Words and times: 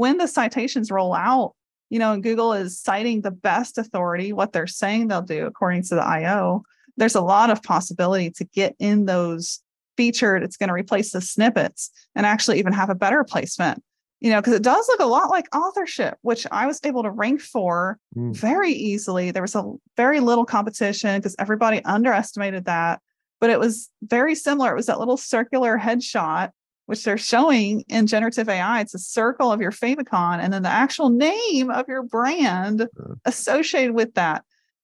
when 0.00 0.16
the 0.16 0.26
citations 0.26 0.90
roll 0.90 1.14
out, 1.14 1.54
you 1.90 1.98
know, 1.98 2.14
and 2.14 2.22
Google 2.22 2.54
is 2.54 2.80
citing 2.80 3.20
the 3.20 3.30
best 3.30 3.76
authority, 3.76 4.32
what 4.32 4.54
they're 4.54 4.66
saying 4.66 5.08
they'll 5.08 5.20
do 5.20 5.44
according 5.44 5.82
to 5.84 5.94
the 5.94 6.02
I/O, 6.02 6.62
there's 6.96 7.14
a 7.14 7.20
lot 7.20 7.50
of 7.50 7.62
possibility 7.62 8.30
to 8.30 8.44
get 8.44 8.74
in 8.78 9.04
those 9.04 9.60
featured. 9.98 10.42
It's 10.42 10.56
going 10.56 10.68
to 10.68 10.74
replace 10.74 11.12
the 11.12 11.20
snippets 11.20 11.90
and 12.14 12.24
actually 12.24 12.58
even 12.58 12.72
have 12.72 12.88
a 12.88 12.94
better 12.94 13.24
placement 13.24 13.82
you 14.22 14.30
know, 14.30 14.38
because 14.38 14.52
it 14.52 14.62
does 14.62 14.86
look 14.88 15.00
a 15.00 15.06
lot 15.06 15.30
like 15.30 15.54
authorship, 15.56 16.18
which 16.20 16.46
I 16.50 16.66
was 16.66 16.78
able 16.84 17.02
to 17.04 17.10
rank 17.10 17.40
for 17.40 17.98
mm. 18.14 18.36
very 18.36 18.70
easily. 18.70 19.30
There 19.30 19.42
was 19.42 19.54
a 19.54 19.72
very 19.96 20.20
little 20.20 20.44
competition 20.44 21.18
because 21.18 21.34
everybody 21.38 21.82
underestimated 21.86 22.66
that, 22.66 23.00
but 23.40 23.48
it 23.48 23.58
was 23.58 23.88
very 24.02 24.34
similar. 24.34 24.72
It 24.72 24.76
was 24.76 24.86
that 24.86 24.98
little 24.98 25.16
circular 25.16 25.78
headshot, 25.78 26.50
which 26.90 27.04
they're 27.04 27.16
showing 27.16 27.84
in 27.88 28.08
generative 28.08 28.48
AI. 28.48 28.80
It's 28.80 28.94
a 28.94 28.98
circle 28.98 29.52
of 29.52 29.60
your 29.60 29.70
favicon 29.70 30.40
and 30.40 30.52
then 30.52 30.64
the 30.64 30.68
actual 30.68 31.08
name 31.08 31.70
of 31.70 31.86
your 31.86 32.02
brand 32.02 32.88
associated 33.24 33.94
with 33.94 34.14
that. 34.14 34.42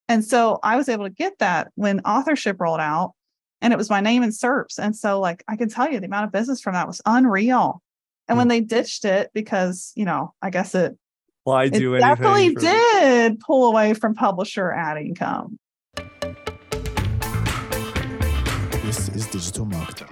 And 0.08 0.24
so 0.24 0.60
I 0.62 0.76
was 0.76 0.88
able 0.88 1.02
to 1.02 1.10
get 1.10 1.40
that 1.40 1.72
when 1.74 1.98
authorship 2.00 2.60
rolled 2.60 2.78
out 2.78 3.14
and 3.60 3.72
it 3.72 3.76
was 3.76 3.90
my 3.90 4.00
name 4.00 4.22
in 4.22 4.30
SERPs. 4.30 4.78
And 4.78 4.94
so, 4.94 5.18
like, 5.18 5.42
I 5.48 5.56
can 5.56 5.68
tell 5.68 5.90
you 5.90 5.98
the 5.98 6.06
amount 6.06 6.26
of 6.26 6.32
business 6.32 6.60
from 6.60 6.74
that 6.74 6.86
was 6.86 7.02
unreal. 7.04 7.82
And 8.28 8.38
when 8.38 8.46
hmm. 8.46 8.50
they 8.50 8.60
ditched 8.60 9.04
it, 9.04 9.30
because 9.34 9.92
you 9.96 10.04
know, 10.04 10.32
I 10.40 10.50
guess 10.50 10.76
it, 10.76 10.96
well, 11.44 11.56
I 11.56 11.68
do 11.68 11.94
it 11.94 12.00
definitely 12.00 12.54
did 12.54 13.40
pull 13.40 13.68
away 13.68 13.94
from 13.94 14.14
publisher 14.14 14.70
ad 14.70 14.98
income. 14.98 15.58
This 18.84 19.08
is 19.08 19.26
digital 19.26 19.66
marketing. 19.66 20.06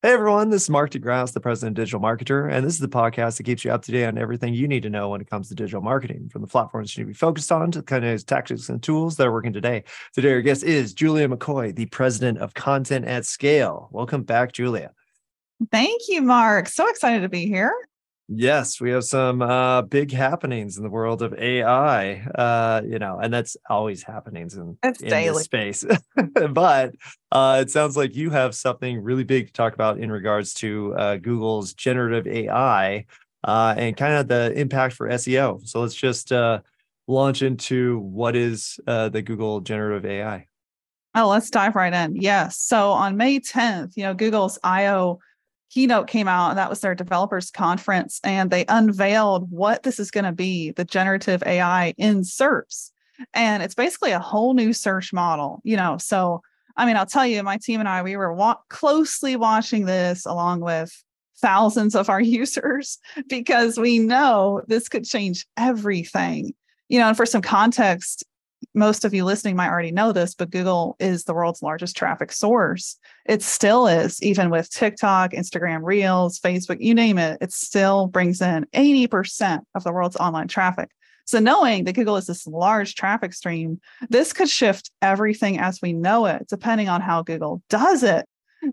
Hey 0.00 0.12
everyone, 0.12 0.50
this 0.50 0.62
is 0.62 0.70
Mark 0.70 0.90
de 0.90 1.00
Grasse, 1.00 1.32
the 1.32 1.40
president 1.40 1.76
of 1.76 1.82
Digital 1.82 1.98
Marketer, 1.98 2.48
and 2.48 2.64
this 2.64 2.74
is 2.74 2.78
the 2.78 2.86
podcast 2.86 3.36
that 3.36 3.42
keeps 3.42 3.64
you 3.64 3.72
up 3.72 3.82
to 3.82 3.90
date 3.90 4.06
on 4.06 4.16
everything 4.16 4.54
you 4.54 4.68
need 4.68 4.84
to 4.84 4.90
know 4.90 5.08
when 5.08 5.20
it 5.20 5.28
comes 5.28 5.48
to 5.48 5.56
digital 5.56 5.82
marketing, 5.82 6.28
from 6.28 6.40
the 6.40 6.46
platforms 6.46 6.96
you 6.96 7.02
need 7.02 7.08
to 7.08 7.14
be 7.14 7.18
focused 7.18 7.50
on 7.50 7.72
to 7.72 7.80
the 7.80 7.84
kind 7.84 8.04
of 8.04 8.24
tactics 8.24 8.68
and 8.68 8.80
tools 8.80 9.16
that 9.16 9.26
are 9.26 9.32
working 9.32 9.52
today. 9.52 9.82
Today, 10.12 10.34
our 10.34 10.40
guest 10.40 10.62
is 10.62 10.94
Julia 10.94 11.28
McCoy, 11.28 11.74
the 11.74 11.86
president 11.86 12.38
of 12.38 12.54
Content 12.54 13.06
at 13.06 13.26
Scale. 13.26 13.88
Welcome 13.90 14.22
back, 14.22 14.52
Julia. 14.52 14.92
Thank 15.72 16.02
you, 16.06 16.22
Mark. 16.22 16.68
So 16.68 16.88
excited 16.88 17.22
to 17.22 17.28
be 17.28 17.46
here. 17.46 17.74
Yes, 18.30 18.78
we 18.78 18.90
have 18.90 19.04
some 19.04 19.40
uh, 19.40 19.80
big 19.82 20.12
happenings 20.12 20.76
in 20.76 20.82
the 20.82 20.90
world 20.90 21.22
of 21.22 21.32
AI, 21.32 22.20
uh, 22.34 22.82
you 22.86 22.98
know, 22.98 23.18
and 23.18 23.32
that's 23.32 23.56
always 23.70 24.02
happenings 24.02 24.54
in, 24.54 24.76
it's 24.82 25.00
in 25.00 25.08
daily. 25.08 25.34
this 25.34 25.44
space. 25.44 25.84
but 26.50 26.94
uh, 27.32 27.58
it 27.62 27.70
sounds 27.70 27.96
like 27.96 28.14
you 28.14 28.28
have 28.28 28.54
something 28.54 29.00
really 29.00 29.24
big 29.24 29.46
to 29.46 29.52
talk 29.54 29.72
about 29.72 29.98
in 29.98 30.12
regards 30.12 30.52
to 30.54 30.94
uh, 30.96 31.16
Google's 31.16 31.72
generative 31.72 32.26
AI 32.26 33.06
uh, 33.44 33.74
and 33.78 33.96
kind 33.96 34.12
of 34.12 34.28
the 34.28 34.52
impact 34.54 34.94
for 34.94 35.08
SEO. 35.08 35.66
So 35.66 35.80
let's 35.80 35.94
just 35.94 36.30
uh, 36.30 36.60
launch 37.06 37.40
into 37.40 37.98
what 38.00 38.36
is 38.36 38.78
uh, 38.86 39.08
the 39.08 39.22
Google 39.22 39.60
generative 39.60 40.04
AI. 40.04 40.46
Oh, 41.14 41.28
let's 41.28 41.48
dive 41.48 41.74
right 41.76 41.94
in. 41.94 42.14
Yes. 42.14 42.58
So 42.58 42.90
on 42.90 43.16
May 43.16 43.40
10th, 43.40 43.96
you 43.96 44.02
know, 44.02 44.12
Google's 44.12 44.58
I/O 44.62 45.18
keynote 45.70 46.06
came 46.06 46.28
out 46.28 46.50
and 46.50 46.58
that 46.58 46.70
was 46.70 46.80
their 46.80 46.94
developers 46.94 47.50
conference 47.50 48.20
and 48.24 48.50
they 48.50 48.64
unveiled 48.68 49.50
what 49.50 49.82
this 49.82 49.98
is 49.98 50.10
going 50.10 50.24
to 50.24 50.32
be 50.32 50.70
the 50.72 50.84
generative 50.84 51.42
ai 51.44 51.94
in 51.98 52.22
serps. 52.22 52.90
And 53.34 53.62
it's 53.62 53.74
basically 53.74 54.12
a 54.12 54.20
whole 54.20 54.54
new 54.54 54.72
search 54.72 55.12
model 55.12 55.60
you 55.64 55.76
know 55.76 55.98
so 55.98 56.40
i 56.76 56.86
mean 56.86 56.96
i'll 56.96 57.06
tell 57.06 57.26
you 57.26 57.42
my 57.42 57.58
team 57.58 57.80
and 57.80 57.88
i 57.88 58.00
we 58.02 58.16
were 58.16 58.32
wa- 58.32 58.58
closely 58.68 59.34
watching 59.34 59.86
this 59.86 60.24
along 60.24 60.60
with 60.60 60.92
thousands 61.40 61.94
of 61.94 62.08
our 62.08 62.20
users 62.40 62.98
because 63.28 63.78
we 63.78 63.98
know 63.98 64.62
this 64.66 64.88
could 64.88 65.04
change 65.04 65.46
everything. 65.56 66.54
You 66.88 66.98
know 66.98 67.08
and 67.08 67.16
for 67.16 67.26
some 67.26 67.42
context 67.42 68.24
most 68.74 69.04
of 69.04 69.14
you 69.14 69.24
listening 69.24 69.56
might 69.56 69.68
already 69.70 69.92
know 69.92 70.12
this, 70.12 70.34
but 70.34 70.50
Google 70.50 70.96
is 70.98 71.24
the 71.24 71.34
world's 71.34 71.62
largest 71.62 71.96
traffic 71.96 72.32
source. 72.32 72.96
It 73.26 73.42
still 73.42 73.86
is, 73.86 74.22
even 74.22 74.50
with 74.50 74.70
TikTok, 74.70 75.32
Instagram 75.32 75.80
Reels, 75.82 76.40
Facebook, 76.40 76.78
you 76.80 76.94
name 76.94 77.18
it, 77.18 77.38
it 77.40 77.52
still 77.52 78.06
brings 78.06 78.40
in 78.40 78.66
80% 78.74 79.60
of 79.74 79.84
the 79.84 79.92
world's 79.92 80.16
online 80.16 80.48
traffic. 80.48 80.90
So, 81.24 81.40
knowing 81.40 81.84
that 81.84 81.92
Google 81.94 82.16
is 82.16 82.26
this 82.26 82.46
large 82.46 82.94
traffic 82.94 83.34
stream, 83.34 83.80
this 84.08 84.32
could 84.32 84.48
shift 84.48 84.90
everything 85.02 85.58
as 85.58 85.80
we 85.82 85.92
know 85.92 86.24
it, 86.24 86.46
depending 86.48 86.88
on 86.88 87.02
how 87.02 87.22
Google 87.22 87.62
does 87.68 88.02
it. 88.02 88.26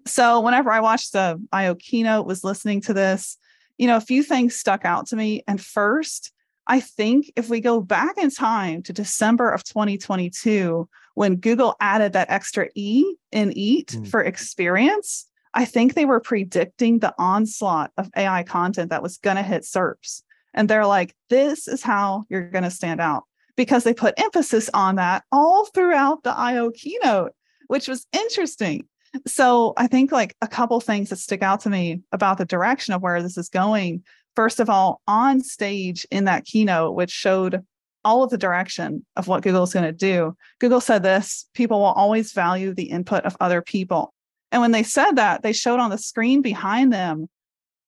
So, 0.05 0.39
whenever 0.39 0.71
I 0.71 0.79
watched 0.79 1.11
the 1.11 1.41
I/O 1.51 1.75
keynote, 1.75 2.25
was 2.25 2.45
listening 2.45 2.81
to 2.83 2.93
this, 2.93 3.37
you 3.77 3.87
know, 3.87 3.97
a 3.97 4.01
few 4.01 4.23
things 4.23 4.55
stuck 4.55 4.85
out 4.85 5.07
to 5.07 5.17
me. 5.17 5.43
And 5.47 5.59
first, 5.59 6.31
I 6.67 6.79
think 6.79 7.31
if 7.35 7.49
we 7.49 7.61
go 7.61 7.79
back 7.79 8.17
in 8.17 8.31
time 8.31 8.81
to 8.83 8.93
December 8.93 9.49
of 9.49 9.63
2022, 9.63 10.89
when 11.13 11.35
Google 11.35 11.75
added 11.79 12.13
that 12.13 12.29
extra 12.29 12.69
E 12.75 13.15
in 13.31 13.55
EAT 13.55 13.87
mm. 13.87 14.07
for 14.07 14.21
experience, 14.21 15.27
I 15.53 15.65
think 15.65 15.93
they 15.93 16.05
were 16.05 16.19
predicting 16.19 16.99
the 16.99 17.13
onslaught 17.17 17.91
of 17.97 18.09
AI 18.15 18.43
content 18.43 18.89
that 18.89 19.03
was 19.03 19.17
going 19.17 19.37
to 19.37 19.43
hit 19.43 19.63
SERPs. 19.63 20.23
And 20.53 20.69
they're 20.69 20.85
like, 20.85 21.15
this 21.29 21.67
is 21.67 21.83
how 21.83 22.25
you're 22.29 22.49
going 22.49 22.63
to 22.63 22.71
stand 22.71 22.99
out 22.99 23.23
because 23.55 23.83
they 23.83 23.93
put 23.93 24.19
emphasis 24.19 24.69
on 24.73 24.95
that 24.95 25.23
all 25.31 25.65
throughout 25.65 26.23
the 26.23 26.35
I/O 26.35 26.71
keynote, 26.71 27.31
which 27.67 27.87
was 27.87 28.07
interesting. 28.11 28.87
So 29.27 29.73
I 29.77 29.87
think 29.87 30.11
like 30.11 30.35
a 30.41 30.47
couple 30.47 30.79
things 30.81 31.09
that 31.09 31.17
stick 31.17 31.41
out 31.41 31.61
to 31.61 31.69
me 31.69 32.01
about 32.11 32.37
the 32.37 32.45
direction 32.45 32.93
of 32.93 33.01
where 33.01 33.21
this 33.21 33.37
is 33.37 33.49
going 33.49 34.03
first 34.35 34.59
of 34.59 34.69
all, 34.69 35.01
on 35.07 35.41
stage 35.41 36.05
in 36.11 36.25
that 36.25 36.45
keynote, 36.45 36.95
which 36.95 37.11
showed 37.11 37.63
all 38.03 38.23
of 38.23 38.29
the 38.29 38.37
direction 38.37 39.05
of 39.15 39.27
what 39.27 39.41
Google 39.41 39.63
is 39.63 39.73
going 39.73 39.85
to 39.85 39.91
do, 39.91 40.35
Google 40.59 40.81
said 40.81 41.03
this 41.03 41.47
people 41.53 41.79
will 41.79 41.85
always 41.85 42.33
value 42.33 42.73
the 42.73 42.91
input 42.91 43.25
of 43.25 43.35
other 43.39 43.61
people. 43.61 44.13
And 44.51 44.61
when 44.61 44.71
they 44.71 44.83
said 44.83 45.13
that, 45.13 45.41
they 45.41 45.53
showed 45.53 45.79
on 45.79 45.89
the 45.89 45.97
screen 45.97 46.41
behind 46.41 46.93
them 46.93 47.27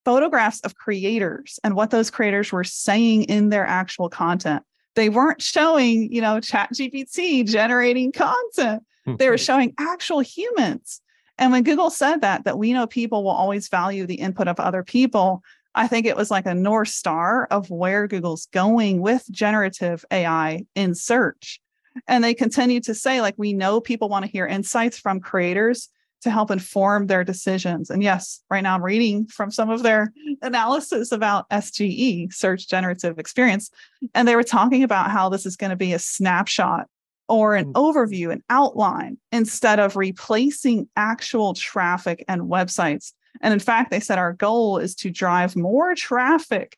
photographs 0.03 0.61
of 0.61 0.75
creators 0.75 1.59
and 1.63 1.75
what 1.75 1.91
those 1.91 2.09
creators 2.09 2.51
were 2.51 2.63
saying 2.63 3.23
in 3.23 3.49
their 3.49 3.65
actual 3.65 4.09
content. 4.09 4.63
They 4.95 5.09
weren't 5.09 5.41
showing, 5.41 6.11
you 6.11 6.21
know, 6.21 6.39
Chat 6.39 6.71
GPT 6.73 7.45
generating 7.45 8.11
content. 8.11 8.83
Hmm. 9.05 9.17
They 9.17 9.29
were 9.29 9.37
showing 9.37 9.73
actual 9.77 10.21
humans. 10.21 11.01
And 11.37 11.51
when 11.51 11.63
Google 11.63 11.89
said 11.89 12.21
that, 12.21 12.45
that 12.45 12.57
we 12.57 12.73
know 12.73 12.87
people 12.87 13.23
will 13.23 13.31
always 13.31 13.67
value 13.67 14.07
the 14.07 14.15
input 14.15 14.47
of 14.47 14.59
other 14.59 14.83
people, 14.83 15.43
I 15.77 15.87
think 15.87 16.07
it 16.07 16.17
was 16.17 16.31
like 16.31 16.47
a 16.47 16.55
North 16.55 16.89
Star 16.89 17.45
of 17.51 17.69
where 17.69 18.07
Google's 18.07 18.47
going 18.47 18.99
with 18.99 19.23
generative 19.29 20.03
AI 20.11 20.65
in 20.73 20.95
search. 20.95 21.61
And 22.07 22.23
they 22.23 22.33
continue 22.33 22.79
to 22.81 22.95
say, 22.95 23.21
like, 23.21 23.35
we 23.37 23.53
know 23.53 23.79
people 23.79 24.09
want 24.09 24.25
to 24.25 24.31
hear 24.31 24.47
insights 24.47 24.97
from 24.97 25.19
creators 25.19 25.89
to 26.21 26.31
help 26.31 26.49
inform 26.49 27.05
their 27.05 27.23
decisions. 27.23 27.91
And 27.91 28.01
yes, 28.01 28.41
right 28.49 28.61
now 28.61 28.73
I'm 28.73 28.83
reading 28.83 29.27
from 29.27 29.51
some 29.51 29.69
of 29.69 29.83
their 29.83 30.11
analysis 30.41 31.11
about 31.11 31.47
SGE, 31.49 32.33
Search 32.33 32.67
Generative 32.67 33.19
Experience. 33.19 33.69
And 34.15 34.27
they 34.27 34.35
were 34.35 34.43
talking 34.43 34.81
about 34.81 35.11
how 35.11 35.29
this 35.29 35.45
is 35.45 35.57
going 35.57 35.69
to 35.69 35.75
be 35.75 35.93
a 35.93 35.99
snapshot 35.99 36.87
or 37.29 37.55
an 37.55 37.65
hmm. 37.65 37.71
overview, 37.73 38.31
an 38.31 38.41
outline, 38.49 39.19
instead 39.31 39.79
of 39.79 39.95
replacing 39.95 40.87
actual 40.95 41.53
traffic 41.53 42.25
and 42.27 42.43
websites 42.43 43.13
and 43.41 43.53
in 43.53 43.59
fact, 43.59 43.91
they 43.91 43.99
said 43.99 44.17
our 44.17 44.33
goal 44.33 44.77
is 44.77 44.95
to 44.95 45.09
drive 45.09 45.55
more 45.55 45.95
traffic 45.95 46.77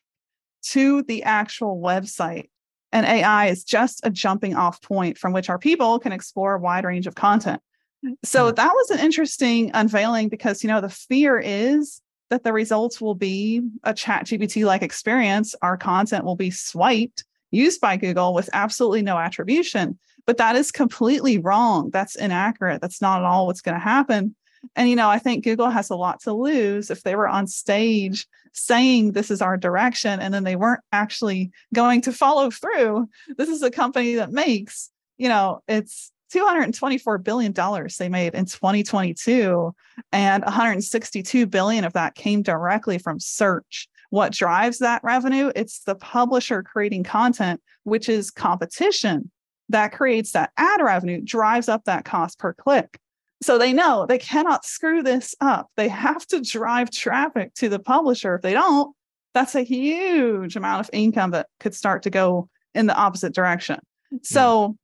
to 0.62 1.02
the 1.02 1.22
actual 1.22 1.80
website. 1.80 2.50
And 2.92 3.06
AI 3.06 3.46
is 3.46 3.64
just 3.64 4.00
a 4.02 4.10
jumping 4.10 4.56
off 4.56 4.82
point 4.82 5.16
from 5.16 5.32
which 5.32 5.48
our 5.48 5.58
people 5.58 5.98
can 5.98 6.12
explore 6.12 6.54
a 6.54 6.60
wide 6.60 6.84
range 6.84 7.06
of 7.06 7.14
content. 7.14 7.62
So 8.24 8.48
hmm. 8.48 8.54
that 8.54 8.72
was 8.72 8.90
an 8.90 8.98
interesting 8.98 9.70
unveiling 9.74 10.28
because, 10.28 10.62
you 10.62 10.68
know, 10.68 10.80
the 10.80 10.88
fear 10.88 11.38
is 11.38 12.00
that 12.30 12.44
the 12.44 12.52
results 12.52 13.00
will 13.00 13.14
be 13.14 13.62
a 13.84 13.92
chat 13.92 14.26
GPT 14.26 14.64
like 14.64 14.82
experience. 14.82 15.54
Our 15.62 15.76
content 15.76 16.24
will 16.24 16.36
be 16.36 16.50
swiped, 16.50 17.24
used 17.50 17.80
by 17.80 17.96
Google 17.96 18.34
with 18.34 18.48
absolutely 18.52 19.02
no 19.02 19.18
attribution. 19.18 19.98
But 20.26 20.36
that 20.36 20.54
is 20.54 20.70
completely 20.70 21.38
wrong. 21.38 21.90
That's 21.90 22.14
inaccurate. 22.14 22.80
That's 22.80 23.02
not 23.02 23.20
at 23.20 23.24
all 23.24 23.46
what's 23.46 23.62
going 23.62 23.74
to 23.74 23.80
happen. 23.80 24.36
And, 24.76 24.88
you 24.88 24.96
know, 24.96 25.08
I 25.08 25.18
think 25.18 25.44
Google 25.44 25.70
has 25.70 25.90
a 25.90 25.96
lot 25.96 26.20
to 26.22 26.32
lose 26.32 26.90
if 26.90 27.02
they 27.02 27.16
were 27.16 27.28
on 27.28 27.46
stage 27.46 28.26
saying 28.52 29.12
this 29.12 29.30
is 29.30 29.40
our 29.40 29.56
direction 29.56 30.20
and 30.20 30.34
then 30.34 30.44
they 30.44 30.56
weren't 30.56 30.82
actually 30.92 31.50
going 31.72 32.00
to 32.02 32.12
follow 32.12 32.50
through. 32.50 33.08
This 33.36 33.48
is 33.48 33.62
a 33.62 33.70
company 33.70 34.14
that 34.16 34.32
makes, 34.32 34.90
you 35.18 35.28
know, 35.28 35.62
it's 35.68 36.12
$224 36.34 37.22
billion 37.22 37.52
they 37.98 38.08
made 38.08 38.34
in 38.34 38.44
2022 38.44 39.74
and 40.12 40.44
162 40.44 41.46
billion 41.46 41.84
of 41.84 41.92
that 41.94 42.14
came 42.14 42.42
directly 42.42 42.98
from 42.98 43.18
search 43.18 43.88
what 44.10 44.32
drives 44.32 44.78
that 44.78 45.02
revenue 45.02 45.50
it's 45.56 45.80
the 45.80 45.96
publisher 45.96 46.62
creating 46.62 47.02
content 47.02 47.60
which 47.82 48.08
is 48.08 48.30
competition 48.30 49.28
that 49.70 49.92
creates 49.92 50.32
that 50.32 50.50
ad 50.56 50.82
revenue, 50.82 51.20
drives 51.22 51.68
up 51.68 51.84
that 51.84 52.04
cost 52.04 52.38
per 52.38 52.52
click. 52.52 52.99
So 53.42 53.58
they 53.58 53.72
know 53.72 54.06
they 54.06 54.18
cannot 54.18 54.64
screw 54.64 55.02
this 55.02 55.34
up. 55.40 55.70
They 55.76 55.88
have 55.88 56.26
to 56.28 56.40
drive 56.40 56.90
traffic 56.90 57.54
to 57.54 57.68
the 57.68 57.78
publisher. 57.78 58.34
If 58.34 58.42
they 58.42 58.52
don't, 58.52 58.94
that's 59.32 59.54
a 59.54 59.62
huge 59.62 60.56
amount 60.56 60.80
of 60.80 60.90
income 60.92 61.30
that 61.30 61.46
could 61.58 61.74
start 61.74 62.02
to 62.02 62.10
go 62.10 62.48
in 62.74 62.86
the 62.86 62.94
opposite 62.94 63.34
direction. 63.34 63.78
Hmm. 64.10 64.16
So 64.22 64.76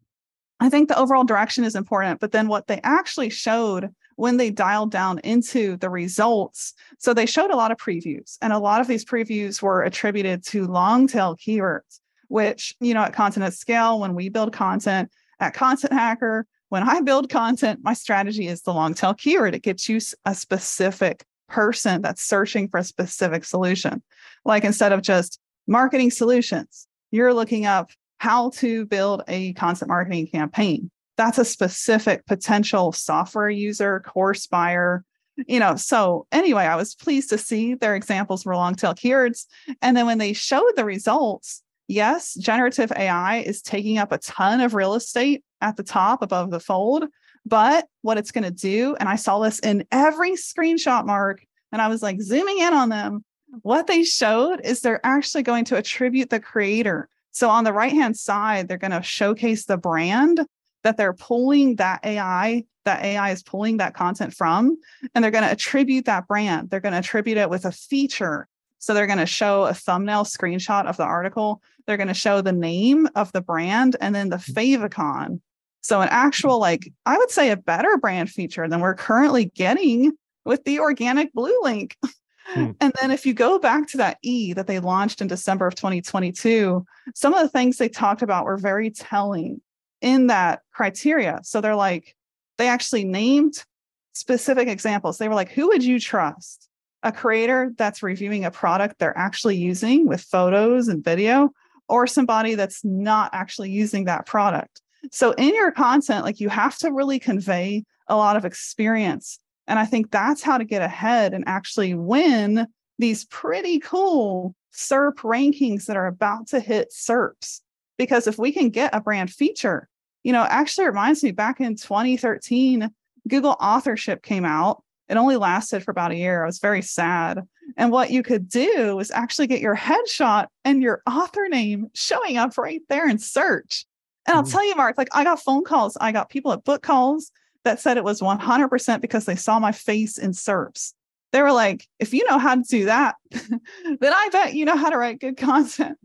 I 0.58 0.70
think 0.70 0.88
the 0.88 0.98
overall 0.98 1.24
direction 1.24 1.64
is 1.64 1.74
important, 1.74 2.20
but 2.20 2.32
then 2.32 2.48
what 2.48 2.66
they 2.66 2.80
actually 2.82 3.30
showed 3.30 3.90
when 4.16 4.38
they 4.38 4.50
dialed 4.50 4.90
down 4.90 5.18
into 5.18 5.76
the 5.76 5.90
results. 5.90 6.72
So 6.98 7.12
they 7.12 7.26
showed 7.26 7.50
a 7.50 7.56
lot 7.56 7.70
of 7.70 7.76
previews, 7.76 8.38
and 8.40 8.52
a 8.52 8.58
lot 8.58 8.80
of 8.80 8.86
these 8.86 9.04
previews 9.04 9.60
were 9.60 9.82
attributed 9.82 10.42
to 10.46 10.66
long 10.66 11.06
tail 11.06 11.36
keywords, 11.36 12.00
which, 12.28 12.74
you 12.80 12.94
know, 12.94 13.02
at 13.02 13.12
Content 13.12 13.44
at 13.44 13.52
Scale, 13.52 14.00
when 14.00 14.14
we 14.14 14.30
build 14.30 14.54
content 14.54 15.10
at 15.38 15.52
Content 15.52 15.92
Hacker, 15.92 16.46
when 16.68 16.82
I 16.82 17.00
build 17.00 17.30
content, 17.30 17.80
my 17.82 17.94
strategy 17.94 18.48
is 18.48 18.62
the 18.62 18.74
long 18.74 18.94
tail 18.94 19.14
keyword. 19.14 19.54
It 19.54 19.62
gets 19.62 19.88
you 19.88 20.00
a 20.24 20.34
specific 20.34 21.24
person 21.48 22.02
that's 22.02 22.22
searching 22.22 22.68
for 22.68 22.78
a 22.78 22.84
specific 22.84 23.44
solution. 23.44 24.02
Like 24.44 24.64
instead 24.64 24.92
of 24.92 25.02
just 25.02 25.38
marketing 25.66 26.10
solutions, 26.10 26.86
you're 27.10 27.34
looking 27.34 27.66
up 27.66 27.90
how 28.18 28.50
to 28.50 28.86
build 28.86 29.22
a 29.28 29.52
content 29.54 29.88
marketing 29.88 30.28
campaign. 30.28 30.90
That's 31.16 31.38
a 31.38 31.44
specific 31.44 32.26
potential 32.26 32.92
software 32.92 33.48
user, 33.48 34.00
course 34.00 34.46
buyer, 34.46 35.04
you 35.46 35.60
know. 35.60 35.76
So, 35.76 36.26
anyway, 36.32 36.64
I 36.64 36.76
was 36.76 36.94
pleased 36.94 37.30
to 37.30 37.38
see 37.38 37.74
their 37.74 37.94
examples 37.94 38.44
were 38.44 38.56
long 38.56 38.74
tail 38.74 38.94
keywords. 38.94 39.46
And 39.80 39.96
then 39.96 40.06
when 40.06 40.18
they 40.18 40.32
showed 40.32 40.72
the 40.76 40.84
results, 40.84 41.62
yes, 41.88 42.34
generative 42.34 42.92
AI 42.92 43.38
is 43.38 43.62
taking 43.62 43.98
up 43.98 44.12
a 44.12 44.18
ton 44.18 44.60
of 44.60 44.74
real 44.74 44.94
estate 44.94 45.44
at 45.60 45.76
the 45.76 45.82
top 45.82 46.22
above 46.22 46.50
the 46.50 46.60
fold. 46.60 47.04
But 47.44 47.86
what 48.02 48.18
it's 48.18 48.32
going 48.32 48.44
to 48.44 48.50
do, 48.50 48.96
and 48.98 49.08
I 49.08 49.16
saw 49.16 49.38
this 49.38 49.60
in 49.60 49.84
every 49.92 50.32
screenshot 50.32 51.06
mark, 51.06 51.44
and 51.72 51.80
I 51.80 51.88
was 51.88 52.02
like 52.02 52.20
zooming 52.20 52.58
in 52.58 52.74
on 52.74 52.88
them. 52.88 53.24
What 53.62 53.86
they 53.86 54.02
showed 54.02 54.60
is 54.64 54.80
they're 54.80 55.04
actually 55.04 55.44
going 55.44 55.64
to 55.66 55.76
attribute 55.76 56.30
the 56.30 56.40
creator. 56.40 57.08
So 57.30 57.48
on 57.48 57.64
the 57.64 57.72
right 57.72 57.92
hand 57.92 58.16
side, 58.16 58.66
they're 58.66 58.78
going 58.78 58.90
to 58.90 59.02
showcase 59.02 59.66
the 59.66 59.76
brand 59.76 60.40
that 60.82 60.96
they're 60.96 61.12
pulling 61.12 61.76
that 61.76 62.00
AI, 62.04 62.64
that 62.84 63.04
AI 63.04 63.30
is 63.30 63.42
pulling 63.42 63.76
that 63.76 63.94
content 63.94 64.34
from, 64.34 64.76
and 65.14 65.22
they're 65.22 65.30
going 65.30 65.44
to 65.44 65.50
attribute 65.50 66.06
that 66.06 66.26
brand. 66.26 66.70
They're 66.70 66.80
going 66.80 66.92
to 66.92 66.98
attribute 66.98 67.38
it 67.38 67.50
with 67.50 67.64
a 67.64 67.72
feature. 67.72 68.48
So 68.78 68.94
they're 68.94 69.06
going 69.06 69.18
to 69.18 69.26
show 69.26 69.64
a 69.64 69.74
thumbnail 69.74 70.24
screenshot 70.24 70.86
of 70.86 70.96
the 70.96 71.04
article. 71.04 71.60
They're 71.86 71.96
going 71.96 72.08
to 72.08 72.14
show 72.14 72.40
the 72.40 72.52
name 72.52 73.08
of 73.14 73.32
the 73.32 73.40
brand 73.40 73.96
and 74.00 74.14
then 74.14 74.28
the 74.28 74.36
favicon. 74.36 75.40
So 75.80 76.00
an 76.00 76.08
actual, 76.10 76.58
like, 76.58 76.90
I 77.04 77.16
would 77.16 77.30
say 77.30 77.50
a 77.50 77.56
better 77.56 77.96
brand 77.96 78.30
feature 78.30 78.68
than 78.68 78.80
we're 78.80 78.94
currently 78.94 79.46
getting 79.46 80.12
with 80.44 80.64
the 80.64 80.80
organic 80.80 81.32
blue 81.32 81.58
link. 81.62 81.96
Hmm. 82.02 82.72
And 82.80 82.92
then 83.00 83.10
if 83.10 83.26
you 83.26 83.34
go 83.34 83.58
back 83.58 83.88
to 83.88 83.96
that 83.98 84.18
E 84.22 84.52
that 84.52 84.66
they 84.66 84.78
launched 84.78 85.20
in 85.20 85.26
December 85.26 85.66
of 85.66 85.74
2022, 85.74 86.84
some 87.14 87.34
of 87.34 87.42
the 87.42 87.48
things 87.48 87.76
they 87.76 87.88
talked 87.88 88.22
about 88.22 88.44
were 88.44 88.56
very 88.56 88.90
telling 88.90 89.60
in 90.00 90.28
that 90.28 90.60
criteria. 90.72 91.40
So 91.42 91.60
they're 91.60 91.74
like, 91.74 92.14
they 92.58 92.68
actually 92.68 93.04
named 93.04 93.64
specific 94.12 94.68
examples. 94.68 95.18
They 95.18 95.28
were 95.28 95.34
like, 95.34 95.50
who 95.50 95.68
would 95.68 95.84
you 95.84 96.00
trust? 96.00 96.68
A 97.02 97.12
creator 97.12 97.72
that's 97.76 98.02
reviewing 98.02 98.44
a 98.44 98.50
product 98.50 98.98
they're 98.98 99.16
actually 99.16 99.56
using 99.56 100.06
with 100.06 100.20
photos 100.20 100.88
and 100.88 101.04
video, 101.04 101.50
or 101.88 102.06
somebody 102.06 102.54
that's 102.54 102.84
not 102.84 103.30
actually 103.32 103.70
using 103.70 104.04
that 104.04 104.26
product. 104.26 104.80
So 105.12 105.32
in 105.32 105.54
your 105.54 105.70
content, 105.70 106.24
like 106.24 106.40
you 106.40 106.48
have 106.48 106.76
to 106.78 106.90
really 106.90 107.18
convey 107.18 107.84
a 108.08 108.16
lot 108.16 108.36
of 108.36 108.44
experience. 108.44 109.38
And 109.66 109.78
I 109.78 109.84
think 109.84 110.10
that's 110.10 110.42
how 110.42 110.58
to 110.58 110.64
get 110.64 110.82
ahead 110.82 111.34
and 111.34 111.44
actually 111.46 111.94
win 111.94 112.66
these 112.98 113.24
pretty 113.26 113.78
cool 113.78 114.54
SERP 114.72 115.16
rankings 115.16 115.86
that 115.86 115.96
are 115.96 116.06
about 116.06 116.48
to 116.48 116.60
hit 116.60 116.92
SERPs. 116.92 117.60
Because 117.98 118.26
if 118.26 118.38
we 118.38 118.52
can 118.52 118.68
get 118.68 118.94
a 118.94 119.00
brand 119.00 119.30
feature, 119.30 119.88
you 120.22 120.32
know, 120.32 120.42
actually 120.42 120.86
reminds 120.86 121.22
me 121.22 121.32
back 121.32 121.60
in 121.60 121.76
2013, 121.76 122.90
Google 123.28 123.56
authorship 123.60 124.22
came 124.22 124.44
out. 124.44 124.82
It 125.08 125.16
only 125.16 125.36
lasted 125.36 125.82
for 125.82 125.92
about 125.92 126.10
a 126.10 126.16
year. 126.16 126.42
I 126.42 126.46
was 126.46 126.58
very 126.58 126.82
sad. 126.82 127.40
And 127.76 127.90
what 127.90 128.10
you 128.10 128.22
could 128.22 128.48
do 128.48 128.96
was 128.96 129.10
actually 129.10 129.46
get 129.46 129.60
your 129.60 129.76
headshot 129.76 130.46
and 130.64 130.82
your 130.82 131.02
author 131.06 131.46
name 131.48 131.88
showing 131.94 132.36
up 132.36 132.56
right 132.58 132.82
there 132.88 133.08
in 133.08 133.18
search. 133.18 133.86
And 134.26 134.36
I'll 134.36 134.42
mm-hmm. 134.42 134.52
tell 134.52 134.66
you, 134.66 134.74
Mark, 134.76 134.98
like 134.98 135.08
I 135.12 135.24
got 135.24 135.42
phone 135.42 135.64
calls, 135.64 135.96
I 136.00 136.12
got 136.12 136.28
people 136.28 136.52
at 136.52 136.64
book 136.64 136.82
calls 136.82 137.30
that 137.64 137.80
said 137.80 137.96
it 137.96 138.04
was 138.04 138.20
100% 138.20 139.00
because 139.00 139.24
they 139.24 139.36
saw 139.36 139.58
my 139.58 139.72
face 139.72 140.18
in 140.18 140.30
SERPs. 140.30 140.92
They 141.32 141.42
were 141.42 141.52
like, 141.52 141.86
if 141.98 142.14
you 142.14 142.24
know 142.28 142.38
how 142.38 142.54
to 142.54 142.62
do 142.62 142.84
that, 142.86 143.16
then 143.30 143.60
I 144.02 144.28
bet 144.30 144.54
you 144.54 144.64
know 144.64 144.76
how 144.76 144.90
to 144.90 144.96
write 144.96 145.20
good 145.20 145.36
content. 145.36 145.98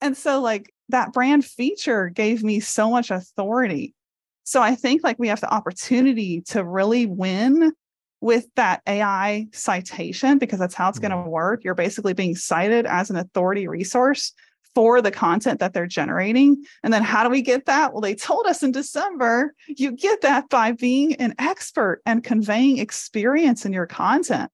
And 0.00 0.16
so, 0.16 0.40
like, 0.40 0.72
that 0.90 1.12
brand 1.12 1.44
feature 1.44 2.10
gave 2.10 2.42
me 2.42 2.60
so 2.60 2.90
much 2.90 3.10
authority. 3.10 3.94
So, 4.42 4.60
I 4.60 4.74
think 4.74 5.02
like 5.02 5.18
we 5.18 5.28
have 5.28 5.40
the 5.40 5.52
opportunity 5.52 6.42
to 6.48 6.64
really 6.64 7.06
win 7.06 7.72
with 8.24 8.46
that 8.54 8.80
AI 8.88 9.46
citation 9.52 10.38
because 10.38 10.58
that's 10.58 10.74
how 10.74 10.88
it's 10.88 10.98
going 10.98 11.10
to 11.10 11.16
mm-hmm. 11.18 11.28
work. 11.28 11.62
You're 11.62 11.74
basically 11.74 12.14
being 12.14 12.34
cited 12.34 12.86
as 12.86 13.10
an 13.10 13.16
authority 13.16 13.68
resource 13.68 14.32
for 14.74 15.02
the 15.02 15.10
content 15.10 15.60
that 15.60 15.74
they're 15.74 15.86
generating. 15.86 16.64
And 16.82 16.90
then 16.90 17.02
how 17.02 17.22
do 17.22 17.28
we 17.28 17.42
get 17.42 17.66
that? 17.66 17.92
Well, 17.92 18.00
they 18.00 18.14
told 18.14 18.46
us 18.46 18.62
in 18.62 18.72
December, 18.72 19.52
you 19.68 19.92
get 19.92 20.22
that 20.22 20.48
by 20.48 20.72
being 20.72 21.16
an 21.16 21.34
expert 21.38 22.00
and 22.06 22.24
conveying 22.24 22.78
experience 22.78 23.66
in 23.66 23.74
your 23.74 23.86
content. 23.86 24.50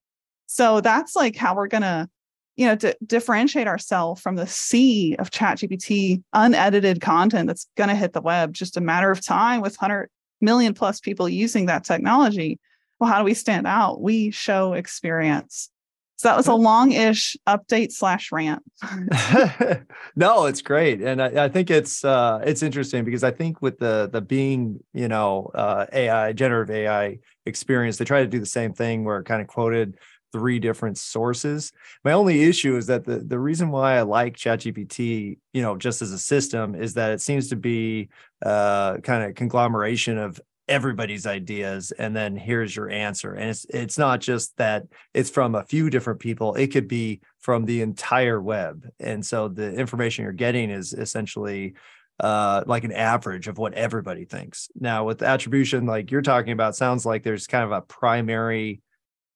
So 0.47 0.81
that's 0.81 1.15
like 1.15 1.37
how 1.37 1.55
we're 1.55 1.69
going 1.69 1.83
to 1.83 2.09
you 2.57 2.67
know, 2.67 2.75
to 2.75 2.95
differentiate 3.07 3.69
ourselves 3.69 4.21
from 4.21 4.35
the 4.35 4.49
sea 4.49 5.15
of 5.21 5.31
ChatGPT 5.31 6.23
unedited 6.35 7.01
content 7.01 7.47
that's 7.47 7.69
going 7.77 7.89
to 7.89 7.95
hit 7.95 8.15
the 8.15 8.21
web 8.21 8.53
just 8.53 8.77
a 8.77 8.81
matter 8.81 9.13
of 9.13 9.25
time 9.25 9.61
with 9.61 9.77
100 9.77 10.11
million 10.41 10.75
plus 10.75 10.99
people 10.99 11.29
using 11.29 11.67
that 11.67 11.85
technology. 11.85 12.59
Well, 13.01 13.11
how 13.11 13.19
do 13.19 13.25
we 13.25 13.35
stand 13.35 13.67
out? 13.67 14.01
We 14.03 14.31
show 14.31 14.75
experience. 14.75 15.71
So 16.17 16.29
that 16.29 16.37
was 16.37 16.49
a 16.49 16.55
long-ish 16.55 17.35
update 17.49 17.93
slash 17.93 18.31
rant. 18.31 18.63
no, 20.17 20.45
it's 20.45 20.61
great, 20.61 21.01
and 21.01 21.23
I, 21.23 21.45
I, 21.45 21.49
think 21.49 21.71
it's 21.71 22.05
uh, 22.05 22.43
it's 22.45 22.63
interesting 22.63 23.07
because 23.07 23.25
I 23.25 23.31
think 23.31 23.63
with 23.63 23.79
the 23.79 24.11
the 24.13 24.21
Bing 24.21 24.81
you 24.93 25.09
know 25.09 25.51
uh, 25.55 25.87
AI 25.91 26.35
generative 26.35 26.75
AI 26.75 27.21
experience, 27.47 27.97
they 27.97 28.05
try 28.05 28.21
to 28.21 28.29
do 28.29 28.39
the 28.39 28.45
same 28.45 28.75
thing 28.75 29.03
where 29.05 29.21
it 29.21 29.25
kind 29.25 29.41
of 29.41 29.49
quoted 29.49 29.97
three 30.31 30.59
different 30.59 30.99
sources. 30.99 31.73
My 32.05 32.13
only 32.13 32.43
issue 32.43 32.77
is 32.77 32.87
that 32.89 33.07
the 33.07 33.21
the 33.21 33.39
reason 33.39 33.71
why 33.71 33.97
I 33.97 34.03
like 34.03 34.37
ChatGPT, 34.37 35.39
you 35.55 35.63
know, 35.63 35.79
just 35.79 36.03
as 36.03 36.13
a 36.13 36.19
system, 36.19 36.75
is 36.75 36.93
that 36.95 37.13
it 37.13 37.23
seems 37.23 37.49
to 37.49 37.57
be 37.57 38.11
uh, 38.45 38.99
kind 38.99 39.25
of 39.25 39.35
conglomeration 39.37 40.19
of 40.19 40.39
everybody's 40.71 41.27
ideas 41.27 41.93
and 41.93 42.17
then 42.17 42.37
here's 42.37 42.75
your 42.75 42.89
answer. 42.89 43.35
And 43.35 43.51
it's 43.51 43.67
it's 43.67 43.99
not 43.99 44.21
just 44.21 44.57
that 44.57 44.85
it's 45.13 45.29
from 45.29 45.55
a 45.55 45.65
few 45.65 45.91
different 45.91 46.21
people 46.21 46.55
it 46.55 46.69
could 46.69 46.89
be 46.89 47.21
from 47.41 47.65
the 47.65 47.83
entire 47.83 48.41
web. 48.41 48.87
And 48.99 49.27
so 49.27 49.49
the 49.49 49.75
information 49.75 50.23
you're 50.23 50.33
getting 50.33 50.71
is 50.71 50.95
essentially 50.95 51.75
uh, 52.21 52.63
like 52.67 52.85
an 52.85 52.93
average 52.93 53.49
of 53.49 53.59
what 53.59 53.75
everybody 53.75 54.25
thinks. 54.25 54.71
Now 54.75 55.05
with 55.05 55.23
attribution 55.23 55.87
like 55.87 56.11
you're 56.11 56.23
talking 56.23 56.53
about 56.53 56.77
sounds 56.77 57.05
like 57.05 57.23
there's 57.25 57.47
kind 57.47 57.65
of 57.65 57.73
a 57.73 57.83
primary 57.83 58.81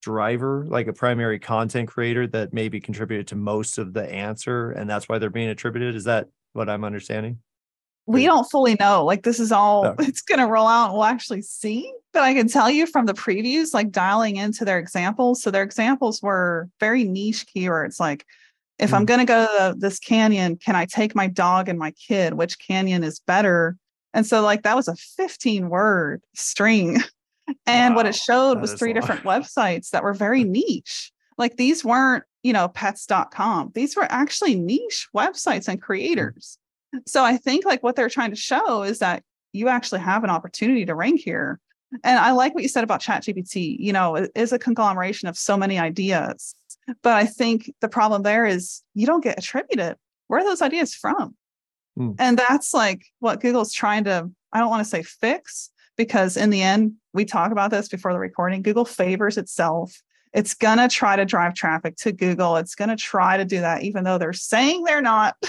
driver 0.03 0.67
like 0.69 0.87
a 0.87 0.93
primary 0.93 1.39
content 1.39 1.89
creator 1.89 2.27
that 2.27 2.53
maybe 2.53 2.79
contributed 2.79 3.27
to 3.27 3.37
most 3.37 3.79
of 3.79 3.95
the 3.95 4.05
answer 4.13 4.71
and 4.71 4.89
that's 4.89 5.09
why 5.09 5.19
they're 5.19 5.31
being 5.31 5.49
attributed. 5.49 5.95
Is 5.95 6.05
that 6.05 6.29
what 6.55 6.69
i'm 6.71 6.85
understanding 6.85 7.39
we 8.07 8.25
don't 8.25 8.51
fully 8.51 8.77
know. 8.79 9.05
Like 9.05 9.23
this 9.23 9.41
is 9.41 9.51
all 9.51 9.85
no. 9.85 9.95
it's 10.01 10.21
going 10.21 10.41
to 10.41 10.47
roll 10.47 10.67
out. 10.67 10.93
We'll 10.93 11.05
actually 11.05 11.43
see. 11.43 11.93
But 12.13 12.23
I 12.23 12.35
can 12.35 12.49
tell 12.49 12.71
you 12.71 12.87
from 12.87 13.07
the 13.07 13.15
previews, 13.15 13.75
like 13.75 13.91
dialing 13.91 14.37
into 14.37 14.65
their 14.65 14.79
examples. 14.79 15.43
So 15.43 15.51
their 15.51 15.63
examples 15.63 16.23
were 16.23 16.69
very 16.81 17.05
niche 17.05 17.47
keywords. 17.55 17.99
Like 17.99 18.25
if 18.79 18.91
mm. 18.91 18.95
I'm 18.95 19.05
going 19.05 19.21
to 19.21 19.27
go 19.27 19.47
to 19.47 19.75
this 19.79 19.99
canyon, 19.99 20.57
can 20.57 20.77
I 20.77 20.85
take 20.85 21.15
my 21.15 21.27
dog 21.27 21.69
and 21.69 21.79
my 21.79 21.93
kid? 21.93 22.35
Which 22.35 22.59
canyon 22.59 23.03
is 23.05 23.21
better? 23.21 23.77
And 24.13 24.27
so 24.27 24.43
like 24.43 24.63
that 24.63 24.77
was 24.77 24.89
a 24.89 24.97
15 24.97 25.69
word 25.69 26.23
string. 26.35 27.03
And 27.67 27.93
wow. 27.93 27.97
what 27.97 28.07
it 28.07 28.15
showed 28.15 28.55
that 28.55 28.63
was 28.63 28.73
three 28.73 28.95
different 28.95 29.23
websites 29.25 29.91
that 29.91 30.03
were 30.03 30.15
very 30.15 30.45
niche. 30.45 31.13
Like 31.37 31.59
these 31.59 31.85
weren't, 31.85 32.25
you 32.43 32.55
know, 32.55 32.69
pets.com. 32.69 33.73
These 33.75 33.97
were 33.97 34.07
actually 34.11 34.55
niche 34.55 35.09
websites 35.15 35.69
and 35.69 35.79
mm. 35.79 35.83
creators. 35.83 36.57
So 37.07 37.25
I 37.25 37.37
think 37.37 37.65
like 37.65 37.83
what 37.83 37.97
they're 37.97 38.09
trying 38.09 38.31
to 38.31 38.37
show 38.37 38.83
is 38.83 38.99
that 38.99 39.23
you 39.53 39.69
actually 39.69 40.01
have 40.01 40.25
an 40.25 40.31
opportunity 40.31 40.85
to 40.87 40.95
rank 40.95 41.21
here. 41.21 41.61
And 42.03 42.19
I 42.19 42.33
like 42.33 42.55
what 42.55 42.63
you 42.63 42.69
said 42.69 42.85
about 42.85 43.01
ChatGPT. 43.01 43.77
You 43.79 43.93
know, 43.93 44.17
it 44.17 44.33
is 44.35 44.53
a 44.53 44.59
conglomeration 44.59 45.29
of 45.29 45.39
so 45.39 45.57
many 45.57 45.79
ideas. 45.79 46.55
But 47.03 47.15
I 47.15 47.25
think 47.25 47.73
the 47.81 47.89
problem 47.89 48.23
there 48.23 48.45
is 48.45 48.83
you 48.95 49.07
don't 49.07 49.23
get 49.23 49.39
attributed. 49.39 49.97
Where 50.27 50.41
are 50.41 50.45
those 50.45 50.63
ideas 50.63 50.95
from? 50.95 51.37
Hmm. 51.97 52.13
And 52.19 52.39
that's 52.39 52.75
like 52.75 53.07
what 53.21 53.41
Google's 53.41 53.73
trying 53.73 54.05
to, 54.05 54.31
I 54.53 54.59
don't 54.59 54.71
want 54.71 54.85
to 54.85 54.91
say 54.91 55.03
fix, 55.03 55.71
because 55.97 56.37
in 56.37 56.51
the 56.51 56.63
end, 56.63 56.95
we 57.13 57.25
talk 57.25 57.53
about 57.53 57.71
this 57.71 57.89
before 57.89 58.13
the 58.13 58.19
recording. 58.19 58.63
Google 58.63 58.85
favors 58.85 59.39
itself. 59.39 60.03
It's 60.33 60.55
going 60.55 60.79
to 60.79 60.89
try 60.89 61.15
to 61.15 61.25
drive 61.25 61.55
traffic 61.55 61.97
to 61.99 62.11
Google. 62.11 62.57
It's 62.57 62.75
going 62.75 62.89
to 62.89 62.97
try 62.97 63.37
to 63.37 63.45
do 63.45 63.61
that, 63.61 63.85
even 63.85 64.03
though 64.03 64.19
they're 64.19 64.33
saying 64.33 64.83
they're 64.83 65.01
not. 65.01 65.37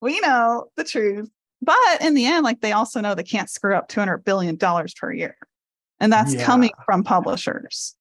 we 0.00 0.20
know 0.20 0.66
the 0.76 0.84
truth. 0.84 1.30
But 1.60 2.00
in 2.00 2.14
the 2.14 2.26
end, 2.26 2.44
like 2.44 2.60
they 2.60 2.72
also 2.72 3.00
know 3.00 3.14
they 3.14 3.22
can't 3.24 3.50
screw 3.50 3.74
up 3.74 3.88
$200 3.88 4.24
billion 4.24 4.56
per 4.56 5.12
year. 5.12 5.36
And 6.00 6.12
that's 6.12 6.34
Yeah. 6.34 6.44
coming 6.44 6.70
from 6.86 7.02
publishers. 7.02 7.94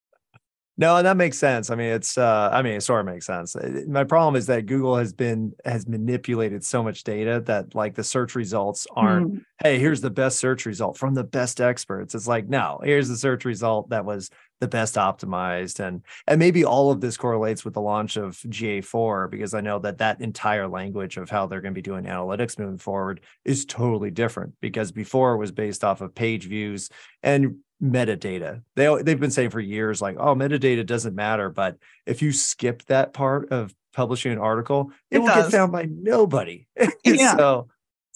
No, 0.80 0.96
and 0.98 1.08
that 1.08 1.18
makes 1.18 1.40
sense. 1.40 1.72
I 1.72 1.76
mean, 1.76 1.88
it's 1.92 2.20
uh 2.20 2.52
I 2.54 2.62
mean, 2.62 2.74
it 2.74 2.82
sort 2.82 3.00
of 3.00 3.08
makes 3.08 3.26
sense. 3.26 3.56
My 3.88 4.04
problem 4.04 4.36
is 4.36 4.46
that 4.46 4.68
Google 4.68 4.96
has 4.96 5.12
been 5.12 5.54
has 5.66 5.88
manipulated 5.88 6.64
so 6.64 6.84
much 6.84 7.04
data 7.04 7.42
that 7.48 7.74
like 7.74 7.96
the 7.96 8.04
search 8.04 8.36
results 8.36 8.86
aren't, 8.96 9.34
Mm, 9.34 9.42
hey, 9.64 9.80
here's 9.80 10.02
the 10.02 10.12
best 10.12 10.38
search 10.38 10.68
result 10.68 10.96
from 10.96 11.16
the 11.16 11.24
best 11.24 11.60
experts. 11.60 12.14
It's 12.14 12.28
like, 12.28 12.48
no, 12.48 12.80
here's 12.84 13.08
the 13.10 13.18
search 13.18 13.44
result 13.44 13.90
that 13.90 14.06
was 14.06 14.30
the 14.60 14.68
best 14.68 14.96
optimized 14.96 15.80
and 15.80 16.02
and 16.28 16.40
maybe 16.40 16.66
all 16.66 16.92
of 16.92 17.02
this 17.02 17.18
correlates 17.18 17.64
with 17.64 17.74
the 17.74 17.82
launch 17.82 18.18
of 18.18 18.38
GA4 18.38 19.30
because 19.30 19.54
I 19.54 19.62
know 19.62 19.80
that 19.80 20.00
that 20.00 20.22
entire 20.22 20.68
language 20.68 21.18
of 21.18 21.30
how 21.30 21.48
they're 21.48 21.62
going 21.62 21.74
to 21.74 21.78
be 21.78 21.82
doing 21.82 22.06
analytics 22.06 22.58
moving 22.58 22.78
forward 22.78 23.22
is 23.46 23.66
totally 23.66 24.12
different 24.12 24.54
because 24.62 24.92
before 24.92 25.34
it 25.34 25.38
was 25.38 25.52
based 25.52 25.84
off 25.84 26.02
of 26.02 26.16
page 26.16 26.48
views 26.48 26.90
and 27.24 27.58
metadata. 27.82 28.62
They 28.76 29.04
they've 29.04 29.20
been 29.20 29.32
saying 29.32 29.52
for 29.52 29.60
years 29.60 30.02
like, 30.02 30.16
oh, 30.20 30.34
metadata 30.36 30.86
doesn't 30.86 31.16
matter, 31.16 31.50
but 31.50 31.78
if 32.06 32.22
you 32.22 32.32
skip 32.32 32.84
that 32.86 33.14
part 33.14 33.52
of 33.52 33.74
publishing 33.94 34.32
an 34.32 34.40
article, 34.40 34.92
it, 35.12 35.18
It 35.18 35.20
will 35.20 35.28
does. 35.28 35.46
get 35.52 35.58
found 35.58 35.72
by 35.72 35.88
nobody. 35.90 36.68
Yeah. 37.04 37.38
so 37.38 37.68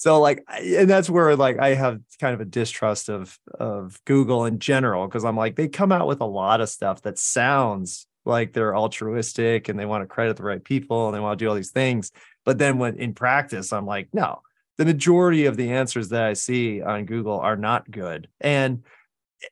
so 0.01 0.19
like 0.19 0.43
and 0.49 0.89
that's 0.89 1.11
where 1.11 1.35
like 1.35 1.59
I 1.59 1.75
have 1.75 1.99
kind 2.19 2.33
of 2.33 2.41
a 2.41 2.45
distrust 2.45 3.07
of 3.07 3.37
of 3.53 4.03
Google 4.05 4.45
in 4.45 4.57
general 4.57 5.05
because 5.05 5.23
I'm 5.23 5.37
like 5.37 5.55
they 5.55 5.67
come 5.67 5.91
out 5.91 6.07
with 6.07 6.21
a 6.21 6.25
lot 6.25 6.59
of 6.59 6.69
stuff 6.69 7.03
that 7.03 7.19
sounds 7.19 8.07
like 8.25 8.51
they're 8.51 8.75
altruistic 8.75 9.69
and 9.69 9.77
they 9.77 9.85
want 9.85 10.01
to 10.01 10.07
credit 10.07 10.37
the 10.37 10.43
right 10.43 10.63
people 10.63 11.05
and 11.05 11.15
they 11.15 11.19
want 11.19 11.37
to 11.37 11.45
do 11.45 11.47
all 11.47 11.53
these 11.53 11.69
things. 11.69 12.11
But 12.45 12.57
then 12.57 12.79
when 12.79 12.95
in 12.95 13.13
practice, 13.13 13.71
I'm 13.71 13.85
like, 13.85 14.09
no, 14.11 14.41
the 14.79 14.85
majority 14.85 15.45
of 15.45 15.55
the 15.55 15.69
answers 15.69 16.09
that 16.09 16.23
I 16.23 16.33
see 16.33 16.81
on 16.81 17.05
Google 17.05 17.39
are 17.39 17.55
not 17.55 17.91
good. 17.91 18.27
And 18.39 18.81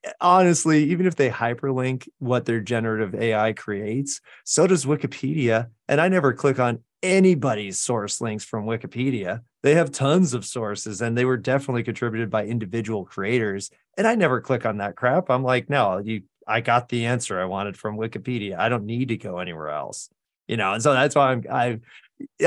eh, 0.04 0.14
honestly, 0.20 0.86
even 0.86 1.06
if 1.06 1.16
they 1.16 1.30
hyperlink 1.30 2.10
what 2.18 2.46
their 2.46 2.60
generative 2.60 3.14
AI 3.14 3.54
creates, 3.54 4.20
so 4.46 4.66
does 4.66 4.84
Wikipedia. 4.84 5.68
And 5.88 6.02
I 6.02 6.08
never 6.08 6.34
click 6.34 6.58
on 6.58 6.80
anybody's 7.04 7.80
source 7.80 8.20
links 8.20 8.46
from 8.46 8.66
Wikipedia. 8.66 9.42
They 9.62 9.76
have 9.76 9.92
tons 9.92 10.34
of 10.34 10.46
sources 10.46 11.02
and 11.02 11.18
they 11.18 11.26
were 11.26 11.38
definitely 11.38 11.84
contributed 11.84 12.30
by 12.30 12.46
individual 12.46 13.06
creators. 13.06 13.72
And 13.98 14.08
I 14.08 14.16
never 14.16 14.40
click 14.40 14.66
on 14.66 14.78
that 14.78 14.96
crap. 14.96 15.30
I'm 15.30 15.44
like, 15.44 15.70
no, 15.70 15.98
you 15.98 16.24
I 16.48 16.62
got 16.62 16.90
the 16.90 17.06
answer 17.06 17.40
I 17.40 17.46
wanted 17.46 17.78
from 17.78 17.98
Wikipedia. 17.98 18.58
I 18.58 18.70
don't 18.70 18.86
need 18.86 19.10
to 19.10 19.18
go 19.18 19.38
anywhere 19.38 19.70
else. 19.70 20.10
You 20.48 20.58
know, 20.58 20.74
and 20.74 20.82
so 20.82 20.94
that's 20.94 21.16
why 21.16 21.32
I'm 21.32 21.44
I 21.52 21.80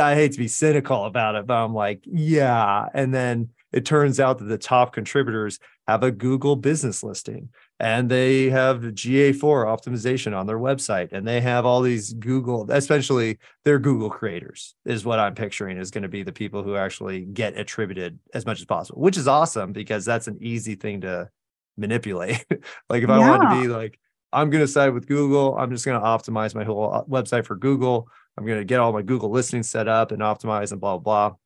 I 0.00 0.14
hate 0.14 0.32
to 0.32 0.38
be 0.38 0.48
cynical 0.48 1.04
about 1.04 1.34
it, 1.36 1.46
but 1.46 1.54
I'm 1.54 1.74
like, 1.74 2.02
yeah. 2.04 2.86
And 2.94 3.14
then 3.14 3.50
it 3.72 3.86
turns 3.86 4.18
out 4.18 4.38
that 4.38 4.44
the 4.46 4.58
top 4.58 4.92
contributors 4.92 5.58
have 5.86 6.02
a 6.02 6.10
Google 6.10 6.56
business 6.56 7.02
listing 7.02 7.50
and 7.82 8.08
they 8.08 8.48
have 8.48 8.78
GA4 8.80 9.66
optimization 9.66 10.38
on 10.38 10.46
their 10.46 10.58
website 10.58 11.12
and 11.12 11.26
they 11.26 11.40
have 11.40 11.66
all 11.66 11.82
these 11.82 12.12
Google, 12.12 12.70
especially 12.70 13.38
their 13.64 13.80
Google 13.80 14.08
creators, 14.08 14.76
is 14.84 15.04
what 15.04 15.18
I'm 15.18 15.34
picturing 15.34 15.78
is 15.78 15.90
going 15.90 16.02
to 16.02 16.08
be 16.08 16.22
the 16.22 16.32
people 16.32 16.62
who 16.62 16.76
actually 16.76 17.22
get 17.22 17.58
attributed 17.58 18.20
as 18.32 18.46
much 18.46 18.60
as 18.60 18.66
possible, 18.66 19.00
which 19.00 19.16
is 19.16 19.26
awesome 19.26 19.72
because 19.72 20.04
that's 20.04 20.28
an 20.28 20.38
easy 20.40 20.76
thing 20.76 21.00
to 21.00 21.28
manipulate. 21.76 22.46
like 22.88 23.02
if 23.02 23.10
I 23.10 23.18
wanted 23.18 23.52
to 23.52 23.62
be 23.62 23.66
like, 23.66 23.98
I'm 24.32 24.48
going 24.48 24.62
to 24.62 24.68
side 24.68 24.94
with 24.94 25.08
Google, 25.08 25.58
I'm 25.58 25.72
just 25.72 25.84
going 25.84 26.00
to 26.00 26.06
optimize 26.06 26.54
my 26.54 26.62
whole 26.62 26.94
uh, 26.94 27.02
website 27.02 27.46
for 27.46 27.56
Google. 27.56 28.06
I'm 28.38 28.46
going 28.46 28.58
to 28.58 28.64
get 28.64 28.78
all 28.78 28.92
my 28.92 29.02
Google 29.02 29.30
listings 29.30 29.68
set 29.68 29.88
up 29.88 30.12
and 30.12 30.22
optimize 30.22 30.70
and 30.70 30.80
blah, 30.80 30.98
blah, 30.98 31.30
blah. 31.30 31.36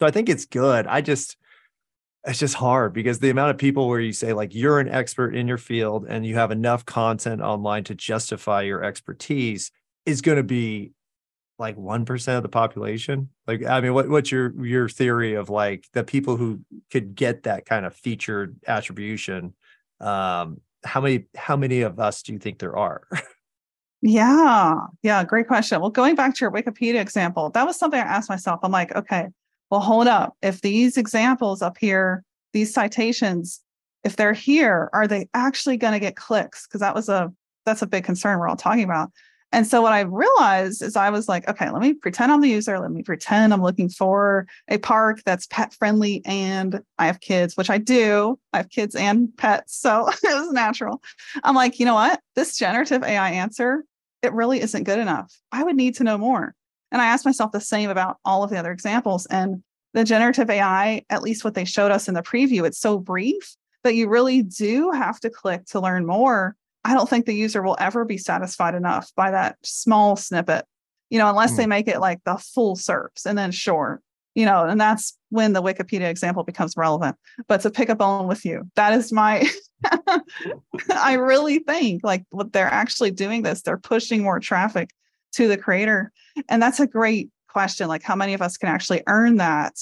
So 0.00 0.06
I 0.06 0.10
think 0.10 0.28
it's 0.28 0.44
good. 0.44 0.88
I 0.88 1.02
just, 1.02 1.36
it's 2.28 2.38
just 2.38 2.54
hard 2.54 2.92
because 2.92 3.18
the 3.18 3.30
amount 3.30 3.50
of 3.50 3.58
people 3.58 3.88
where 3.88 4.00
you 4.00 4.12
say 4.12 4.34
like 4.34 4.54
you're 4.54 4.78
an 4.80 4.88
expert 4.88 5.34
in 5.34 5.48
your 5.48 5.56
field 5.56 6.04
and 6.08 6.26
you 6.26 6.34
have 6.34 6.50
enough 6.50 6.84
content 6.84 7.40
online 7.40 7.84
to 7.84 7.94
justify 7.94 8.62
your 8.62 8.84
expertise 8.84 9.70
is 10.04 10.20
going 10.20 10.36
to 10.36 10.42
be 10.42 10.92
like 11.58 11.76
1% 11.76 12.36
of 12.36 12.42
the 12.42 12.48
population. 12.48 13.30
Like, 13.46 13.64
I 13.64 13.80
mean, 13.80 13.94
what, 13.94 14.08
what's 14.08 14.30
your, 14.30 14.52
your 14.64 14.88
theory 14.88 15.34
of 15.34 15.48
like 15.48 15.86
the 15.94 16.04
people 16.04 16.36
who 16.36 16.60
could 16.90 17.14
get 17.14 17.44
that 17.44 17.64
kind 17.64 17.86
of 17.86 17.94
featured 17.94 18.56
attribution? 18.66 19.54
Um, 19.98 20.60
how 20.84 21.00
many, 21.00 21.24
how 21.34 21.56
many 21.56 21.80
of 21.80 21.98
us 21.98 22.22
do 22.22 22.34
you 22.34 22.38
think 22.38 22.58
there 22.58 22.76
are? 22.76 23.02
Yeah. 24.00 24.74
Yeah. 25.02 25.24
Great 25.24 25.48
question. 25.48 25.80
Well, 25.80 25.90
going 25.90 26.14
back 26.14 26.32
to 26.36 26.44
your 26.44 26.52
Wikipedia 26.52 27.00
example, 27.00 27.50
that 27.50 27.66
was 27.66 27.76
something 27.76 27.98
I 27.98 28.04
asked 28.04 28.28
myself. 28.28 28.60
I'm 28.62 28.70
like, 28.70 28.94
okay, 28.94 29.26
well, 29.70 29.80
hold 29.80 30.06
up. 30.06 30.36
If 30.42 30.60
these 30.60 30.96
examples 30.96 31.62
up 31.62 31.76
here, 31.78 32.24
these 32.52 32.72
citations, 32.72 33.60
if 34.04 34.16
they're 34.16 34.32
here, 34.32 34.88
are 34.92 35.06
they 35.06 35.28
actually 35.34 35.76
going 35.76 35.92
to 35.92 36.00
get 36.00 36.16
clicks? 36.16 36.66
Because 36.66 36.80
that 36.80 36.94
was 36.94 37.08
a 37.08 37.32
that's 37.66 37.82
a 37.82 37.86
big 37.86 38.04
concern 38.04 38.38
we're 38.38 38.48
all 38.48 38.56
talking 38.56 38.84
about. 38.84 39.10
And 39.50 39.66
so 39.66 39.80
what 39.80 39.92
I 39.92 40.00
realized 40.00 40.82
is 40.82 40.94
I 40.94 41.08
was 41.10 41.28
like, 41.28 41.48
okay, 41.48 41.70
let 41.70 41.80
me 41.80 41.94
pretend 41.94 42.30
I'm 42.30 42.42
the 42.42 42.50
user. 42.50 42.78
Let 42.78 42.90
me 42.90 43.02
pretend 43.02 43.52
I'm 43.52 43.62
looking 43.62 43.88
for 43.88 44.46
a 44.68 44.76
park 44.78 45.20
that's 45.24 45.46
pet 45.46 45.72
friendly 45.72 46.20
and 46.26 46.82
I 46.98 47.06
have 47.06 47.20
kids, 47.20 47.56
which 47.56 47.70
I 47.70 47.78
do. 47.78 48.38
I 48.52 48.58
have 48.58 48.68
kids 48.68 48.94
and 48.94 49.34
pets. 49.36 49.78
So 49.78 50.08
it 50.22 50.22
was 50.22 50.52
natural. 50.52 51.02
I'm 51.44 51.54
like, 51.54 51.78
you 51.80 51.86
know 51.86 51.94
what? 51.94 52.20
This 52.34 52.58
generative 52.58 53.02
AI 53.02 53.30
answer, 53.30 53.84
it 54.22 54.34
really 54.34 54.60
isn't 54.60 54.84
good 54.84 54.98
enough. 54.98 55.34
I 55.50 55.62
would 55.62 55.76
need 55.76 55.94
to 55.96 56.04
know 56.04 56.18
more. 56.18 56.54
And 56.90 57.02
I 57.02 57.06
asked 57.06 57.24
myself 57.24 57.52
the 57.52 57.60
same 57.60 57.90
about 57.90 58.18
all 58.24 58.42
of 58.42 58.50
the 58.50 58.58
other 58.58 58.72
examples. 58.72 59.26
And 59.26 59.62
the 59.94 60.04
generative 60.04 60.50
AI, 60.50 61.04
at 61.10 61.22
least 61.22 61.44
what 61.44 61.54
they 61.54 61.64
showed 61.64 61.90
us 61.90 62.08
in 62.08 62.14
the 62.14 62.22
preview, 62.22 62.66
it's 62.66 62.78
so 62.78 62.98
brief 62.98 63.56
that 63.84 63.94
you 63.94 64.08
really 64.08 64.42
do 64.42 64.90
have 64.90 65.20
to 65.20 65.30
click 65.30 65.64
to 65.66 65.80
learn 65.80 66.06
more. 66.06 66.56
I 66.84 66.94
don't 66.94 67.08
think 67.08 67.26
the 67.26 67.34
user 67.34 67.62
will 67.62 67.76
ever 67.78 68.04
be 68.04 68.18
satisfied 68.18 68.74
enough 68.74 69.12
by 69.16 69.30
that 69.30 69.56
small 69.62 70.16
snippet, 70.16 70.64
you 71.10 71.18
know, 71.18 71.28
unless 71.28 71.56
they 71.56 71.64
hmm. 71.64 71.70
make 71.70 71.88
it 71.88 72.00
like 72.00 72.22
the 72.24 72.36
full 72.36 72.76
SERPs 72.76 73.26
and 73.26 73.36
then 73.36 73.50
sure, 73.50 74.00
you 74.34 74.46
know, 74.46 74.64
and 74.64 74.80
that's 74.80 75.16
when 75.30 75.52
the 75.52 75.62
Wikipedia 75.62 76.08
example 76.08 76.44
becomes 76.44 76.76
relevant. 76.76 77.16
But 77.46 77.60
to 77.62 77.70
pick 77.70 77.90
up 77.90 78.00
on 78.00 78.26
with 78.26 78.44
you, 78.44 78.70
that 78.76 78.92
is 78.92 79.12
my, 79.12 79.48
I 80.90 81.14
really 81.14 81.58
think 81.60 82.04
like 82.04 82.24
what 82.30 82.52
they're 82.52 82.66
actually 82.66 83.10
doing 83.10 83.42
this, 83.42 83.62
they're 83.62 83.78
pushing 83.78 84.22
more 84.22 84.40
traffic 84.40 84.90
to 85.32 85.48
the 85.48 85.56
creator. 85.56 86.12
And 86.48 86.62
that's 86.62 86.80
a 86.80 86.86
great 86.86 87.30
question. 87.48 87.88
Like, 87.88 88.02
how 88.02 88.16
many 88.16 88.34
of 88.34 88.42
us 88.42 88.56
can 88.56 88.68
actually 88.68 89.02
earn 89.06 89.36
that? 89.36 89.74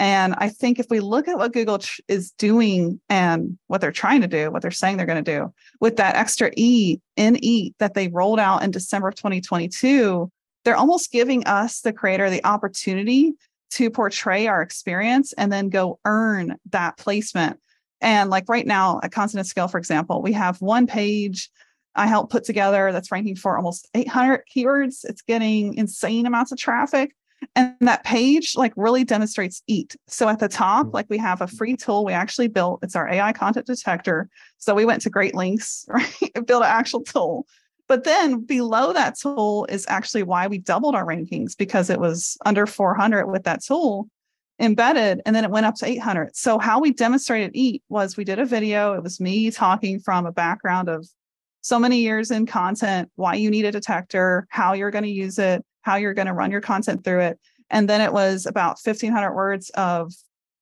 And 0.00 0.34
I 0.38 0.48
think 0.48 0.78
if 0.78 0.86
we 0.90 1.00
look 1.00 1.26
at 1.26 1.38
what 1.38 1.52
Google 1.52 1.78
tr- 1.78 2.00
is 2.06 2.30
doing 2.32 3.00
and 3.08 3.58
what 3.66 3.80
they're 3.80 3.90
trying 3.90 4.20
to 4.20 4.28
do, 4.28 4.50
what 4.50 4.62
they're 4.62 4.70
saying 4.70 4.96
they're 4.96 5.06
going 5.06 5.24
to 5.24 5.38
do 5.38 5.52
with 5.80 5.96
that 5.96 6.14
extra 6.14 6.52
E 6.56 7.00
in 7.16 7.42
E 7.44 7.74
that 7.78 7.94
they 7.94 8.08
rolled 8.08 8.38
out 8.38 8.62
in 8.62 8.70
December 8.70 9.08
of 9.08 9.16
2022, 9.16 10.30
they're 10.64 10.76
almost 10.76 11.10
giving 11.10 11.44
us, 11.46 11.80
the 11.80 11.92
creator, 11.92 12.30
the 12.30 12.44
opportunity 12.44 13.32
to 13.70 13.90
portray 13.90 14.46
our 14.46 14.62
experience 14.62 15.32
and 15.34 15.52
then 15.52 15.68
go 15.68 15.98
earn 16.04 16.56
that 16.70 16.96
placement. 16.96 17.58
And 18.00 18.30
like 18.30 18.48
right 18.48 18.66
now 18.66 19.00
at 19.02 19.12
Content 19.12 19.40
at 19.40 19.46
Scale, 19.46 19.68
for 19.68 19.78
example, 19.78 20.22
we 20.22 20.32
have 20.32 20.60
one 20.60 20.86
page 20.86 21.50
I 21.94 22.06
helped 22.06 22.30
put 22.30 22.44
together 22.44 22.92
that's 22.92 23.10
ranking 23.10 23.36
for 23.36 23.56
almost 23.56 23.88
800 23.94 24.42
keywords. 24.54 25.04
It's 25.04 25.22
getting 25.22 25.74
insane 25.74 26.26
amounts 26.26 26.52
of 26.52 26.58
traffic. 26.58 27.14
And 27.54 27.74
that 27.80 28.04
page 28.04 28.54
like 28.56 28.72
really 28.76 29.04
demonstrates 29.04 29.62
EAT. 29.68 29.96
So 30.08 30.28
at 30.28 30.38
the 30.40 30.48
top, 30.48 30.86
Mm. 30.88 30.92
like 30.94 31.06
we 31.08 31.18
have 31.18 31.40
a 31.40 31.46
free 31.46 31.76
tool 31.76 32.04
we 32.04 32.12
actually 32.12 32.48
built. 32.48 32.80
It's 32.82 32.96
our 32.96 33.08
AI 33.08 33.32
content 33.32 33.66
detector. 33.66 34.28
So 34.58 34.74
we 34.74 34.84
went 34.84 35.02
to 35.02 35.10
great 35.10 35.34
links, 35.34 35.84
right? 35.88 36.46
Build 36.46 36.62
an 36.62 36.68
actual 36.68 37.02
tool. 37.02 37.46
But 37.86 38.04
then 38.04 38.40
below 38.40 38.92
that 38.92 39.18
tool 39.18 39.66
is 39.70 39.86
actually 39.88 40.22
why 40.24 40.46
we 40.46 40.58
doubled 40.58 40.94
our 40.94 41.06
rankings 41.06 41.56
because 41.56 41.90
it 41.90 42.00
was 42.00 42.36
under 42.44 42.66
400 42.66 43.26
with 43.26 43.44
that 43.44 43.62
tool 43.64 44.08
embedded 44.60 45.22
and 45.24 45.34
then 45.34 45.44
it 45.44 45.50
went 45.50 45.64
up 45.66 45.76
to 45.76 45.86
800. 45.86 46.34
So 46.36 46.58
how 46.58 46.80
we 46.80 46.92
demonstrated 46.92 47.52
EAT 47.54 47.82
was 47.88 48.16
we 48.16 48.24
did 48.24 48.40
a 48.40 48.44
video. 48.44 48.94
It 48.94 49.02
was 49.02 49.20
me 49.20 49.50
talking 49.50 50.00
from 50.00 50.26
a 50.26 50.32
background 50.32 50.88
of 50.88 51.08
so 51.60 51.78
many 51.78 52.00
years 52.00 52.30
in 52.30 52.46
content, 52.46 53.10
why 53.16 53.34
you 53.34 53.50
need 53.50 53.64
a 53.64 53.72
detector, 53.72 54.46
how 54.50 54.72
you're 54.72 54.90
going 54.90 55.04
to 55.04 55.10
use 55.10 55.38
it, 55.38 55.64
how 55.82 55.96
you're 55.96 56.14
going 56.14 56.26
to 56.26 56.32
run 56.32 56.50
your 56.50 56.60
content 56.60 57.04
through 57.04 57.20
it. 57.20 57.38
And 57.70 57.88
then 57.88 58.00
it 58.00 58.12
was 58.12 58.46
about 58.46 58.78
1500 58.82 59.34
words 59.34 59.70
of 59.70 60.12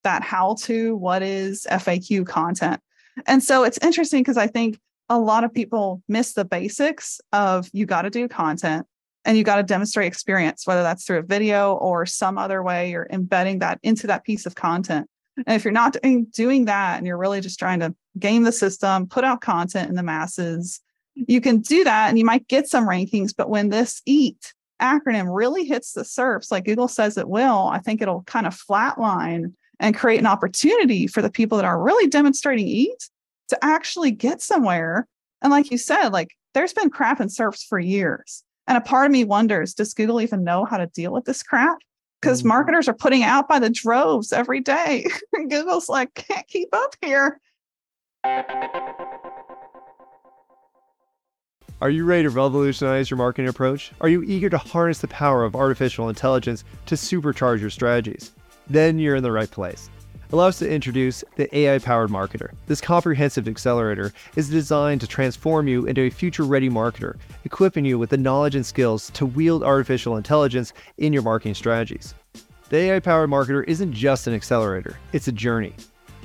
that 0.04 0.22
how 0.22 0.54
to, 0.60 0.96
what 0.96 1.22
is 1.22 1.66
FAQ 1.70 2.26
content. 2.26 2.80
And 3.26 3.42
so 3.42 3.64
it's 3.64 3.78
interesting 3.82 4.20
because 4.20 4.36
I 4.36 4.46
think 4.46 4.78
a 5.08 5.18
lot 5.18 5.44
of 5.44 5.52
people 5.52 6.02
miss 6.08 6.32
the 6.32 6.44
basics 6.44 7.20
of 7.32 7.68
you 7.72 7.86
got 7.86 8.02
to 8.02 8.10
do 8.10 8.28
content 8.28 8.86
and 9.24 9.36
you 9.36 9.44
got 9.44 9.56
to 9.56 9.62
demonstrate 9.62 10.06
experience, 10.06 10.66
whether 10.66 10.82
that's 10.82 11.04
through 11.04 11.18
a 11.18 11.22
video 11.22 11.74
or 11.74 12.06
some 12.06 12.38
other 12.38 12.62
way 12.62 12.90
you're 12.90 13.08
embedding 13.10 13.60
that 13.60 13.78
into 13.82 14.06
that 14.06 14.24
piece 14.24 14.46
of 14.46 14.54
content. 14.54 15.08
And 15.46 15.56
if 15.56 15.64
you're 15.64 15.72
not 15.72 15.96
doing, 16.32 16.64
that 16.64 16.98
and 16.98 17.06
you're 17.06 17.18
really 17.18 17.40
just 17.40 17.58
trying 17.58 17.80
to 17.80 17.94
game 18.18 18.44
the 18.44 18.52
system, 18.52 19.06
put 19.06 19.24
out 19.24 19.40
content 19.40 19.88
in 19.90 19.94
the 19.94 20.02
masses, 20.02 20.80
you 21.16 21.40
can 21.40 21.60
do 21.60 21.82
that 21.84 22.08
and 22.08 22.18
you 22.18 22.24
might 22.24 22.46
get 22.48 22.68
some 22.68 22.86
rankings. 22.86 23.32
But 23.36 23.48
when 23.48 23.70
this 23.70 24.02
EAT 24.06 24.52
acronym 24.80 25.34
really 25.34 25.64
hits 25.64 25.92
the 25.92 26.02
SERPs, 26.02 26.50
like 26.50 26.64
Google 26.64 26.88
says 26.88 27.16
it 27.16 27.28
will, 27.28 27.68
I 27.68 27.78
think 27.78 28.02
it'll 28.02 28.22
kind 28.24 28.46
of 28.46 28.54
flatline 28.56 29.54
and 29.80 29.96
create 29.96 30.20
an 30.20 30.26
opportunity 30.26 31.06
for 31.06 31.22
the 31.22 31.30
people 31.30 31.56
that 31.58 31.64
are 31.64 31.82
really 31.82 32.08
demonstrating 32.08 32.66
EAT 32.68 33.08
to 33.48 33.64
actually 33.64 34.10
get 34.10 34.40
somewhere. 34.42 35.06
And 35.42 35.50
like 35.50 35.70
you 35.70 35.78
said, 35.78 36.10
like 36.10 36.30
there's 36.54 36.72
been 36.72 36.90
crap 36.90 37.20
in 37.20 37.28
SERPs 37.28 37.66
for 37.66 37.78
years. 37.78 38.42
And 38.66 38.76
a 38.76 38.80
part 38.80 39.06
of 39.06 39.12
me 39.12 39.24
wonders, 39.24 39.74
does 39.74 39.94
Google 39.94 40.20
even 40.20 40.44
know 40.44 40.64
how 40.64 40.76
to 40.76 40.86
deal 40.86 41.12
with 41.12 41.24
this 41.24 41.42
crap? 41.42 41.78
Because 42.20 42.40
mm-hmm. 42.40 42.48
marketers 42.48 42.88
are 42.88 42.94
putting 42.94 43.22
out 43.22 43.48
by 43.48 43.58
the 43.58 43.70
droves 43.70 44.32
every 44.32 44.60
day. 44.60 45.06
Google's 45.48 45.88
like, 45.88 46.14
can't 46.14 46.48
keep 46.48 46.68
up 46.72 46.96
here. 47.00 47.40
Are 51.82 51.90
you 51.90 52.06
ready 52.06 52.22
to 52.22 52.30
revolutionize 52.30 53.10
your 53.10 53.18
marketing 53.18 53.50
approach? 53.50 53.92
Are 54.00 54.08
you 54.08 54.22
eager 54.22 54.48
to 54.48 54.56
harness 54.56 55.00
the 55.00 55.08
power 55.08 55.44
of 55.44 55.54
artificial 55.54 56.08
intelligence 56.08 56.64
to 56.86 56.94
supercharge 56.94 57.60
your 57.60 57.68
strategies? 57.68 58.32
Then 58.66 58.98
you're 58.98 59.16
in 59.16 59.22
the 59.22 59.30
right 59.30 59.50
place. 59.50 59.90
Allow 60.32 60.46
us 60.46 60.58
to 60.60 60.70
introduce 60.70 61.22
the 61.36 61.54
AI 61.54 61.78
powered 61.78 62.08
marketer. 62.08 62.52
This 62.66 62.80
comprehensive 62.80 63.46
accelerator 63.46 64.14
is 64.36 64.48
designed 64.48 65.02
to 65.02 65.06
transform 65.06 65.68
you 65.68 65.84
into 65.84 66.00
a 66.00 66.10
future 66.10 66.44
ready 66.44 66.70
marketer, 66.70 67.18
equipping 67.44 67.84
you 67.84 67.98
with 67.98 68.08
the 68.08 68.16
knowledge 68.16 68.54
and 68.54 68.64
skills 68.64 69.10
to 69.10 69.26
wield 69.26 69.62
artificial 69.62 70.16
intelligence 70.16 70.72
in 70.96 71.12
your 71.12 71.22
marketing 71.22 71.54
strategies. 71.54 72.14
The 72.70 72.78
AI 72.78 73.00
powered 73.00 73.28
marketer 73.28 73.64
isn't 73.68 73.92
just 73.92 74.26
an 74.26 74.32
accelerator, 74.32 74.96
it's 75.12 75.28
a 75.28 75.32
journey. 75.32 75.74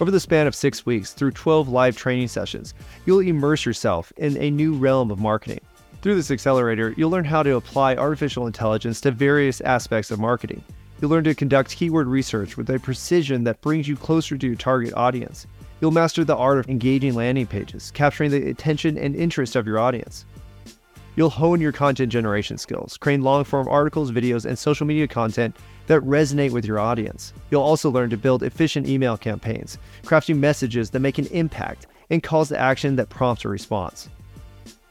Over 0.01 0.09
the 0.09 0.19
span 0.19 0.47
of 0.47 0.55
six 0.55 0.83
weeks, 0.83 1.13
through 1.13 1.29
12 1.29 1.69
live 1.69 1.95
training 1.95 2.27
sessions, 2.27 2.73
you'll 3.05 3.19
immerse 3.19 3.67
yourself 3.67 4.11
in 4.17 4.35
a 4.37 4.49
new 4.49 4.73
realm 4.73 5.11
of 5.11 5.19
marketing. 5.19 5.59
Through 6.01 6.15
this 6.15 6.31
accelerator, 6.31 6.95
you'll 6.97 7.11
learn 7.11 7.23
how 7.23 7.43
to 7.43 7.55
apply 7.55 7.97
artificial 7.97 8.47
intelligence 8.47 8.99
to 9.01 9.11
various 9.11 9.61
aspects 9.61 10.09
of 10.09 10.17
marketing. 10.19 10.63
You'll 10.99 11.11
learn 11.11 11.23
to 11.25 11.35
conduct 11.35 11.75
keyword 11.75 12.07
research 12.07 12.57
with 12.57 12.67
a 12.71 12.79
precision 12.79 13.43
that 13.43 13.61
brings 13.61 13.87
you 13.87 13.95
closer 13.95 14.39
to 14.39 14.47
your 14.47 14.55
target 14.55 14.91
audience. 14.95 15.45
You'll 15.81 15.91
master 15.91 16.23
the 16.23 16.35
art 16.35 16.57
of 16.57 16.67
engaging 16.67 17.13
landing 17.13 17.45
pages, 17.45 17.91
capturing 17.91 18.31
the 18.31 18.49
attention 18.49 18.97
and 18.97 19.15
interest 19.15 19.55
of 19.55 19.67
your 19.67 19.77
audience. 19.77 20.25
You'll 21.15 21.29
hone 21.29 21.61
your 21.61 21.73
content 21.73 22.11
generation 22.11 22.57
skills, 22.57 22.97
creating 22.97 23.23
long 23.23 23.43
form 23.43 23.67
articles, 23.67 24.11
videos, 24.11 24.45
and 24.45 24.57
social 24.57 24.87
media 24.87 25.07
content 25.07 25.55
that 25.87 26.01
resonate 26.01 26.51
with 26.51 26.65
your 26.65 26.79
audience. 26.79 27.33
You'll 27.49 27.61
also 27.61 27.89
learn 27.89 28.09
to 28.11 28.17
build 28.17 28.43
efficient 28.43 28.87
email 28.87 29.17
campaigns, 29.17 29.77
crafting 30.03 30.37
messages 30.37 30.89
that 30.91 30.99
make 30.99 31.17
an 31.17 31.27
impact, 31.27 31.87
and 32.09 32.23
calls 32.23 32.49
to 32.49 32.57
action 32.57 32.95
that 32.97 33.09
prompts 33.09 33.45
a 33.45 33.49
response. 33.49 34.09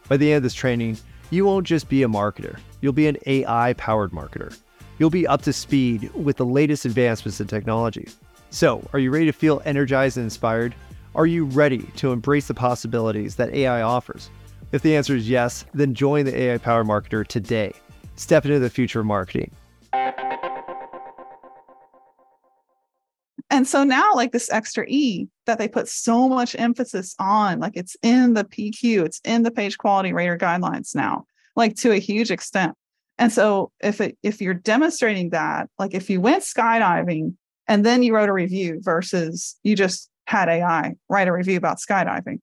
By 0.08 0.16
the 0.16 0.32
end 0.32 0.38
of 0.38 0.42
this 0.42 0.54
training, 0.54 0.98
you 1.30 1.44
won't 1.44 1.66
just 1.66 1.88
be 1.88 2.02
a 2.02 2.08
marketer, 2.08 2.58
you'll 2.80 2.92
be 2.92 3.06
an 3.06 3.18
AI 3.26 3.74
powered 3.74 4.10
marketer. 4.10 4.56
You'll 4.98 5.10
be 5.10 5.26
up 5.26 5.40
to 5.42 5.52
speed 5.52 6.12
with 6.14 6.36
the 6.36 6.44
latest 6.44 6.84
advancements 6.84 7.40
in 7.40 7.46
technology. 7.46 8.08
So, 8.50 8.86
are 8.92 8.98
you 8.98 9.10
ready 9.10 9.26
to 9.26 9.32
feel 9.32 9.62
energized 9.64 10.18
and 10.18 10.24
inspired? 10.24 10.74
Are 11.14 11.26
you 11.26 11.46
ready 11.46 11.84
to 11.96 12.12
embrace 12.12 12.48
the 12.48 12.54
possibilities 12.54 13.36
that 13.36 13.54
AI 13.54 13.80
offers? 13.80 14.28
If 14.72 14.82
the 14.82 14.94
answer 14.94 15.16
is 15.16 15.28
yes, 15.28 15.64
then 15.72 15.94
join 15.94 16.26
the 16.26 16.38
AI 16.38 16.58
Powered 16.58 16.86
Marketer 16.86 17.26
today. 17.26 17.72
Step 18.16 18.44
into 18.44 18.58
the 18.58 18.68
future 18.68 19.00
of 19.00 19.06
marketing. 19.06 19.50
And 23.50 23.66
so 23.66 23.82
now, 23.82 24.14
like 24.14 24.30
this 24.30 24.50
extra 24.50 24.86
E 24.86 25.26
that 25.46 25.58
they 25.58 25.66
put 25.66 25.88
so 25.88 26.28
much 26.28 26.54
emphasis 26.56 27.16
on, 27.18 27.58
like 27.58 27.76
it's 27.76 27.96
in 28.00 28.34
the 28.34 28.44
PQ, 28.44 29.04
it's 29.04 29.20
in 29.24 29.42
the 29.42 29.50
page 29.50 29.76
quality 29.76 30.12
rater 30.12 30.38
guidelines 30.38 30.94
now, 30.94 31.24
like 31.56 31.74
to 31.76 31.90
a 31.90 31.98
huge 31.98 32.30
extent. 32.30 32.74
And 33.18 33.32
so 33.32 33.72
if 33.80 34.00
it 34.00 34.16
if 34.22 34.40
you're 34.40 34.54
demonstrating 34.54 35.30
that, 35.30 35.68
like 35.78 35.94
if 35.94 36.08
you 36.08 36.20
went 36.20 36.44
skydiving 36.44 37.34
and 37.66 37.84
then 37.84 38.02
you 38.02 38.14
wrote 38.14 38.28
a 38.28 38.32
review 38.32 38.78
versus 38.80 39.58
you 39.64 39.74
just 39.74 40.08
had 40.26 40.48
AI 40.48 40.94
write 41.08 41.28
a 41.28 41.32
review 41.32 41.56
about 41.56 41.78
skydiving. 41.78 42.38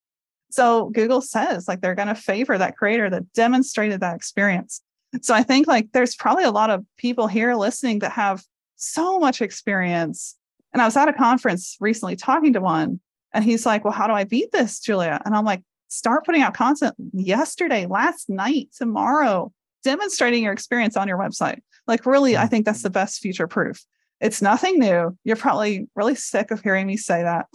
So 0.52 0.90
Google 0.90 1.22
says 1.22 1.68
like 1.68 1.80
they're 1.82 1.96
going 1.96 2.10
to 2.10 2.16
favor 2.16 2.58
that 2.58 2.76
creator 2.76 3.10
that 3.10 3.32
demonstrated 3.34 4.02
that 4.02 4.16
experience. 4.16 4.82
So 5.22 5.34
I 5.34 5.44
think 5.44 5.68
like 5.68 5.94
there's 5.94 6.16
probably 6.16 6.44
a 6.44 6.52
lot 6.52 6.70
of 6.70 6.86
people 6.98 7.28
here 7.28 7.56
listening 7.56 8.00
that 8.00 8.12
have 8.12 8.44
so 8.76 9.20
much 9.20 9.42
experience 9.42 10.36
and 10.78 10.84
I 10.84 10.86
was 10.86 10.96
at 10.96 11.10
a 11.10 11.14
conference 11.14 11.76
recently 11.80 12.16
talking 12.16 12.54
to 12.54 12.62
one, 12.62 13.00
and 13.34 13.44
he's 13.44 13.66
like, 13.66 13.84
Well, 13.84 13.94
how 13.94 14.06
do 14.06 14.14
I 14.14 14.26
beat 14.26 14.52
this, 14.52 14.80
Julia? 14.80 15.20
And 15.26 15.36
I'm 15.36 15.44
like, 15.44 15.64
Start 15.88 16.24
putting 16.24 16.44
out 16.44 16.54
content 16.54 16.94
yesterday, 17.14 17.88
last 17.88 18.30
night, 18.30 18.70
tomorrow, 18.78 19.52
demonstrating 19.84 20.44
your 20.44 20.54
experience 20.54 20.96
on 20.96 21.08
your 21.08 21.18
website. 21.18 21.62
Like, 21.88 22.06
really, 22.06 22.38
I 22.38 22.42
mm-hmm. 22.42 22.50
think 22.50 22.66
that's 22.68 22.84
the 22.84 22.92
best 22.92 23.22
future 23.22 23.48
proof. 23.48 23.84
It's 24.22 24.42
nothing 24.42 24.80
new. 24.80 25.18
You're 25.24 25.36
probably 25.36 25.88
really 25.96 26.14
sick 26.14 26.52
of 26.52 26.62
hearing 26.62 26.86
me 26.86 26.98
say 26.98 27.24
that. 27.24 27.48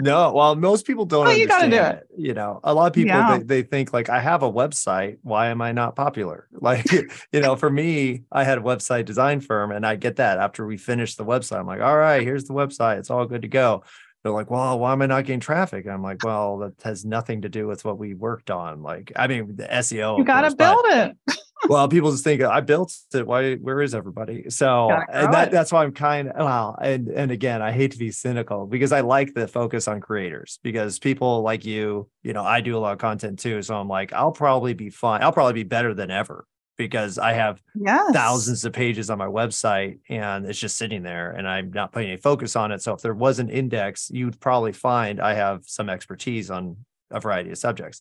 No, 0.00 0.32
well, 0.32 0.54
most 0.56 0.86
people 0.86 1.04
don't 1.04 1.26
well, 1.26 1.36
you. 1.36 1.46
Gotta 1.46 1.68
do 1.68 1.76
it. 1.76 2.06
You 2.16 2.34
know, 2.34 2.60
a 2.64 2.74
lot 2.74 2.86
of 2.86 2.92
people 2.92 3.16
yeah. 3.16 3.38
they, 3.38 3.44
they 3.44 3.62
think 3.62 3.92
like 3.92 4.08
I 4.08 4.20
have 4.20 4.42
a 4.42 4.50
website. 4.50 5.18
Why 5.22 5.48
am 5.48 5.60
I 5.62 5.72
not 5.72 5.96
popular? 5.96 6.48
Like, 6.62 6.92
you 7.32 7.40
know, 7.40 7.56
for 7.56 7.70
me, 7.70 8.24
I 8.30 8.44
had 8.44 8.58
a 8.58 8.60
website 8.60 9.06
design 9.06 9.40
firm, 9.40 9.72
and 9.72 9.86
I 9.86 9.96
get 9.96 10.16
that 10.16 10.38
after 10.38 10.66
we 10.66 10.76
finish 10.76 11.16
the 11.16 11.24
website. 11.24 11.58
I'm 11.58 11.66
like, 11.66 11.80
all 11.80 11.96
right, 11.96 12.22
here's 12.22 12.44
the 12.44 12.52
website. 12.52 12.98
It's 12.98 13.10
all 13.10 13.24
good 13.24 13.42
to 13.42 13.48
go. 13.48 13.82
They're 14.22 14.32
like, 14.32 14.50
well, 14.50 14.78
why 14.78 14.92
am 14.92 15.00
I 15.00 15.06
not 15.06 15.24
getting 15.24 15.40
traffic? 15.40 15.86
I'm 15.86 16.02
like, 16.02 16.22
well, 16.22 16.58
that 16.58 16.74
has 16.82 17.06
nothing 17.06 17.42
to 17.42 17.48
do 17.48 17.66
with 17.66 17.84
what 17.84 17.98
we 17.98 18.12
worked 18.14 18.50
on. 18.50 18.82
Like, 18.82 19.10
I 19.16 19.26
mean, 19.26 19.56
the 19.56 19.64
SEO. 19.64 20.18
You 20.18 20.24
got 20.24 20.42
to 20.42 20.54
build 20.54 20.84
it. 20.86 21.16
well, 21.68 21.88
people 21.88 22.10
just 22.10 22.24
think 22.24 22.42
I 22.42 22.60
built 22.60 22.92
it. 23.14 23.26
Why? 23.26 23.54
Where 23.56 23.82
is 23.82 23.94
everybody? 23.94 24.50
So, 24.50 24.90
and 24.90 25.32
that, 25.32 25.50
that's 25.50 25.72
why 25.72 25.84
I'm 25.84 25.92
kind 25.92 26.28
of 26.28 26.44
well. 26.44 26.78
And 26.80 27.08
and 27.08 27.30
again, 27.30 27.62
I 27.62 27.72
hate 27.72 27.92
to 27.92 27.98
be 27.98 28.10
cynical 28.10 28.66
because 28.66 28.92
I 28.92 29.00
like 29.00 29.34
the 29.34 29.46
focus 29.46 29.88
on 29.88 30.00
creators 30.00 30.58
because 30.62 30.98
people 30.98 31.42
like 31.42 31.64
you, 31.64 32.08
you 32.22 32.32
know, 32.32 32.42
I 32.42 32.60
do 32.60 32.76
a 32.76 32.80
lot 32.80 32.92
of 32.92 32.98
content 32.98 33.38
too. 33.38 33.62
So 33.62 33.76
I'm 33.76 33.88
like, 33.88 34.12
I'll 34.12 34.32
probably 34.32 34.74
be 34.74 34.90
fine. 34.90 35.22
I'll 35.22 35.32
probably 35.32 35.54
be 35.54 35.64
better 35.64 35.94
than 35.94 36.10
ever 36.10 36.46
because 36.80 37.18
I 37.18 37.34
have 37.34 37.60
yes. 37.74 38.10
thousands 38.14 38.64
of 38.64 38.72
pages 38.72 39.10
on 39.10 39.18
my 39.18 39.26
website 39.26 39.98
and 40.08 40.46
it's 40.46 40.58
just 40.58 40.78
sitting 40.78 41.02
there 41.02 41.30
and 41.30 41.46
I'm 41.46 41.70
not 41.72 41.92
putting 41.92 42.08
any 42.08 42.16
focus 42.16 42.56
on 42.56 42.72
it. 42.72 42.80
So 42.80 42.94
if 42.94 43.02
there 43.02 43.12
was 43.12 43.38
an 43.38 43.50
index, 43.50 44.08
you'd 44.10 44.40
probably 44.40 44.72
find 44.72 45.20
I 45.20 45.34
have 45.34 45.64
some 45.66 45.90
expertise 45.90 46.50
on 46.50 46.78
a 47.10 47.20
variety 47.20 47.50
of 47.50 47.58
subjects. 47.58 48.00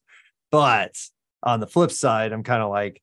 But 0.50 0.96
on 1.44 1.60
the 1.60 1.68
flip 1.68 1.92
side, 1.92 2.32
I'm 2.32 2.44
kind 2.44 2.64
of 2.64 2.70
like, 2.70 3.02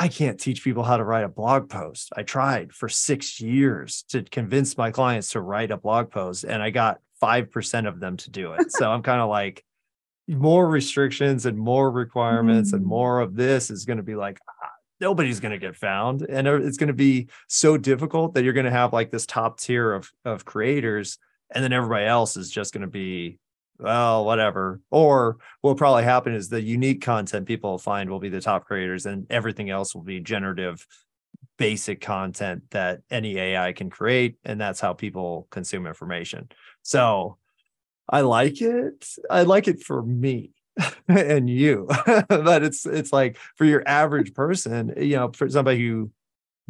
I 0.00 0.08
can't 0.08 0.40
teach 0.40 0.64
people 0.64 0.82
how 0.82 0.96
to 0.96 1.04
write 1.04 1.24
a 1.24 1.28
blog 1.28 1.68
post. 1.68 2.10
I 2.16 2.22
tried 2.22 2.72
for 2.72 2.88
six 2.88 3.38
years 3.38 4.02
to 4.08 4.22
convince 4.22 4.78
my 4.78 4.90
clients 4.90 5.32
to 5.32 5.42
write 5.42 5.70
a 5.70 5.76
blog 5.76 6.10
post, 6.10 6.44
and 6.44 6.62
I 6.62 6.70
got 6.70 7.00
5% 7.22 7.86
of 7.86 8.00
them 8.00 8.16
to 8.16 8.30
do 8.30 8.54
it. 8.54 8.72
so 8.72 8.90
I'm 8.90 9.02
kind 9.02 9.20
of 9.20 9.28
like, 9.28 9.62
more 10.26 10.66
restrictions 10.66 11.44
and 11.44 11.58
more 11.58 11.90
requirements 11.90 12.70
mm. 12.70 12.76
and 12.76 12.86
more 12.86 13.20
of 13.20 13.34
this 13.34 13.70
is 13.70 13.84
going 13.84 13.96
to 13.98 14.02
be 14.02 14.14
like, 14.14 14.38
ah, 14.48 14.68
nobody's 15.00 15.40
going 15.40 15.52
to 15.52 15.58
get 15.58 15.76
found. 15.76 16.22
And 16.22 16.48
it's 16.48 16.78
going 16.78 16.88
to 16.88 16.94
be 16.94 17.28
so 17.48 17.76
difficult 17.76 18.34
that 18.34 18.44
you're 18.44 18.54
going 18.54 18.64
to 18.64 18.70
have 18.70 18.94
like 18.94 19.10
this 19.10 19.26
top 19.26 19.60
tier 19.60 19.92
of, 19.92 20.08
of 20.24 20.46
creators, 20.46 21.18
and 21.54 21.62
then 21.62 21.74
everybody 21.74 22.06
else 22.06 22.38
is 22.38 22.48
just 22.48 22.72
going 22.72 22.82
to 22.82 22.86
be 22.86 23.38
well, 23.80 24.24
whatever. 24.24 24.80
Or 24.90 25.38
what 25.60 25.70
will 25.70 25.76
probably 25.76 26.04
happen 26.04 26.34
is 26.34 26.48
the 26.48 26.60
unique 26.60 27.02
content 27.02 27.46
people 27.46 27.72
will 27.72 27.78
find 27.78 28.10
will 28.10 28.20
be 28.20 28.28
the 28.28 28.40
top 28.40 28.66
creators, 28.66 29.06
and 29.06 29.26
everything 29.30 29.70
else 29.70 29.94
will 29.94 30.02
be 30.02 30.20
generative, 30.20 30.86
basic 31.56 32.00
content 32.00 32.62
that 32.70 33.00
any 33.10 33.38
AI 33.38 33.72
can 33.72 33.90
create. 33.90 34.36
And 34.44 34.60
that's 34.60 34.80
how 34.80 34.92
people 34.92 35.48
consume 35.50 35.86
information. 35.86 36.48
So 36.82 37.38
I 38.08 38.20
like 38.22 38.60
it. 38.60 39.06
I 39.30 39.42
like 39.42 39.68
it 39.68 39.82
for 39.82 40.02
me 40.02 40.50
and 41.08 41.48
you. 41.48 41.88
but 42.28 42.62
it's 42.62 42.86
it's 42.86 43.12
like 43.12 43.38
for 43.56 43.64
your 43.64 43.82
average 43.86 44.34
person, 44.34 44.92
you 44.96 45.16
know, 45.16 45.30
for 45.32 45.48
somebody 45.48 45.78
who 45.80 46.10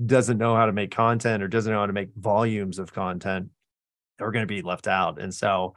doesn't 0.04 0.38
know 0.38 0.54
how 0.54 0.66
to 0.66 0.72
make 0.72 0.90
content 0.90 1.42
or 1.42 1.48
doesn't 1.48 1.72
know 1.72 1.80
how 1.80 1.86
to 1.86 1.92
make 1.92 2.10
volumes 2.16 2.78
of 2.78 2.92
content, 2.92 3.48
they're 4.18 4.30
going 4.30 4.46
to 4.46 4.54
be 4.54 4.62
left 4.62 4.86
out. 4.86 5.20
And 5.20 5.34
so 5.34 5.74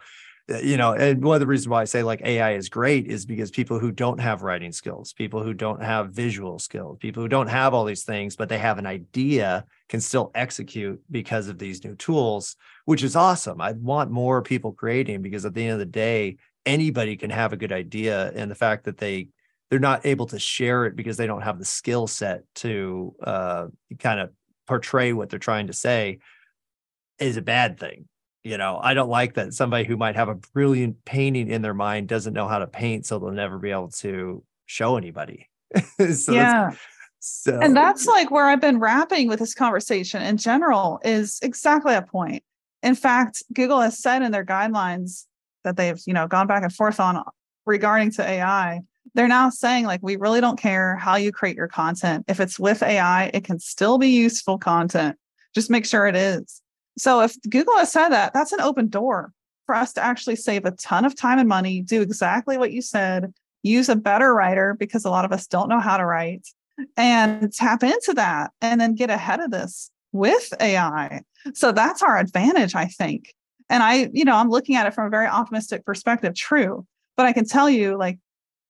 you 0.50 0.76
know, 0.76 0.92
and 0.94 1.24
one 1.24 1.36
of 1.36 1.40
the 1.40 1.48
reasons 1.48 1.70
why 1.70 1.82
I 1.82 1.86
say 1.86 2.04
like 2.04 2.22
AI 2.22 2.56
is 2.56 2.68
great 2.68 3.08
is 3.08 3.26
because 3.26 3.50
people 3.50 3.80
who 3.80 3.92
don't 3.92 4.20
have 4.20 4.42
writing 4.42 4.74
skills, 4.74 5.14
people 5.14 5.42
who 5.42 5.54
don't 5.54 5.82
have 5.82 6.12
visual 6.12 6.60
skills, 6.60 6.98
people 7.00 7.24
who 7.24 7.30
don't 7.30 7.48
have 7.48 7.74
all 7.74 7.86
these 7.86 8.04
things, 8.04 8.36
but 8.36 8.50
they 8.50 8.58
have 8.58 8.78
an 8.78 8.86
idea 8.86 9.66
can 9.88 10.02
still 10.02 10.32
execute 10.36 11.02
because 11.10 11.48
of 11.48 11.58
these 11.58 11.84
new 11.86 11.96
tools, 11.96 12.58
which 12.84 13.04
is 13.04 13.16
awesome. 13.16 13.62
I 13.62 13.72
want 13.72 14.12
more 14.12 14.42
people 14.42 14.74
creating 14.74 15.22
because 15.22 15.46
at 15.46 15.54
the 15.54 15.64
end 15.64 15.74
of 15.74 15.80
the 15.80 15.86
day, 15.86 16.38
anybody 16.66 17.16
can 17.16 17.30
have 17.30 17.54
a 17.54 17.58
good 17.58 17.72
idea. 17.72 18.32
And 18.36 18.52
the 18.52 18.56
fact 18.56 18.84
that 18.86 18.98
they 18.98 19.30
they're 19.70 19.80
not 19.80 20.06
able 20.06 20.28
to 20.28 20.38
share 20.38 20.86
it 20.86 20.96
because 20.96 21.18
they 21.18 21.26
don't 21.26 21.42
have 21.42 21.58
the 21.58 21.66
skill 21.66 22.06
set 22.06 22.44
to 22.56 23.16
uh, 23.24 23.68
kind 23.98 24.20
of 24.20 24.30
portray 24.68 25.14
what 25.14 25.30
they're 25.30 25.40
trying 25.40 25.68
to 25.68 25.74
say 25.74 26.20
is 27.18 27.38
a 27.38 27.42
bad 27.42 27.80
thing. 27.80 28.08
You 28.44 28.58
know, 28.58 28.80
I 28.82 28.94
don't 28.94 29.10
like 29.10 29.36
that 29.36 29.54
somebody 29.54 29.86
who 29.86 29.96
might 29.96 30.16
have 30.16 30.28
a 30.28 30.36
brilliant 30.36 31.06
painting 31.06 31.50
in 31.50 31.62
their 31.62 31.74
mind 31.74 32.10
doesn't 32.10 32.34
know 32.34 32.48
how 32.48 32.60
to 32.60 32.68
paint, 32.68 33.06
so 33.06 33.18
they'll 33.18 33.32
never 33.32 33.58
be 33.58 33.72
able 33.72 33.90
to 34.00 34.44
show 34.66 34.98
anybody. 34.98 35.50
so 36.14 36.34
yeah. 36.34 36.72
So, 37.20 37.58
and 37.62 37.74
that's 37.74 38.06
like 38.06 38.32
where 38.32 38.48
I've 38.48 38.60
been 38.60 38.80
wrapping 38.80 39.30
with 39.30 39.40
this 39.40 39.56
conversation 39.56 40.22
in 40.22 40.36
general 40.36 41.00
is 41.06 41.40
exactly 41.42 41.96
a 41.96 42.02
point. 42.02 42.44
In 42.82 42.96
fact, 42.96 43.44
Google 43.54 43.80
has 43.80 43.98
said 43.98 44.24
in 44.24 44.34
their 44.34 44.44
guidelines 44.44 45.26
that 45.64 45.78
they've, 45.78 46.00
you 46.06 46.14
know, 46.14 46.28
gone 46.28 46.48
back 46.48 46.64
and 46.64 46.74
forth 46.74 47.00
on 47.00 47.24
regarding 47.66 48.12
to 48.12 48.28
AI. 48.28 48.82
They're 49.14 49.30
now 49.30 49.50
saying 49.50 49.86
like 49.86 50.02
we 50.04 50.18
really 50.18 50.42
don't 50.42 50.60
care 50.60 50.98
how 50.98 51.16
you 51.16 51.32
create 51.32 51.56
your 51.56 51.70
content. 51.70 52.26
If 52.28 52.42
it's 52.42 52.60
with 52.60 52.84
AI, 52.84 53.32
it 53.34 53.46
can 53.46 53.58
still 53.58 53.98
be 53.98 54.10
useful 54.10 54.58
content. 54.58 55.18
Just 55.56 55.70
make 55.70 55.86
sure 55.86 56.08
it 56.08 56.18
is. 56.18 56.62
So 56.98 57.22
if 57.22 57.36
Google 57.50 57.78
has 57.78 57.92
said 57.92 58.10
that, 58.10 58.34
that's 58.34 58.52
an 58.52 58.62
open 58.62 58.88
door 58.88 59.32
for 59.66 59.76
us 59.76 59.94
to 59.94 60.04
actually 60.04 60.36
save 60.36 60.66
a 60.66 60.72
ton 60.72 61.06
of 61.06 61.16
time 61.16 61.40
and 61.40 61.50
money, 61.50 61.82
do 61.82 62.02
exactly 62.02 62.58
what 62.58 62.72
you 62.72 62.82
said, 62.82 63.34
use 63.64 63.90
a 63.90 63.96
better 63.96 64.34
writer 64.34 64.76
because 64.78 65.06
a 65.06 65.10
lot 65.10 65.26
of 65.26 65.32
us 65.32 65.48
don't 65.48 65.70
know 65.70 65.80
how 65.80 65.98
to 65.98 66.06
write 66.06 66.48
and 66.98 67.52
tap 67.54 67.84
into 67.84 68.14
that 68.16 68.52
and 68.62 68.80
then 68.80 68.96
get 68.96 69.10
ahead 69.10 69.40
of 69.40 69.52
this 69.52 69.90
with 70.12 70.54
AI. 70.60 71.22
So 71.54 71.72
that's 71.72 72.04
our 72.04 72.18
advantage, 72.18 72.76
I 72.76 72.86
think. 72.86 73.34
And 73.70 73.82
I, 73.82 74.10
you 74.14 74.26
know, 74.26 74.36
I'm 74.36 74.50
looking 74.50 74.76
at 74.76 74.86
it 74.86 74.94
from 74.94 75.08
a 75.08 75.10
very 75.10 75.28
optimistic 75.28 75.86
perspective, 75.86 76.36
true. 76.36 76.86
But 77.16 77.26
I 77.26 77.34
can 77.34 77.46
tell 77.46 77.70
you, 77.70 77.98
like, 77.98 78.20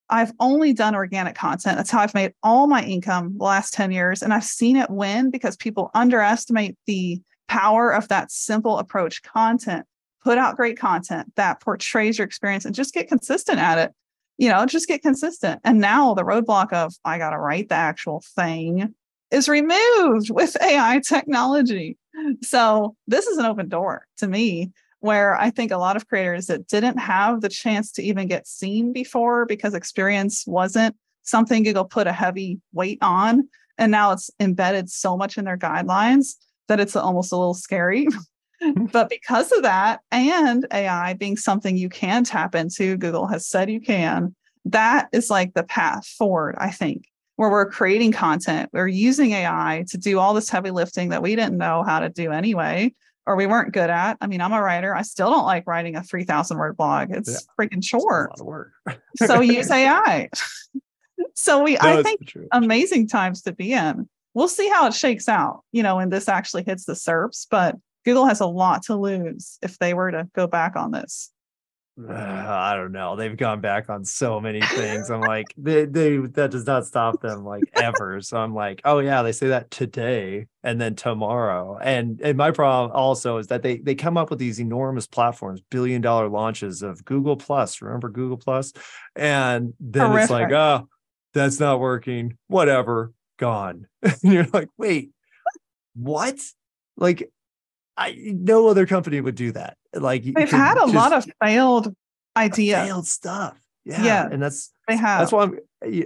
I've 0.10 0.34
only 0.40 0.74
done 0.74 0.96
organic 0.96 1.36
content. 1.36 1.78
That's 1.78 1.90
how 1.90 2.00
I've 2.00 2.14
made 2.14 2.34
all 2.44 2.68
my 2.68 2.84
income 2.84 3.36
the 3.38 3.44
last 3.44 3.74
10 3.74 3.92
years. 3.92 4.22
And 4.22 4.34
I've 4.34 4.44
seen 4.44 4.76
it 4.76 4.90
win 4.90 5.32
because 5.32 5.56
people 5.56 5.90
underestimate 5.94 6.78
the 6.86 7.22
power 7.54 7.94
of 7.94 8.08
that 8.08 8.32
simple 8.32 8.80
approach 8.80 9.22
content. 9.22 9.86
Put 10.24 10.40
out 10.40 10.56
great 10.56 10.80
content 10.80 11.32
that 11.36 11.62
portrays 11.62 12.18
your 12.18 12.26
experience 12.26 12.66
and 12.66 12.74
just 12.74 12.96
get 12.96 13.08
consistent 13.08 13.60
at 13.60 13.78
it. 13.78 13.92
You 14.40 14.50
know, 14.50 14.66
just 14.66 14.88
get 14.88 15.04
consistent. 15.04 15.62
And 15.64 15.80
now 15.80 16.16
the 16.16 16.24
roadblock 16.24 16.74
of 16.74 16.96
I 17.06 17.20
got 17.20 17.30
to 17.30 17.38
write 17.38 17.70
the 17.70 17.76
actual 17.76 18.24
thing 18.36 18.96
is 19.30 19.48
removed 19.48 20.30
with 20.32 20.60
AI 20.64 21.00
technology. 21.08 21.96
So 22.42 22.96
this 23.06 23.28
is 23.28 23.38
an 23.38 23.46
open 23.46 23.70
door 23.70 24.08
to 24.18 24.28
me 24.28 24.72
where 25.02 25.36
I 25.36 25.52
think 25.52 25.72
a 25.72 25.78
lot 25.78 25.96
of 25.96 26.08
creators 26.08 26.48
that 26.48 26.68
didn't 26.68 26.98
have 26.98 27.42
the 27.42 27.50
chance 27.50 27.92
to 27.94 28.02
even 28.02 28.28
get 28.28 28.48
seen 28.48 28.94
before 28.94 29.46
because 29.46 29.76
experience 29.76 30.46
wasn't 30.48 30.96
something 31.22 31.62
Google 31.62 31.86
put 31.86 32.08
a 32.08 32.14
heavy 32.14 32.62
weight 32.72 32.98
on. 33.02 33.48
And 33.78 33.92
now 33.92 34.14
it's 34.14 34.32
embedded 34.40 34.90
so 34.90 35.16
much 35.16 35.38
in 35.38 35.46
their 35.46 35.58
guidelines 35.58 36.36
that 36.68 36.80
it's 36.80 36.96
almost 36.96 37.32
a 37.32 37.38
little 37.38 37.54
scary. 37.54 38.08
but 38.92 39.10
because 39.10 39.52
of 39.52 39.64
that, 39.64 40.02
and 40.12 40.66
AI 40.72 41.14
being 41.14 41.38
something 41.38 41.78
you 41.78 41.90
can 41.90 42.24
tap 42.24 42.56
into, 42.56 42.98
Google 42.98 43.28
has 43.28 43.48
said 43.48 43.70
you 43.70 43.82
can, 43.82 44.36
that 44.66 45.10
is 45.12 45.30
like 45.30 45.54
the 45.54 45.64
path 45.64 46.08
forward, 46.08 46.56
I 46.58 46.72
think, 46.72 47.06
where 47.36 47.50
we're 47.50 47.70
creating 47.70 48.12
content. 48.12 48.70
We're 48.72 48.88
using 48.88 49.32
AI 49.32 49.86
to 49.90 49.98
do 49.98 50.20
all 50.20 50.34
this 50.34 50.50
heavy 50.50 50.72
lifting 50.72 51.10
that 51.10 51.22
we 51.22 51.36
didn't 51.36 51.58
know 51.58 51.84
how 51.84 52.00
to 52.00 52.10
do 52.10 52.32
anyway, 52.32 52.94
or 53.26 53.36
we 53.36 53.46
weren't 53.46 53.74
good 53.74 53.90
at. 53.90 54.18
I 54.22 54.28
mean, 54.28 54.42
I'm 54.42 54.54
a 54.54 54.62
writer. 54.62 54.96
I 54.96 55.02
still 55.02 55.30
don't 55.30 55.46
like 55.46 55.68
writing 55.68 55.96
a 55.96 56.04
3,000 56.04 56.58
word 56.58 56.78
blog. 56.78 57.12
It's 57.12 57.30
yeah. 57.30 57.66
freaking 57.66 57.84
short. 57.84 58.32
It's 58.32 58.42
a 58.42 58.44
lot 58.44 58.64
of 58.64 58.68
work. 58.88 59.02
so 59.18 59.42
use 59.42 59.70
AI. 59.72 60.30
so 61.36 61.64
we, 61.64 61.74
no, 61.74 62.00
I 62.00 62.04
think, 62.04 62.34
amazing 62.52 63.08
times 63.08 63.42
to 63.44 63.52
be 63.52 63.74
in 63.74 64.08
we'll 64.34 64.48
see 64.48 64.70
how 64.70 64.88
it 64.88 64.94
shakes 64.94 65.30
out, 65.30 65.64
you 65.72 65.84
know, 65.84 65.98
when 65.98 66.10
this 66.10 66.28
actually 66.28 66.64
hits 66.64 66.86
the 66.86 66.94
SERPs. 66.94 67.48
But 67.50 67.76
Google 68.06 68.26
has 68.26 68.42
a 68.42 68.46
lot 68.46 68.84
to 68.84 68.96
lose 68.96 69.58
if 69.62 69.80
they 69.80 69.94
were 69.94 70.12
to 70.12 70.28
go 70.34 70.48
back 70.48 70.76
on 70.76 70.92
this. 70.92 71.32
Uh, 71.98 72.12
I 72.14 72.76
don't 72.76 72.92
know. 72.92 73.16
They've 73.16 73.36
gone 73.36 73.62
back 73.62 73.90
on 73.90 74.04
so 74.04 74.40
many 74.40 74.62
things. 74.62 75.10
I'm 75.10 75.22
like, 75.22 75.48
they, 75.58 75.86
they 75.86 76.18
that 76.18 76.52
does 76.52 76.66
not 76.66 76.86
stop 76.86 77.22
them 77.22 77.46
like 77.46 77.64
ever. 77.76 78.22
So 78.22 78.38
I'm 78.38 78.54
like, 78.54 78.82
oh 78.86 79.00
yeah, 79.00 79.22
they 79.22 79.32
say 79.32 79.50
that 79.50 79.72
today 79.72 80.48
and 80.64 80.82
then 80.82 80.96
tomorrow. 80.96 81.78
And 81.82 82.20
and 82.22 82.38
my 82.38 82.52
problem 82.52 82.92
also 82.94 83.38
is 83.38 83.48
that 83.48 83.62
they 83.62 83.78
they 83.78 83.96
come 83.96 84.18
up 84.18 84.30
with 84.30 84.40
these 84.40 84.60
enormous 84.60 85.08
platforms, 85.08 85.62
billion 85.70 86.02
dollar 86.02 86.30
launches 86.30 86.82
of 86.82 87.06
Google 87.06 87.38
Plus. 87.38 87.82
Remember 87.82 88.10
Google 88.10 88.38
Plus? 88.38 88.74
And 89.16 89.74
then 89.80 90.08
Horrific. 90.08 90.24
it's 90.24 90.32
like, 90.32 90.52
oh, 90.52 90.90
that's 91.34 91.60
not 91.60 91.80
working. 91.80 92.38
Whatever 92.48 93.14
gone. 93.38 93.88
and 94.02 94.18
you're 94.24 94.48
like, 94.54 94.70
wait, 94.78 95.12
what? 95.96 96.40
Like, 96.98 97.32
I 97.98 98.16
no 98.20 98.68
other 98.68 98.86
company 98.86 99.22
would 99.22 99.36
do 99.36 99.52
that. 99.52 99.78
Like 99.94 100.24
they've 100.24 100.50
had 100.50 100.78
a 100.78 100.86
lot 100.86 101.14
of 101.14 101.26
failed 101.44 101.94
ideas, 102.36 102.88
failed 102.88 103.08
stuff. 103.08 103.58
Yeah, 103.86 104.04
yeah, 104.04 104.30
and 104.32 104.42
that's 104.42 104.74
they 104.88 104.96
have. 104.96 105.20
That's 105.20 105.32
why. 105.32 105.44
I'm, 105.44 105.60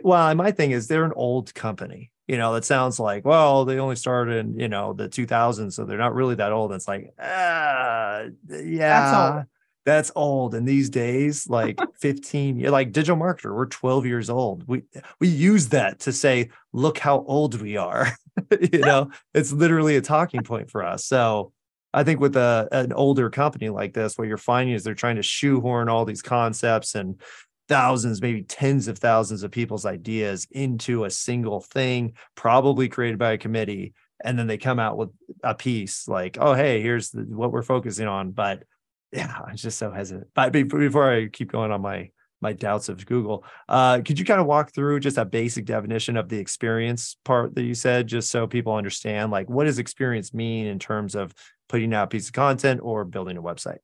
well, 0.04 0.36
my 0.36 0.52
thing 0.52 0.72
is 0.72 0.88
they're 0.88 1.06
an 1.06 1.14
old 1.16 1.54
company. 1.54 2.12
You 2.28 2.38
know, 2.38 2.54
that 2.54 2.66
sounds 2.66 3.00
like 3.00 3.24
well, 3.24 3.64
they 3.64 3.80
only 3.80 3.96
started 3.96 4.38
in 4.38 4.60
you 4.60 4.68
know 4.68 4.94
the 4.94 5.08
2000s, 5.08 5.74
so 5.74 5.86
they're 5.86 5.98
not 5.98 6.14
really 6.14 6.36
that 6.36 6.52
old. 6.52 6.74
It's 6.74 6.88
like, 6.88 7.14
ah, 7.20 8.24
yeah, 8.50 9.44
that's 9.88 10.12
old. 10.18 10.54
And 10.54 10.68
these 10.68 10.90
days, 10.90 11.48
like 11.48 11.80
15, 12.02 12.60
you're 12.60 12.72
like 12.72 12.92
digital 12.92 13.16
marketer, 13.16 13.56
we're 13.56 13.68
12 13.68 14.06
years 14.06 14.30
old. 14.30 14.68
We 14.68 14.84
we 15.22 15.30
use 15.30 15.70
that 15.70 16.00
to 16.02 16.12
say, 16.12 16.50
look 16.74 17.00
how 17.00 17.24
old 17.26 17.60
we 17.62 17.78
are. 17.78 18.10
you 18.74 18.80
know, 18.80 19.10
it's 19.34 19.54
literally 19.54 19.96
a 19.96 20.02
talking 20.02 20.44
point 20.44 20.70
for 20.70 20.84
us. 20.84 21.06
So 21.06 21.54
I 21.94 22.04
think 22.04 22.20
with 22.20 22.36
a, 22.36 22.68
an 22.74 22.92
older 22.92 23.30
company 23.30 23.70
like 23.70 23.94
this, 23.94 24.18
what 24.18 24.28
you're 24.28 24.38
finding 24.38 24.76
is 24.76 24.84
they're 24.84 24.94
trying 24.94 25.16
to 25.16 25.24
shoehorn 25.24 25.88
all 25.88 26.04
these 26.04 26.22
concepts 26.22 26.94
and 26.94 27.22
thousands, 27.70 28.22
maybe 28.22 28.44
tens 28.44 28.90
of 28.90 29.00
thousands 29.00 29.42
of 29.42 29.52
people's 29.52 29.86
ideas 29.86 30.48
into 30.52 31.06
a 31.06 31.10
single 31.10 31.62
thing, 31.62 32.14
probably 32.36 32.90
created 32.90 33.18
by 33.18 33.32
a 33.32 33.38
committee. 33.38 33.94
And 34.22 34.38
then 34.38 34.48
they 34.48 34.58
come 34.58 34.80
out 34.80 34.98
with 34.98 35.12
a 35.44 35.56
piece 35.56 36.10
like, 36.10 36.38
oh, 36.42 36.54
hey, 36.56 36.82
here's 36.82 37.12
the, 37.12 37.22
what 37.22 37.54
we're 37.54 37.64
focusing 37.64 38.08
on. 38.08 38.32
But 38.32 38.64
yeah, 39.12 39.40
I'm 39.46 39.56
just 39.56 39.78
so 39.78 39.92
hesitant. 39.92 40.28
But 40.34 40.52
before 40.52 41.12
I 41.12 41.28
keep 41.28 41.52
going 41.52 41.72
on 41.72 41.82
my 41.82 42.10
my 42.40 42.54
doubts 42.54 42.88
of 42.88 43.04
Google, 43.06 43.44
uh, 43.68 44.02
could 44.06 44.20
you 44.20 44.26
kind 44.26 44.40
of 44.40 44.46
walk 44.46 44.72
through 44.72 45.00
just 45.00 45.18
a 45.18 45.26
basic 45.26 45.66
definition 45.66 46.18
of 46.18 46.30
the 46.30 46.38
experience 46.38 47.18
part 47.26 47.56
that 47.56 47.64
you 47.64 47.74
said, 47.74 48.06
just 48.06 48.30
so 48.30 48.46
people 48.46 48.76
understand, 48.76 49.32
like 49.32 49.50
what 49.50 49.64
does 49.64 49.80
experience 49.80 50.36
mean 50.36 50.68
in 50.68 50.78
terms 50.78 51.16
of 51.16 51.34
putting 51.68 51.94
out 51.96 52.04
a 52.04 52.08
piece 52.08 52.28
of 52.28 52.34
content 52.34 52.80
or 52.84 53.06
building 53.06 53.38
a 53.38 53.42
website? 53.42 53.80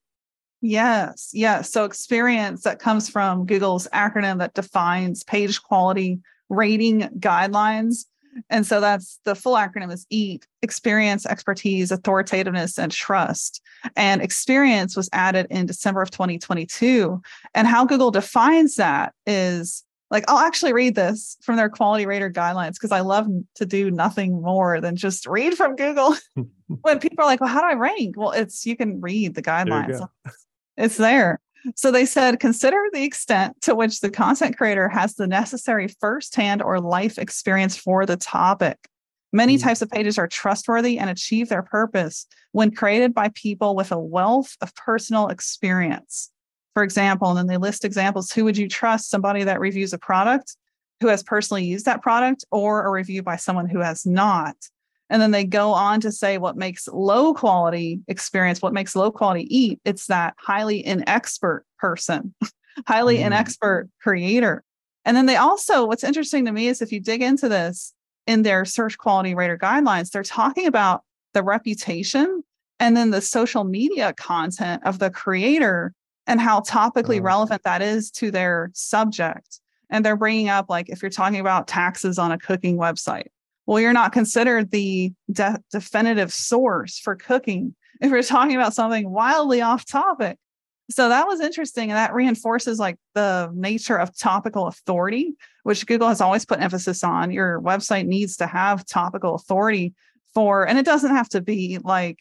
Yes, 0.61 1.31
yes. 1.33 1.71
So 1.71 1.83
experience 1.83 2.63
that 2.63 2.79
comes 2.79 3.09
from 3.09 3.45
Google's 3.45 3.87
acronym 3.87 4.37
that 4.37 4.53
defines 4.53 5.23
page 5.23 5.61
quality 5.61 6.19
rating 6.47 7.01
guidelines. 7.19 8.05
And 8.49 8.65
so 8.65 8.79
that's 8.79 9.19
the 9.25 9.35
full 9.35 9.55
acronym 9.55 9.91
is 9.91 10.05
EAT 10.09 10.45
experience, 10.61 11.25
expertise, 11.25 11.91
authoritativeness, 11.91 12.77
and 12.77 12.91
trust. 12.91 13.61
And 13.95 14.21
experience 14.21 14.95
was 14.95 15.09
added 15.13 15.47
in 15.49 15.65
December 15.65 16.01
of 16.01 16.11
2022. 16.11 17.21
And 17.53 17.67
how 17.67 17.85
Google 17.85 18.11
defines 18.11 18.75
that 18.75 19.13
is 19.25 19.83
like, 20.09 20.25
I'll 20.27 20.45
actually 20.45 20.73
read 20.73 20.95
this 20.95 21.37
from 21.41 21.55
their 21.55 21.69
quality 21.69 22.05
rater 22.05 22.31
guidelines 22.31 22.73
because 22.73 22.91
I 22.91 22.99
love 22.99 23.27
to 23.55 23.65
do 23.65 23.89
nothing 23.89 24.41
more 24.41 24.79
than 24.79 24.95
just 24.95 25.25
read 25.25 25.55
from 25.55 25.75
Google. 25.75 26.15
when 26.81 26.99
people 26.99 27.23
are 27.23 27.27
like, 27.27 27.41
well, 27.41 27.49
how 27.49 27.61
do 27.61 27.67
I 27.67 27.73
rank? 27.73 28.15
Well, 28.17 28.31
it's 28.31 28.65
you 28.65 28.75
can 28.75 29.01
read 29.01 29.35
the 29.35 29.41
guidelines, 29.41 29.99
it's 30.77 30.97
there. 30.97 31.39
So 31.75 31.91
they 31.91 32.05
said, 32.05 32.39
consider 32.39 32.81
the 32.91 33.03
extent 33.03 33.61
to 33.61 33.75
which 33.75 34.01
the 34.01 34.09
content 34.09 34.57
creator 34.57 34.89
has 34.89 35.15
the 35.15 35.27
necessary 35.27 35.87
firsthand 35.99 36.61
or 36.61 36.79
life 36.79 37.17
experience 37.17 37.77
for 37.77 38.05
the 38.05 38.17
topic. 38.17 38.77
Many 39.31 39.55
mm-hmm. 39.55 39.67
types 39.67 39.81
of 39.81 39.89
pages 39.89 40.17
are 40.17 40.27
trustworthy 40.27 40.99
and 40.99 41.09
achieve 41.09 41.49
their 41.49 41.63
purpose 41.63 42.27
when 42.51 42.75
created 42.75 43.13
by 43.13 43.31
people 43.33 43.75
with 43.75 43.91
a 43.91 43.99
wealth 43.99 44.55
of 44.61 44.75
personal 44.75 45.27
experience. 45.27 46.29
For 46.73 46.83
example, 46.83 47.29
and 47.29 47.37
then 47.37 47.47
they 47.47 47.57
list 47.57 47.85
examples 47.85 48.31
who 48.31 48.43
would 48.45 48.57
you 48.57 48.67
trust? 48.67 49.09
Somebody 49.09 49.43
that 49.43 49.59
reviews 49.59 49.93
a 49.93 49.97
product 49.97 50.55
who 51.01 51.07
has 51.07 51.23
personally 51.23 51.65
used 51.65 51.85
that 51.85 52.01
product, 52.01 52.45
or 52.49 52.85
a 52.85 52.91
review 52.91 53.21
by 53.21 53.35
someone 53.35 53.67
who 53.67 53.79
has 53.79 54.05
not. 54.05 54.55
And 55.09 55.21
then 55.21 55.31
they 55.31 55.43
go 55.43 55.73
on 55.73 56.01
to 56.01 56.11
say 56.11 56.37
what 56.37 56.57
makes 56.57 56.87
low 56.87 57.33
quality 57.33 57.99
experience, 58.07 58.61
what 58.61 58.73
makes 58.73 58.95
low 58.95 59.11
quality 59.11 59.45
EAT. 59.55 59.79
It's 59.85 60.07
that 60.07 60.33
highly 60.37 60.83
inexpert 60.83 61.61
person, 61.77 62.33
highly 62.87 63.17
mm. 63.17 63.29
inexpert 63.29 63.89
creator. 64.01 64.63
And 65.05 65.17
then 65.17 65.25
they 65.25 65.35
also, 65.35 65.85
what's 65.85 66.03
interesting 66.03 66.45
to 66.45 66.51
me 66.51 66.67
is 66.67 66.81
if 66.81 66.91
you 66.91 66.99
dig 66.99 67.21
into 67.21 67.49
this 67.49 67.93
in 68.25 68.43
their 68.43 68.65
search 68.65 68.97
quality 68.97 69.35
rater 69.35 69.57
guidelines, 69.57 70.11
they're 70.11 70.23
talking 70.23 70.65
about 70.65 71.03
the 71.33 71.43
reputation 71.43 72.43
and 72.79 72.95
then 72.95 73.11
the 73.11 73.21
social 73.21 73.63
media 73.63 74.13
content 74.13 74.81
of 74.85 74.99
the 74.99 75.09
creator 75.09 75.93
and 76.25 76.39
how 76.39 76.61
topically 76.61 77.19
oh. 77.19 77.23
relevant 77.23 77.63
that 77.63 77.81
is 77.81 78.09
to 78.11 78.31
their 78.31 78.71
subject. 78.73 79.59
and 79.89 80.03
they're 80.03 80.15
bringing 80.15 80.49
up 80.49 80.69
like 80.69 80.89
if 80.89 81.01
you're 81.01 81.11
talking 81.11 81.39
about 81.39 81.67
taxes 81.67 82.17
on 82.17 82.31
a 82.31 82.37
cooking 82.37 82.77
website, 82.77 83.27
well, 83.65 83.79
you're 83.79 83.93
not 83.93 84.11
considered 84.11 84.71
the 84.71 85.13
de- 85.31 85.59
definitive 85.71 86.33
source 86.33 86.99
for 86.99 87.15
cooking 87.15 87.75
if 88.01 88.11
you're 88.11 88.23
talking 88.23 88.55
about 88.55 88.73
something 88.73 89.09
wildly 89.09 89.61
off 89.61 89.85
topic. 89.85 90.37
So 90.91 91.09
that 91.09 91.27
was 91.27 91.39
interesting. 91.39 91.89
And 91.89 91.97
that 91.97 92.13
reinforces 92.13 92.77
like 92.77 92.97
the 93.15 93.49
nature 93.53 93.97
of 93.97 94.15
topical 94.17 94.67
authority, 94.67 95.35
which 95.63 95.85
Google 95.85 96.09
has 96.09 96.19
always 96.19 96.45
put 96.45 96.59
emphasis 96.59 97.03
on. 97.03 97.31
Your 97.31 97.61
website 97.61 98.05
needs 98.05 98.37
to 98.37 98.47
have 98.47 98.85
topical 98.85 99.35
authority 99.35 99.93
for, 100.33 100.67
and 100.67 100.77
it 100.77 100.85
doesn't 100.85 101.15
have 101.15 101.29
to 101.29 101.41
be 101.41 101.79
like 101.83 102.19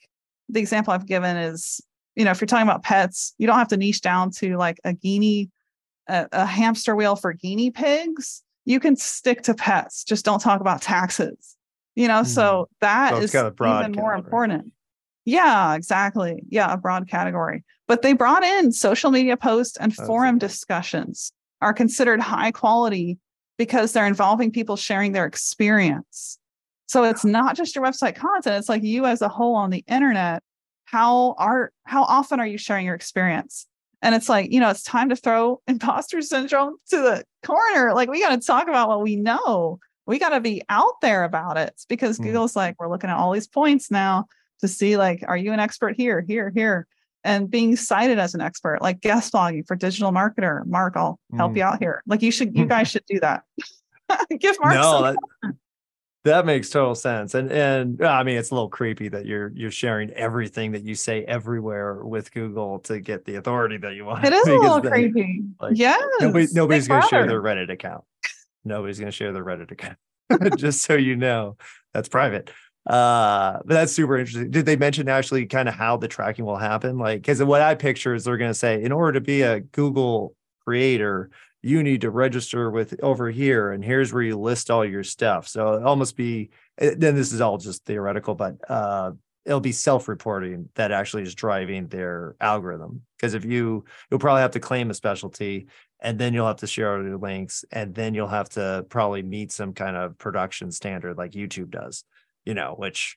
the 0.49 0.61
example 0.61 0.93
I've 0.93 1.07
given 1.07 1.37
is, 1.37 1.81
you 2.15 2.25
know, 2.25 2.31
if 2.31 2.41
you're 2.41 2.47
talking 2.47 2.69
about 2.69 2.85
pets, 2.85 3.35
you 3.39 3.47
don't 3.47 3.59
have 3.59 3.69
to 3.69 3.77
niche 3.77 4.01
down 4.03 4.31
to 4.33 4.57
like 4.57 4.79
a 4.85 4.93
guinea, 4.93 5.51
a, 6.09 6.29
a 6.31 6.47
hamster 6.47 6.95
wheel 6.95 7.17
for 7.17 7.33
guinea 7.33 7.71
pigs. 7.71 8.42
You 8.65 8.81
can 8.81 8.97
stick 8.97 9.43
to 9.43 9.55
pets, 9.55 10.05
just 10.05 10.25
don't 10.25 10.41
talk 10.41 10.61
about 10.61 10.83
taxes. 10.83 11.57
You 11.95 12.09
know, 12.09 12.23
mm. 12.23 12.27
so 12.27 12.69
that 12.81 13.11
so 13.11 13.19
is 13.19 13.35
even 13.35 13.93
more 13.93 14.15
important. 14.15 14.73
Yeah, 15.25 15.75
exactly. 15.75 16.43
Yeah, 16.49 16.73
a 16.73 16.77
broad 16.77 17.09
category. 17.09 17.65
But 17.87 18.03
they 18.03 18.13
brought 18.13 18.43
in 18.43 18.73
social 18.73 19.11
media 19.11 19.37
posts 19.37 19.77
and 19.77 19.93
That's 19.93 20.07
forum 20.07 20.39
discussions 20.39 21.33
are 21.61 21.73
considered 21.73 22.21
high 22.21 22.51
quality 22.51 23.19
because 23.59 23.93
they're 23.93 24.07
involving 24.07 24.51
people 24.51 24.77
sharing 24.77 25.13
their 25.13 25.27
experience. 25.27 26.39
So 26.87 27.05
it's 27.05 27.25
not 27.25 27.57
just 27.57 27.75
your 27.75 27.85
website 27.85 28.17
content, 28.17 28.57
it's 28.57 28.69
like 28.69 28.83
you 28.83 29.07
as 29.07 29.23
a 29.23 29.29
whole 29.29 29.55
on 29.55 29.71
the 29.71 29.85
internet. 29.87 30.43
How 30.85 31.35
are 31.39 31.71
how 31.85 32.03
often 32.03 32.41
are 32.41 32.47
you 32.47 32.59
sharing 32.59 32.85
your 32.87 32.95
experience? 32.95 33.67
And 34.03 34.15
it's 34.15 34.29
like, 34.29 34.53
you 34.53 34.61
know, 34.61 34.69
it's 34.69 34.83
time 34.83 35.09
to 35.09 35.17
throw 35.17 35.63
imposter 35.69 36.21
syndrome 36.21 36.77
to 36.91 36.97
the 36.97 37.25
corner. 37.45 37.95
Like 37.95 38.11
we 38.11 38.21
got 38.21 38.39
to 38.39 38.47
talk 38.47 38.69
about 38.69 38.89
what 38.89 39.03
we 39.03 39.17
know. 39.17 39.79
We 40.07 40.19
got 40.19 40.31
to 40.31 40.41
be 40.41 40.63
out 40.69 41.01
there 41.01 41.23
about 41.23 41.57
it 41.57 41.81
because 41.89 42.19
mm. 42.19 42.25
Google's 42.25 42.57
like, 42.57 42.75
we're 42.79 42.91
looking 42.91 43.09
at 43.09 43.17
all 43.17 43.33
these 43.33 43.47
points 43.47 43.91
now 43.91 44.27
to 44.61 44.69
see 44.69 44.97
like, 44.97 45.25
are 45.27 45.37
you 45.37 45.53
an 45.53 45.61
expert 45.61 45.97
here, 45.97 46.21
here, 46.21 46.51
here? 46.55 46.87
And 47.25 47.49
being 47.49 47.77
cited 47.77 48.19
as 48.19 48.35
an 48.35 48.41
expert, 48.41 48.83
like 48.83 49.01
guest 49.01 49.33
blogging 49.33 49.65
for 49.65 49.77
digital 49.77 50.11
marketer. 50.11 50.67
Mark, 50.67 50.97
I'll 50.97 51.21
help 51.37 51.53
mm. 51.53 51.59
you 51.59 51.63
out 51.63 51.79
here. 51.79 52.03
Like 52.05 52.21
you 52.21 52.33
should, 52.33 52.57
you 52.57 52.67
guys 52.67 52.89
should 52.89 53.07
do 53.07 53.21
that. 53.21 53.45
Give 54.41 54.57
Mark 54.61 54.75
no, 54.75 55.03
that, 55.03 55.17
that, 56.25 56.47
makes 56.47 56.71
total 56.71 56.95
sense. 56.95 57.35
And 57.35 57.51
and 57.51 58.05
I 58.05 58.23
mean, 58.23 58.37
it's 58.37 58.51
a 58.51 58.55
little 58.55 58.69
creepy 58.69 59.09
that 59.09 59.27
you're 59.27 59.53
you're 59.55 59.71
sharing 59.71 60.11
everything 60.11 60.73
that 60.73 60.83
you 60.83 60.95
say 60.95 61.25
everywhere 61.25 62.05
with 62.05 62.33
Google 62.33 62.79
to 62.81 63.01
get 63.01 63.25
the 63.25 63.37
authority 63.37 63.77
that 63.79 63.95
you 63.95 64.05
want. 64.05 64.25
It 64.25 64.33
is 64.33 64.47
a 64.49 64.55
little 64.55 64.81
creepy. 64.81 65.43
Like, 65.61 65.77
yes. 65.77 66.03
Nobody, 66.21 66.47
nobody's 66.53 66.89
going 66.89 67.03
to 67.03 67.09
share 67.09 67.27
their 67.27 67.43
Reddit 67.43 67.71
account. 67.71 68.05
Nobody's 68.65 68.99
going 68.99 69.11
to 69.11 69.17
share 69.17 69.33
their 69.33 69.45
Reddit 69.45 69.71
account. 69.71 69.99
Just 70.57 70.83
so 70.83 70.95
you 70.95 71.17
know, 71.17 71.57
that's 71.93 72.09
private 72.09 72.51
uh 72.87 73.59
but 73.65 73.75
that's 73.75 73.93
super 73.93 74.19
interesting 74.19 74.51
did 74.51 74.67
they 74.67 74.75
mention 74.75 75.09
actually 75.09 75.47
kind 75.47 75.69
of 75.69 75.75
how 75.75 75.97
the 75.97 76.09
tracking 76.09 76.45
will 76.45 76.57
happen 76.57 76.99
like 76.99 77.23
because 77.23 77.41
what 77.41 77.61
i 77.61 77.77
picture 77.77 78.13
is 78.13 78.25
they're 78.25 78.37
going 78.37 78.51
to 78.51 78.59
say 78.59 78.83
in 78.83 78.91
order 78.91 79.13
to 79.13 79.21
be 79.21 79.43
a 79.43 79.61
google 79.61 80.35
creator 80.65 81.31
you 81.63 81.83
need 81.83 82.01
to 82.03 82.11
register 82.11 82.71
with 82.71 82.95
over 83.03 83.31
here 83.31 83.73
and 83.73 83.85
here's 83.85 84.13
where 84.13 84.23
you 84.23 84.39
list 84.39 84.71
all 84.71 84.85
your 84.85 85.05
stuff. 85.05 85.49
So 85.49 85.75
it 85.75 85.85
almost 85.85 86.17
be 86.17 86.51
eh, 86.79 86.95
then 86.97 87.15
this 87.15 87.33
is 87.33 87.41
all 87.41 87.59
just 87.59 87.85
theoretical 87.85 88.35
but 88.35 88.57
uh 88.69 89.13
it'll 89.45 89.61
be 89.61 89.73
self-reporting 89.73 90.69
that 90.77 90.93
actually 90.93 91.25
is 91.25 91.35
driving 91.35 91.89
their 91.89 92.37
algorithm. 92.41 93.03
Because 93.17 93.35
if 93.35 93.45
you 93.45 93.85
you'll 94.11 94.21
probably 94.21 94.43
have 94.43 94.53
to 94.53 94.61
claim 94.61 94.91
a 94.91 94.95
specialty 94.95 95.69
and 96.01 96.19
then 96.19 96.35
you'll 96.35 96.47
have 96.47 96.57
to 96.57 96.67
share 96.67 96.97
all 96.97 97.03
your 97.03 97.19
links 97.19 97.65
and 97.71 97.95
then 97.95 98.15
you'll 98.15 98.27
have 98.29 98.49
to 98.51 98.85
probably 98.89 99.23
meet 99.23 99.53
some 99.53 99.73
kind 99.73 99.97
of 99.97 100.19
production 100.19 100.71
standard 100.71 101.17
like 101.17 101.33
youtube 101.33 101.71
does 101.71 102.05
you 102.45 102.55
know, 102.55 102.75
which 102.77 103.17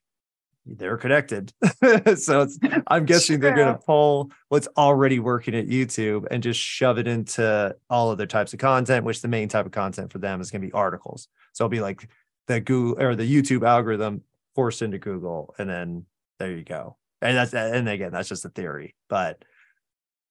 they're 0.65 0.97
connected. 0.97 1.53
so 2.17 2.47
I'm 2.87 3.05
guessing 3.05 3.39
they're 3.39 3.55
going 3.55 3.73
to 3.73 3.79
pull 3.79 4.31
what's 4.49 4.67
already 4.77 5.19
working 5.19 5.55
at 5.55 5.67
YouTube 5.67 6.25
and 6.31 6.41
just 6.41 6.59
shove 6.59 6.97
it 6.97 7.07
into 7.07 7.75
all 7.89 8.09
other 8.09 8.25
types 8.25 8.53
of 8.53 8.59
content, 8.59 9.05
which 9.05 9.21
the 9.21 9.27
main 9.27 9.47
type 9.47 9.65
of 9.65 9.71
content 9.71 10.11
for 10.11 10.17
them 10.17 10.41
is 10.41 10.51
going 10.51 10.61
to 10.61 10.67
be 10.67 10.73
articles. 10.73 11.27
So 11.53 11.65
it'll 11.65 11.71
be 11.71 11.81
like 11.81 12.09
the 12.47 12.59
Google 12.59 13.03
or 13.03 13.15
the 13.15 13.23
YouTube 13.23 13.67
algorithm 13.67 14.21
forced 14.55 14.81
into 14.81 14.97
Google, 14.97 15.53
and 15.57 15.69
then 15.69 16.05
there 16.39 16.51
you 16.51 16.63
go. 16.63 16.97
And 17.21 17.37
that's 17.37 17.53
and 17.53 17.87
again, 17.87 18.11
that's 18.11 18.29
just 18.29 18.45
a 18.45 18.49
theory, 18.49 18.95
but 19.09 19.43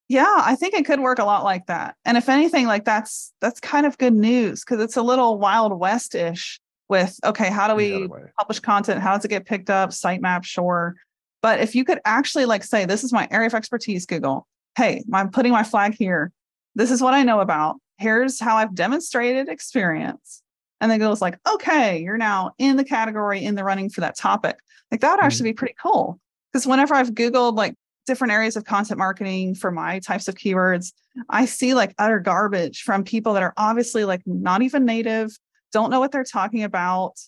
yeah, 0.08 0.42
I 0.44 0.54
think 0.54 0.74
it 0.74 0.84
could 0.84 1.00
work 1.00 1.18
a 1.18 1.24
lot 1.24 1.44
like 1.44 1.66
that. 1.66 1.96
And 2.04 2.18
if 2.18 2.28
anything, 2.28 2.66
like 2.66 2.84
that's 2.84 3.32
that's 3.40 3.58
kind 3.60 3.86
of 3.86 3.96
good 3.98 4.12
news 4.12 4.62
because 4.62 4.82
it's 4.82 4.96
a 4.96 5.02
little 5.02 5.38
wild 5.38 5.78
west-ish 5.78 6.60
with 6.88 7.18
okay 7.24 7.50
how 7.50 7.68
do 7.68 7.74
we 7.74 8.08
publish 8.38 8.60
content? 8.60 9.00
How 9.00 9.14
does 9.16 9.24
it 9.24 9.28
get 9.28 9.46
picked 9.46 9.70
up? 9.70 9.90
Sitemap 9.90 10.44
sure. 10.44 10.94
But 11.42 11.60
if 11.60 11.74
you 11.74 11.84
could 11.84 12.00
actually 12.04 12.46
like 12.46 12.64
say 12.64 12.84
this 12.84 13.04
is 13.04 13.12
my 13.12 13.28
area 13.30 13.46
of 13.46 13.54
expertise 13.54 14.06
google. 14.06 14.46
Hey 14.76 15.04
i'm 15.12 15.30
putting 15.30 15.52
my 15.52 15.62
flag 15.62 15.94
here. 15.94 16.32
This 16.74 16.90
is 16.90 17.00
what 17.00 17.14
i 17.14 17.22
know 17.22 17.40
about. 17.40 17.76
Here's 17.98 18.40
how 18.40 18.56
i've 18.56 18.74
demonstrated 18.74 19.48
experience. 19.48 20.42
And 20.80 20.90
then 20.90 20.98
google's 20.98 21.22
like 21.22 21.38
okay 21.48 22.00
you're 22.02 22.18
now 22.18 22.52
in 22.58 22.76
the 22.76 22.84
category 22.84 23.44
in 23.44 23.54
the 23.54 23.64
running 23.64 23.90
for 23.90 24.00
that 24.02 24.16
topic. 24.16 24.56
Like 24.90 25.00
that 25.00 25.10
would 25.10 25.18
mm-hmm. 25.18 25.26
actually 25.26 25.50
be 25.50 25.54
pretty 25.54 25.74
cool. 25.82 26.20
Because 26.52 26.66
whenever 26.66 26.94
i've 26.94 27.12
googled 27.12 27.56
like 27.56 27.74
different 28.06 28.32
areas 28.32 28.56
of 28.56 28.64
content 28.64 28.98
marketing 28.98 29.54
for 29.54 29.70
my 29.70 29.98
types 29.98 30.28
of 30.28 30.34
keywords 30.34 30.92
i 31.30 31.46
see 31.46 31.72
like 31.72 31.94
utter 31.98 32.20
garbage 32.20 32.82
from 32.82 33.02
people 33.02 33.32
that 33.32 33.42
are 33.42 33.54
obviously 33.56 34.04
like 34.04 34.20
not 34.26 34.60
even 34.60 34.84
native 34.84 35.38
don't 35.74 35.90
know 35.90 36.00
what 36.00 36.12
they're 36.12 36.24
talking 36.24 36.62
about. 36.62 37.18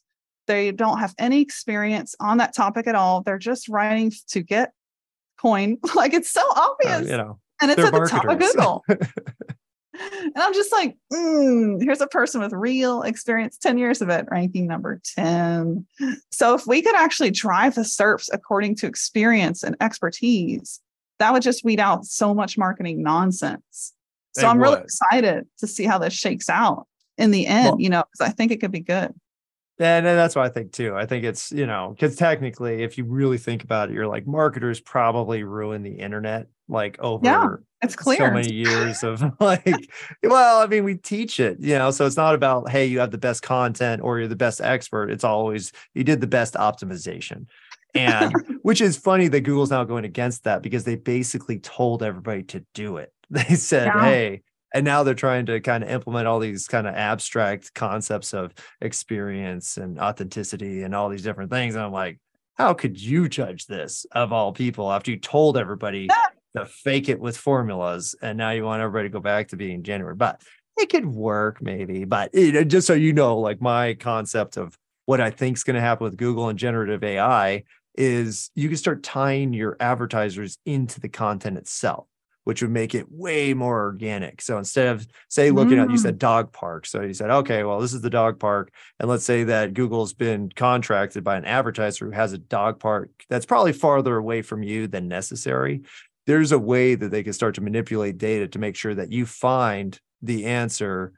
They 0.47 0.71
don't 0.71 1.01
have 1.01 1.15
any 1.19 1.43
experience 1.43 2.15
on 2.21 2.39
that 2.39 2.55
topic 2.55 2.87
at 2.87 2.95
all. 2.95 3.23
They're 3.23 3.39
just 3.39 3.69
writing 3.69 4.13
to 4.29 4.41
get 4.41 4.73
coin. 5.39 5.79
Like 5.95 6.15
it's 6.15 6.31
so 6.31 6.43
obvious. 6.55 7.09
Uh, 7.09 7.11
you 7.11 7.17
know, 7.19 7.41
and 7.61 7.71
it's 7.71 7.83
at 7.83 7.93
marketers. 7.93 8.11
the 8.11 8.17
top 8.17 8.31
of 8.31 8.39
Google. 8.39 8.85
and 8.89 10.33
I'm 10.37 10.55
just 10.55 10.71
like, 10.71 10.97
mm, 11.13 11.83
here's 11.83 12.01
a 12.01 12.07
person 12.07 12.41
with 12.41 12.53
real 12.53 13.03
experience, 13.03 13.59
10 13.59 13.79
years 13.79 14.01
of 14.01 14.09
it, 14.11 14.27
ranking 14.31 14.69
number 14.69 15.01
10. 15.17 15.85
So 16.31 16.55
if 16.55 16.67
we 16.67 16.83
could 16.83 16.95
actually 16.95 17.33
drive 17.33 17.75
the 17.75 17.83
SERPs 17.83 18.29
according 18.33 18.77
to 18.77 18.87
experience 18.87 19.65
and 19.65 19.75
expertise, 19.81 20.81
that 21.19 21.33
would 21.33 21.43
just 21.43 21.65
weed 21.65 21.81
out 21.81 22.05
so 22.05 22.33
much 22.33 22.57
marketing 22.57 23.03
nonsense. 23.03 23.93
So 24.37 24.47
I'm 24.47 24.59
what? 24.59 24.67
really 24.67 24.83
excited 24.83 25.47
to 25.59 25.67
see 25.67 25.85
how 25.85 25.99
this 25.99 26.13
shakes 26.13 26.49
out 26.49 26.87
in 27.19 27.31
the 27.31 27.47
end, 27.47 27.67
well, 27.67 27.81
you 27.81 27.91
know, 27.91 28.05
because 28.11 28.29
I 28.29 28.33
think 28.33 28.53
it 28.53 28.61
could 28.61 28.73
be 28.73 28.81
good. 28.81 29.15
And, 29.79 30.07
and 30.07 30.19
that's 30.19 30.35
what 30.35 30.47
I 30.47 30.49
think 30.49 30.73
too. 30.73 30.97
I 30.97 31.05
think 31.05 31.25
it's, 31.25 31.53
you 31.53 31.67
know, 31.67 31.91
because 31.91 32.17
technically, 32.17 32.83
if 32.83 32.97
you 32.97 33.05
really 33.05 33.37
think 33.37 33.63
about 33.63 33.91
it, 33.91 33.95
you're 33.95 34.07
like 34.07 34.27
marketers 34.27 34.81
probably 34.81 35.43
ruin 35.45 35.83
the 35.83 35.93
internet 35.93 36.47
like 36.69 36.99
over 36.99 37.25
yeah, 37.25 37.49
it's 37.83 37.95
clear. 37.95 38.19
so 38.19 38.31
many 38.31 38.53
years 38.53 39.05
of 39.05 39.23
like, 39.41 39.91
well, 40.23 40.61
I 40.61 40.67
mean, 40.67 40.85
we 40.85 40.97
teach 40.97 41.39
it, 41.39 41.59
you 41.61 41.77
know, 41.77 41.91
so 41.91 42.07
it's 42.07 42.17
not 42.17 42.35
about, 42.35 42.71
hey, 42.71 42.87
you 42.87 42.99
have 43.01 43.11
the 43.11 43.19
best 43.19 43.43
content 43.43 44.03
or 44.03 44.19
you're 44.19 44.29
the 44.29 44.35
best 44.35 44.61
expert. 44.61 45.11
It's 45.11 45.25
always 45.25 45.73
you 45.95 46.05
did 46.05 46.21
the 46.21 46.27
best 46.27 46.55
optimization. 46.55 47.47
And 47.95 48.33
which 48.63 48.81
is 48.81 48.97
funny 48.97 49.29
that 49.29 49.43
Google's 49.43 49.71
now 49.71 49.85
going 49.85 50.05
against 50.05 50.45
that 50.45 50.63
because 50.63 50.85
they 50.85 50.97
basically 50.97 51.59
told 51.59 52.03
everybody 52.03 52.43
to 52.45 52.65
do 52.75 52.97
it. 52.97 53.13
They 53.29 53.57
said, 53.57 53.87
yeah. 53.87 54.05
hey, 54.05 54.43
and 54.75 54.85
now 54.85 55.03
they're 55.03 55.15
trying 55.15 55.47
to 55.47 55.61
kind 55.61 55.85
of 55.85 55.91
implement 55.91 56.27
all 56.27 56.39
these 56.39 56.67
kind 56.67 56.87
of 56.87 56.95
abstract 56.95 57.73
concepts 57.75 58.35
of 58.35 58.53
experience 58.81 59.77
and 59.77 59.99
authenticity 59.99 60.83
and 60.83 60.95
all 60.95 61.09
these 61.09 61.23
different 61.23 61.51
things 61.51 61.75
and 61.75 61.85
i'm 61.85 61.93
like 61.93 62.19
how 62.55 62.73
could 62.73 63.01
you 63.01 63.29
judge 63.29 63.67
this 63.67 64.07
of 64.13 64.33
all 64.33 64.53
people 64.53 64.91
after 64.91 65.11
you 65.11 65.19
told 65.19 65.57
everybody 65.57 66.09
to 66.57 66.65
fake 66.65 67.09
it 67.09 67.21
with 67.21 67.37
formulas 67.37 68.15
and 68.23 68.39
now 68.39 68.51
you 68.51 68.65
want 68.65 68.81
everybody 68.81 69.09
to 69.09 69.13
go 69.13 69.21
back 69.21 69.49
to 69.49 69.57
being 69.57 69.83
genuine? 69.83 70.17
But 70.17 70.41
it 70.77 70.91
could 70.91 71.07
work 71.07 71.63
maybe 71.63 72.05
but 72.05 72.35
you 72.35 72.49
uh, 72.49 72.53
know, 72.53 72.65
just 72.65 72.87
so 72.87 72.93
you 72.93 73.13
know 73.13 73.39
like 73.39 73.61
my 73.61 73.95
concept 73.95 74.57
of 74.57 74.77
what 75.07 75.21
i 75.21 75.31
think 75.31 75.57
is 75.57 75.65
going 75.65 75.75
to 75.75 75.81
happen 75.81 76.05
with 76.05 76.17
google 76.17 76.49
and 76.49 76.59
generative 76.59 77.03
ai 77.03 77.63
is 77.97 78.51
you 78.55 78.69
can 78.69 78.77
start 78.77 79.03
tying 79.03 79.53
your 79.53 79.77
advertisers 79.81 80.59
into 80.67 81.01
the 81.01 81.09
content 81.09 81.57
itself 81.57 82.07
which 82.47 82.63
would 82.63 82.71
make 82.71 82.95
it 82.95 83.11
way 83.11 83.55
more 83.55 83.83
organic. 83.83 84.41
So 84.41 84.57
instead 84.57 84.87
of 84.87 85.05
say 85.29 85.51
looking 85.51 85.79
mm. 85.79 85.83
at 85.83 85.91
you 85.91 85.99
said 85.99 86.15
mm. 86.15 86.19
dog 86.21 86.53
park, 86.53 86.87
so 86.87 87.03
you 87.03 87.13
said 87.13 87.29
okay, 87.29 87.65
well 87.65 87.81
this 87.81 87.93
is 87.93 88.03
the 88.03 88.09
dog 88.09 88.39
park, 88.39 88.71
and 89.01 89.11
let's 89.11 89.25
say 89.25 89.43
that 89.45 89.75
Google's 89.75 90.15
been 90.15 90.49
contracted 90.55 91.25
by 91.25 91.37
an 91.37 91.45
advertiser 91.45 92.05
who 92.07 92.13
has 92.13 92.33
a 92.33 92.39
dog 92.39 92.79
park 92.79 93.11
that's 93.29 93.47
probably 93.47 93.73
farther 93.73 94.17
away 94.17 94.43
from 94.43 94.63
you 94.63 94.87
than 94.87 95.09
necessary. 95.09 95.83
There's 96.29 96.53
a 96.53 96.59
way 96.59 96.95
that 96.95 97.11
they 97.11 97.25
can 97.25 97.33
start 97.33 97.57
to 97.57 97.61
manipulate 97.61 98.17
data 98.17 98.47
to 98.47 98.59
make 98.61 98.77
sure 98.77 98.95
that 98.95 99.11
you 99.11 99.27
find 99.27 99.99
the 100.23 100.47
answer 100.47 101.15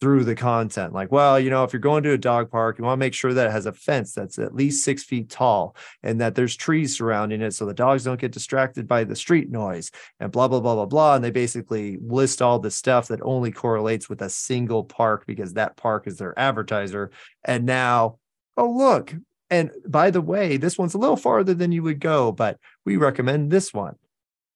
through 0.00 0.24
the 0.24 0.34
content. 0.34 0.92
Like, 0.92 1.10
well, 1.10 1.40
you 1.40 1.50
know, 1.50 1.64
if 1.64 1.72
you're 1.72 1.80
going 1.80 2.04
to 2.04 2.12
a 2.12 2.18
dog 2.18 2.50
park, 2.50 2.78
you 2.78 2.84
want 2.84 2.98
to 2.98 3.04
make 3.04 3.14
sure 3.14 3.34
that 3.34 3.48
it 3.48 3.52
has 3.52 3.66
a 3.66 3.72
fence 3.72 4.12
that's 4.12 4.38
at 4.38 4.54
least 4.54 4.84
six 4.84 5.02
feet 5.02 5.28
tall 5.28 5.74
and 6.02 6.20
that 6.20 6.34
there's 6.34 6.56
trees 6.56 6.96
surrounding 6.96 7.42
it 7.42 7.52
so 7.52 7.66
the 7.66 7.74
dogs 7.74 8.04
don't 8.04 8.20
get 8.20 8.32
distracted 8.32 8.86
by 8.86 9.02
the 9.04 9.16
street 9.16 9.50
noise 9.50 9.90
and 10.20 10.30
blah, 10.30 10.46
blah, 10.46 10.60
blah, 10.60 10.76
blah, 10.76 10.86
blah. 10.86 11.14
And 11.16 11.24
they 11.24 11.32
basically 11.32 11.98
list 12.00 12.40
all 12.40 12.58
the 12.58 12.70
stuff 12.70 13.08
that 13.08 13.20
only 13.22 13.50
correlates 13.50 14.08
with 14.08 14.22
a 14.22 14.30
single 14.30 14.84
park 14.84 15.24
because 15.26 15.54
that 15.54 15.76
park 15.76 16.06
is 16.06 16.16
their 16.18 16.38
advertiser. 16.38 17.10
And 17.44 17.66
now, 17.66 18.18
oh, 18.56 18.70
look. 18.70 19.14
And 19.50 19.70
by 19.86 20.10
the 20.10 20.20
way, 20.20 20.58
this 20.58 20.76
one's 20.76 20.94
a 20.94 20.98
little 20.98 21.16
farther 21.16 21.54
than 21.54 21.72
you 21.72 21.82
would 21.82 22.00
go, 22.00 22.32
but 22.32 22.58
we 22.84 22.96
recommend 22.98 23.50
this 23.50 23.72
one. 23.72 23.96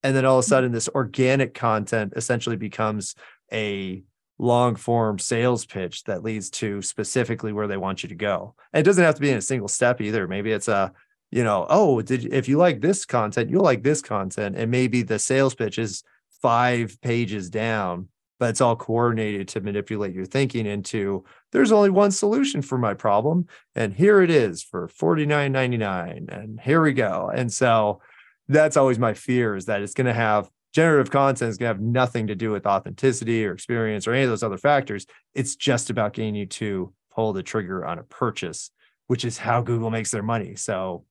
And 0.02 0.14
then 0.14 0.24
all 0.24 0.38
of 0.38 0.42
a 0.42 0.44
mm-hmm. 0.44 0.50
sudden, 0.50 0.72
this 0.72 0.88
organic 0.88 1.54
content 1.54 2.12
essentially 2.14 2.56
becomes 2.56 3.14
a 3.52 4.02
long 4.42 4.74
form 4.74 5.18
sales 5.18 5.64
pitch 5.64 6.02
that 6.04 6.24
leads 6.24 6.50
to 6.50 6.82
specifically 6.82 7.52
where 7.52 7.68
they 7.68 7.76
want 7.76 8.02
you 8.02 8.08
to 8.08 8.14
go. 8.14 8.54
And 8.72 8.80
it 8.80 8.84
doesn't 8.84 9.04
have 9.04 9.14
to 9.14 9.20
be 9.20 9.30
in 9.30 9.38
a 9.38 9.42
single 9.42 9.68
step 9.68 10.00
either. 10.00 10.26
Maybe 10.26 10.50
it's 10.50 10.68
a, 10.68 10.92
you 11.30 11.44
know, 11.44 11.64
oh, 11.70 12.02
did 12.02 12.32
if 12.32 12.48
you 12.48 12.58
like 12.58 12.80
this 12.80 13.04
content, 13.04 13.50
you'll 13.50 13.62
like 13.62 13.84
this 13.84 14.02
content. 14.02 14.56
And 14.56 14.70
maybe 14.70 15.02
the 15.02 15.20
sales 15.20 15.54
pitch 15.54 15.78
is 15.78 16.02
five 16.42 17.00
pages 17.00 17.50
down, 17.50 18.08
but 18.40 18.50
it's 18.50 18.60
all 18.60 18.74
coordinated 18.74 19.46
to 19.48 19.60
manipulate 19.60 20.12
your 20.12 20.26
thinking 20.26 20.66
into 20.66 21.24
there's 21.52 21.70
only 21.70 21.90
one 21.90 22.10
solution 22.10 22.62
for 22.62 22.76
my 22.76 22.94
problem. 22.94 23.46
And 23.76 23.94
here 23.94 24.22
it 24.22 24.30
is 24.30 24.60
for 24.60 24.88
$49.99. 24.88 26.28
And 26.36 26.60
here 26.60 26.82
we 26.82 26.92
go. 26.92 27.30
And 27.32 27.52
so 27.52 28.00
that's 28.48 28.76
always 28.76 28.98
my 28.98 29.14
fear 29.14 29.54
is 29.54 29.66
that 29.66 29.82
it's 29.82 29.94
going 29.94 30.08
to 30.08 30.12
have 30.12 30.50
generative 30.72 31.10
content 31.10 31.50
is 31.50 31.58
going 31.58 31.68
to 31.68 31.74
have 31.74 31.82
nothing 31.82 32.26
to 32.26 32.34
do 32.34 32.50
with 32.50 32.66
authenticity 32.66 33.46
or 33.46 33.52
experience 33.52 34.06
or 34.06 34.12
any 34.12 34.24
of 34.24 34.30
those 34.30 34.42
other 34.42 34.58
factors. 34.58 35.06
It's 35.34 35.54
just 35.54 35.90
about 35.90 36.14
getting 36.14 36.34
you 36.34 36.46
to 36.46 36.92
pull 37.14 37.32
the 37.32 37.42
trigger 37.42 37.84
on 37.84 37.98
a 37.98 38.02
purchase, 38.04 38.70
which 39.06 39.24
is 39.24 39.38
how 39.38 39.60
Google 39.60 39.90
makes 39.90 40.10
their 40.10 40.22
money. 40.22 40.56
So 40.56 41.04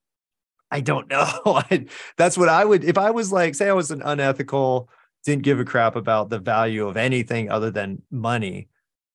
I 0.72 0.82
don't 0.82 1.10
know. 1.10 1.62
That's 2.18 2.38
what 2.38 2.50
I 2.50 2.66
would, 2.66 2.84
if 2.84 2.98
I 2.98 3.12
was 3.12 3.32
like, 3.32 3.56
say 3.56 3.70
I 3.70 3.74
was 3.74 3.92
an 3.92 4.02
unethical, 4.02 4.90
didn't 5.26 5.44
give 5.44 5.60
a 5.60 5.66
crap 5.66 5.96
about 5.96 6.30
the 6.30 6.40
value 6.40 6.88
of 6.88 6.98
anything 6.98 7.52
other 7.52 7.70
than 7.70 8.02
money. 8.10 8.70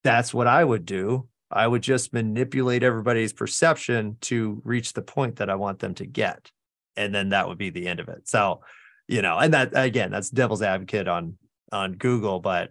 That's 0.05 0.33
what 0.33 0.47
I 0.47 0.63
would 0.63 0.87
do. 0.87 1.29
I 1.51 1.67
would 1.67 1.83
just 1.83 2.13
manipulate 2.13 2.83
everybody's 2.83 3.33
perception 3.33 4.17
to 4.23 4.61
reach 4.65 4.93
the 4.93 5.03
point 5.03 5.37
that 5.37 5.51
I 5.51 5.55
want 5.55 5.79
them 5.81 5.95
to 5.95 6.07
get. 6.07 6.51
And 6.97 7.15
then 7.15 7.31
that 7.31 7.49
would 7.49 7.59
be 7.59 7.71
the 7.71 7.89
end 7.89 8.01
of 8.01 8.09
it. 8.09 8.29
So 8.29 8.61
you 9.09 9.23
know, 9.23 9.39
and 9.39 9.55
that 9.55 9.71
again, 9.75 10.11
that's 10.11 10.31
devil's 10.31 10.63
advocate 10.63 11.09
on 11.09 11.37
on 11.73 11.95
Google, 11.95 12.41
but 12.41 12.71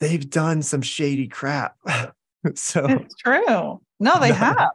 they've 0.00 0.28
done 0.28 0.62
some 0.62 0.82
shady 0.82 1.28
crap. 1.28 1.76
so 2.54 2.86
it's 2.86 3.14
true. 3.16 3.80
No, 4.00 4.20
they 4.20 4.32
have. 4.32 4.70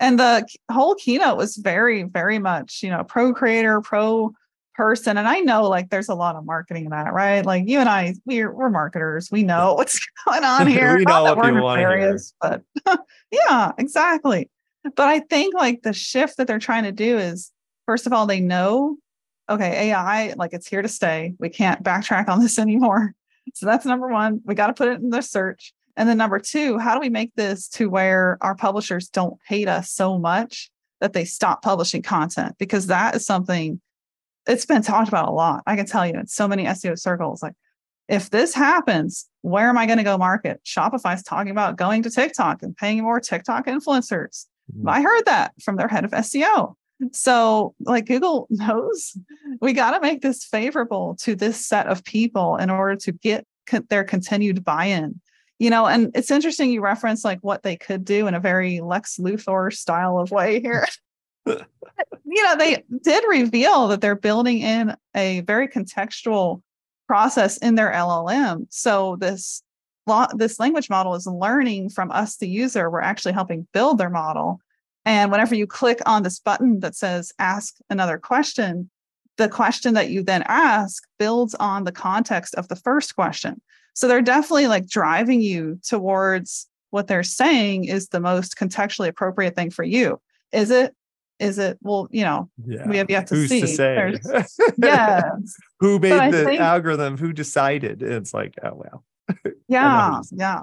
And 0.00 0.18
the 0.18 0.46
whole 0.70 0.96
keynote 0.96 1.36
was 1.36 1.56
very, 1.56 2.02
very 2.02 2.38
much, 2.38 2.82
you 2.82 2.90
know, 2.90 3.04
pro 3.04 3.32
creator, 3.32 3.80
pro 3.80 4.32
person. 4.74 5.16
And 5.16 5.28
I 5.28 5.40
know 5.40 5.68
like 5.68 5.90
there's 5.90 6.08
a 6.08 6.14
lot 6.14 6.34
of 6.34 6.44
marketing 6.44 6.86
in 6.86 6.90
that, 6.90 7.12
right? 7.12 7.44
Like 7.44 7.68
you 7.68 7.78
and 7.78 7.88
I, 7.88 8.14
we're 8.24 8.52
we're 8.52 8.70
marketers. 8.70 9.30
We 9.30 9.42
know 9.42 9.74
what's 9.74 10.00
going 10.24 10.44
on 10.44 10.66
here. 10.66 10.96
we 10.96 11.04
know 11.04 11.22
what 11.22 11.42
people 11.42 11.62
want 11.62 11.80
areas, 11.80 12.34
but 12.40 12.62
yeah, 13.30 13.72
exactly. 13.78 14.50
But 14.82 15.08
I 15.08 15.20
think 15.20 15.54
like 15.54 15.82
the 15.82 15.92
shift 15.92 16.38
that 16.38 16.46
they're 16.46 16.58
trying 16.58 16.84
to 16.84 16.92
do 16.92 17.18
is 17.18 17.52
first 17.86 18.06
of 18.06 18.12
all, 18.12 18.26
they 18.26 18.40
know 18.40 18.96
okay, 19.48 19.90
AI, 19.90 20.34
like 20.36 20.52
it's 20.52 20.68
here 20.68 20.82
to 20.82 20.88
stay. 20.88 21.34
We 21.38 21.48
can't 21.48 21.82
backtrack 21.82 22.28
on 22.28 22.40
this 22.40 22.58
anymore. 22.60 23.14
So 23.54 23.66
that's 23.66 23.84
number 23.84 24.08
one. 24.08 24.40
We 24.44 24.54
got 24.54 24.68
to 24.68 24.74
put 24.74 24.88
it 24.88 25.00
in 25.00 25.10
the 25.10 25.20
search. 25.20 25.72
And 25.96 26.08
then 26.08 26.16
number 26.16 26.38
two, 26.38 26.78
how 26.78 26.94
do 26.94 27.00
we 27.00 27.10
make 27.10 27.34
this 27.34 27.68
to 27.70 27.90
where 27.90 28.38
our 28.40 28.54
publishers 28.54 29.08
don't 29.08 29.38
hate 29.46 29.68
us 29.68 29.90
so 29.90 30.18
much 30.18 30.70
that 31.00 31.12
they 31.12 31.24
stop 31.24 31.62
publishing 31.62 32.02
content? 32.02 32.56
Because 32.58 32.86
that 32.86 33.14
is 33.14 33.26
something 33.26 33.80
it's 34.46 34.66
been 34.66 34.82
talked 34.82 35.08
about 35.08 35.28
a 35.28 35.32
lot. 35.32 35.62
I 35.66 35.76
can 35.76 35.86
tell 35.86 36.06
you 36.06 36.14
in 36.14 36.26
so 36.26 36.48
many 36.48 36.64
SEO 36.64 36.98
circles. 36.98 37.42
Like, 37.42 37.54
if 38.08 38.30
this 38.30 38.54
happens, 38.54 39.28
where 39.42 39.68
am 39.68 39.78
I 39.78 39.86
going 39.86 39.98
to 39.98 40.04
go 40.04 40.18
market? 40.18 40.60
Shopify's 40.64 41.22
talking 41.22 41.50
about 41.52 41.76
going 41.76 42.02
to 42.02 42.10
TikTok 42.10 42.62
and 42.62 42.76
paying 42.76 43.02
more 43.02 43.20
TikTok 43.20 43.66
influencers. 43.66 44.46
Mm-hmm. 44.76 44.88
I 44.88 45.02
heard 45.02 45.22
that 45.26 45.52
from 45.62 45.76
their 45.76 45.88
head 45.88 46.04
of 46.04 46.10
SEO. 46.10 46.74
So, 47.10 47.74
like 47.80 48.06
Google 48.06 48.46
knows 48.50 49.16
we 49.60 49.72
got 49.72 49.92
to 49.92 50.00
make 50.00 50.22
this 50.22 50.44
favorable 50.44 51.16
to 51.20 51.34
this 51.34 51.64
set 51.64 51.86
of 51.86 52.04
people 52.04 52.56
in 52.56 52.70
order 52.70 52.96
to 52.96 53.12
get 53.12 53.46
co- 53.66 53.84
their 53.88 54.04
continued 54.04 54.64
buy 54.64 54.86
in. 54.86 55.20
You 55.58 55.70
know, 55.70 55.86
and 55.86 56.10
it's 56.14 56.30
interesting 56.30 56.70
you 56.70 56.80
reference 56.80 57.24
like 57.24 57.38
what 57.40 57.62
they 57.62 57.76
could 57.76 58.04
do 58.04 58.26
in 58.26 58.34
a 58.34 58.40
very 58.40 58.80
Lex 58.80 59.18
Luthor 59.18 59.72
style 59.72 60.18
of 60.18 60.30
way 60.30 60.60
here. 60.60 60.86
you 61.46 62.42
know, 62.42 62.56
they 62.56 62.82
did 63.02 63.24
reveal 63.28 63.88
that 63.88 64.00
they're 64.00 64.16
building 64.16 64.58
in 64.58 64.96
a 65.14 65.40
very 65.42 65.68
contextual 65.68 66.62
process 67.06 67.58
in 67.58 67.74
their 67.74 67.92
LLM. 67.92 68.66
So 68.70 69.16
this 69.16 69.62
this 70.34 70.58
language 70.58 70.90
model 70.90 71.14
is 71.14 71.26
learning 71.26 71.90
from 71.90 72.10
us, 72.10 72.36
the 72.36 72.48
user. 72.48 72.90
We're 72.90 73.00
actually 73.00 73.32
helping 73.32 73.68
build 73.72 73.98
their 73.98 74.10
model. 74.10 74.60
And 75.04 75.30
whenever 75.30 75.54
you 75.54 75.66
click 75.66 76.00
on 76.06 76.22
this 76.22 76.38
button 76.38 76.80
that 76.80 76.94
says 76.94 77.32
ask 77.38 77.76
another 77.90 78.18
question, 78.18 78.90
the 79.36 79.48
question 79.48 79.94
that 79.94 80.10
you 80.10 80.22
then 80.22 80.42
ask 80.46 81.04
builds 81.18 81.54
on 81.56 81.84
the 81.84 81.92
context 81.92 82.54
of 82.54 82.68
the 82.68 82.76
first 82.76 83.14
question. 83.16 83.60
So 83.94 84.08
they're 84.08 84.22
definitely 84.22 84.68
like 84.68 84.86
driving 84.86 85.40
you 85.40 85.78
towards 85.82 86.68
what 86.90 87.08
they're 87.08 87.22
saying 87.22 87.84
is 87.84 88.08
the 88.08 88.20
most 88.20 88.56
contextually 88.56 89.08
appropriate 89.08 89.56
thing 89.56 89.70
for 89.70 89.82
you. 89.82 90.20
Is 90.52 90.70
it? 90.70 90.94
Is 91.38 91.58
it? 91.58 91.78
Well, 91.80 92.06
you 92.10 92.22
know, 92.22 92.48
yeah. 92.64 92.86
we 92.86 92.98
have 92.98 93.10
yet 93.10 93.26
to 93.28 93.34
Who's 93.34 93.48
see. 93.48 93.62
To 93.62 93.66
say? 93.66 94.14
yeah. 94.78 95.30
Who 95.80 95.98
made 95.98 96.32
the 96.32 96.44
think, 96.44 96.60
algorithm? 96.60 97.16
Who 97.16 97.32
decided? 97.32 98.02
It's 98.02 98.32
like, 98.32 98.54
oh 98.62 98.74
well. 98.74 99.04
yeah, 99.68 100.20
yeah. 100.30 100.62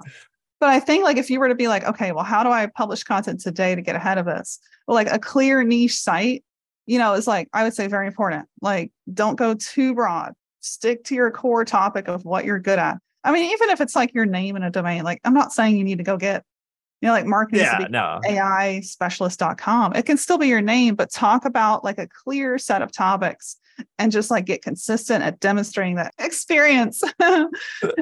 But 0.59 0.69
I 0.69 0.79
think 0.79 1.03
like 1.03 1.17
if 1.17 1.29
you 1.29 1.39
were 1.39 1.47
to 1.47 1.55
be 1.55 1.67
like, 1.67 1.85
okay, 1.85 2.11
well, 2.11 2.23
how 2.23 2.43
do 2.43 2.49
I 2.49 2.67
publish 2.67 3.03
content 3.03 3.39
today 3.39 3.75
to 3.75 3.81
get 3.81 3.95
ahead 3.95 4.17
of 4.17 4.25
this? 4.25 4.59
Well, 4.87 4.95
like 4.95 5.11
a 5.11 5.19
clear 5.19 5.63
niche 5.63 5.95
site, 5.95 6.43
you 6.85 6.99
know, 6.99 7.13
is 7.13 7.27
like 7.27 7.47
I 7.53 7.63
would 7.63 7.73
say 7.73 7.87
very 7.87 8.07
important. 8.07 8.47
Like, 8.61 8.91
don't 9.13 9.35
go 9.35 9.53
too 9.53 9.95
broad. 9.95 10.33
Stick 10.59 11.05
to 11.05 11.15
your 11.15 11.31
core 11.31 11.63
topic 11.63 12.07
of 12.07 12.25
what 12.25 12.43
you're 12.43 12.59
good 12.59 12.79
at. 12.79 12.97
I 13.23 13.31
mean, 13.31 13.51
even 13.51 13.69
if 13.69 13.81
it's 13.81 13.95
like 13.95 14.13
your 14.13 14.25
name 14.25 14.55
in 14.55 14.63
a 14.63 14.69
domain, 14.69 15.03
like 15.03 15.21
I'm 15.23 15.33
not 15.33 15.53
saying 15.53 15.77
you 15.77 15.83
need 15.83 15.97
to 15.99 16.03
go 16.03 16.17
get, 16.17 16.43
you 17.01 17.07
know, 17.07 17.13
like 17.13 17.25
marketing 17.25 17.61
yeah, 17.63 17.87
no. 17.89 18.19
AI 18.27 18.81
specialist.com. 18.81 19.95
It 19.95 20.05
can 20.05 20.17
still 20.17 20.37
be 20.37 20.47
your 20.47 20.61
name, 20.61 20.95
but 20.95 21.11
talk 21.11 21.45
about 21.45 21.83
like 21.83 21.97
a 21.97 22.07
clear 22.07 22.57
set 22.57 22.81
of 22.81 22.91
topics 22.91 23.57
and 23.97 24.11
just 24.11 24.31
like 24.31 24.45
get 24.45 24.61
consistent 24.61 25.23
at 25.23 25.39
demonstrating 25.39 25.95
that 25.95 26.13
experience. 26.19 27.03
and 27.19 27.49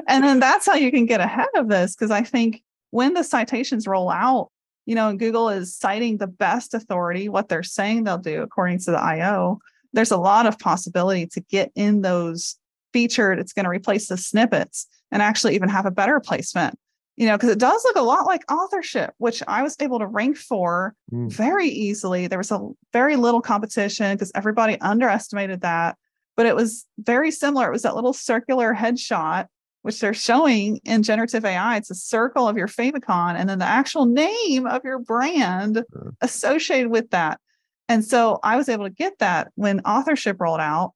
then 0.08 0.40
that's 0.40 0.66
how 0.66 0.74
you 0.74 0.90
can 0.90 1.06
get 1.06 1.20
ahead 1.20 1.48
of 1.54 1.68
this. 1.68 1.94
Cause 1.94 2.10
I 2.10 2.22
think 2.22 2.62
when 2.90 3.14
the 3.14 3.24
citations 3.24 3.86
roll 3.86 4.10
out, 4.10 4.50
you 4.86 4.94
know, 4.94 5.14
Google 5.14 5.50
is 5.50 5.76
citing 5.76 6.16
the 6.16 6.26
best 6.26 6.74
authority, 6.74 7.28
what 7.28 7.48
they're 7.48 7.62
saying 7.62 8.04
they'll 8.04 8.18
do 8.18 8.42
according 8.42 8.78
to 8.80 8.90
the 8.90 8.98
I/O. 8.98 9.58
There's 9.92 10.10
a 10.10 10.16
lot 10.16 10.46
of 10.46 10.58
possibility 10.58 11.26
to 11.26 11.40
get 11.40 11.70
in 11.74 12.02
those 12.02 12.56
featured. 12.92 13.38
It's 13.38 13.52
going 13.52 13.64
to 13.64 13.70
replace 13.70 14.08
the 14.08 14.16
snippets 14.16 14.86
and 15.10 15.22
actually 15.22 15.54
even 15.54 15.68
have 15.68 15.86
a 15.86 15.90
better 15.90 16.20
placement 16.20 16.78
you 17.18 17.26
know, 17.26 17.36
because 17.36 17.50
it 17.50 17.58
does 17.58 17.82
look 17.84 17.96
a 17.96 18.02
lot 18.02 18.26
like 18.26 18.50
authorship, 18.50 19.12
which 19.18 19.42
I 19.48 19.64
was 19.64 19.74
able 19.80 19.98
to 19.98 20.06
rank 20.06 20.36
for 20.36 20.94
mm. 21.12 21.28
very 21.28 21.68
easily. 21.68 22.28
There 22.28 22.38
was 22.38 22.52
a 22.52 22.68
very 22.92 23.16
little 23.16 23.40
competition 23.40 24.14
because 24.14 24.30
everybody 24.36 24.80
underestimated 24.80 25.62
that, 25.62 25.96
but 26.36 26.46
it 26.46 26.54
was 26.54 26.86
very 26.96 27.32
similar. 27.32 27.66
It 27.66 27.72
was 27.72 27.82
that 27.82 27.96
little 27.96 28.12
circular 28.12 28.72
headshot, 28.72 29.46
which 29.82 29.98
they're 29.98 30.14
showing 30.14 30.78
in 30.84 31.02
generative 31.02 31.44
AI. 31.44 31.78
It's 31.78 31.90
a 31.90 31.96
circle 31.96 32.46
of 32.46 32.56
your 32.56 32.68
favicon 32.68 33.34
and 33.34 33.48
then 33.48 33.58
the 33.58 33.64
actual 33.64 34.06
name 34.06 34.68
of 34.68 34.84
your 34.84 35.00
brand 35.00 35.82
mm. 35.92 36.12
associated 36.20 36.92
with 36.92 37.10
that. 37.10 37.40
And 37.88 38.04
so 38.04 38.38
I 38.44 38.56
was 38.56 38.68
able 38.68 38.84
to 38.84 38.90
get 38.90 39.18
that 39.18 39.48
when 39.56 39.80
authorship 39.80 40.40
rolled 40.40 40.60
out 40.60 40.92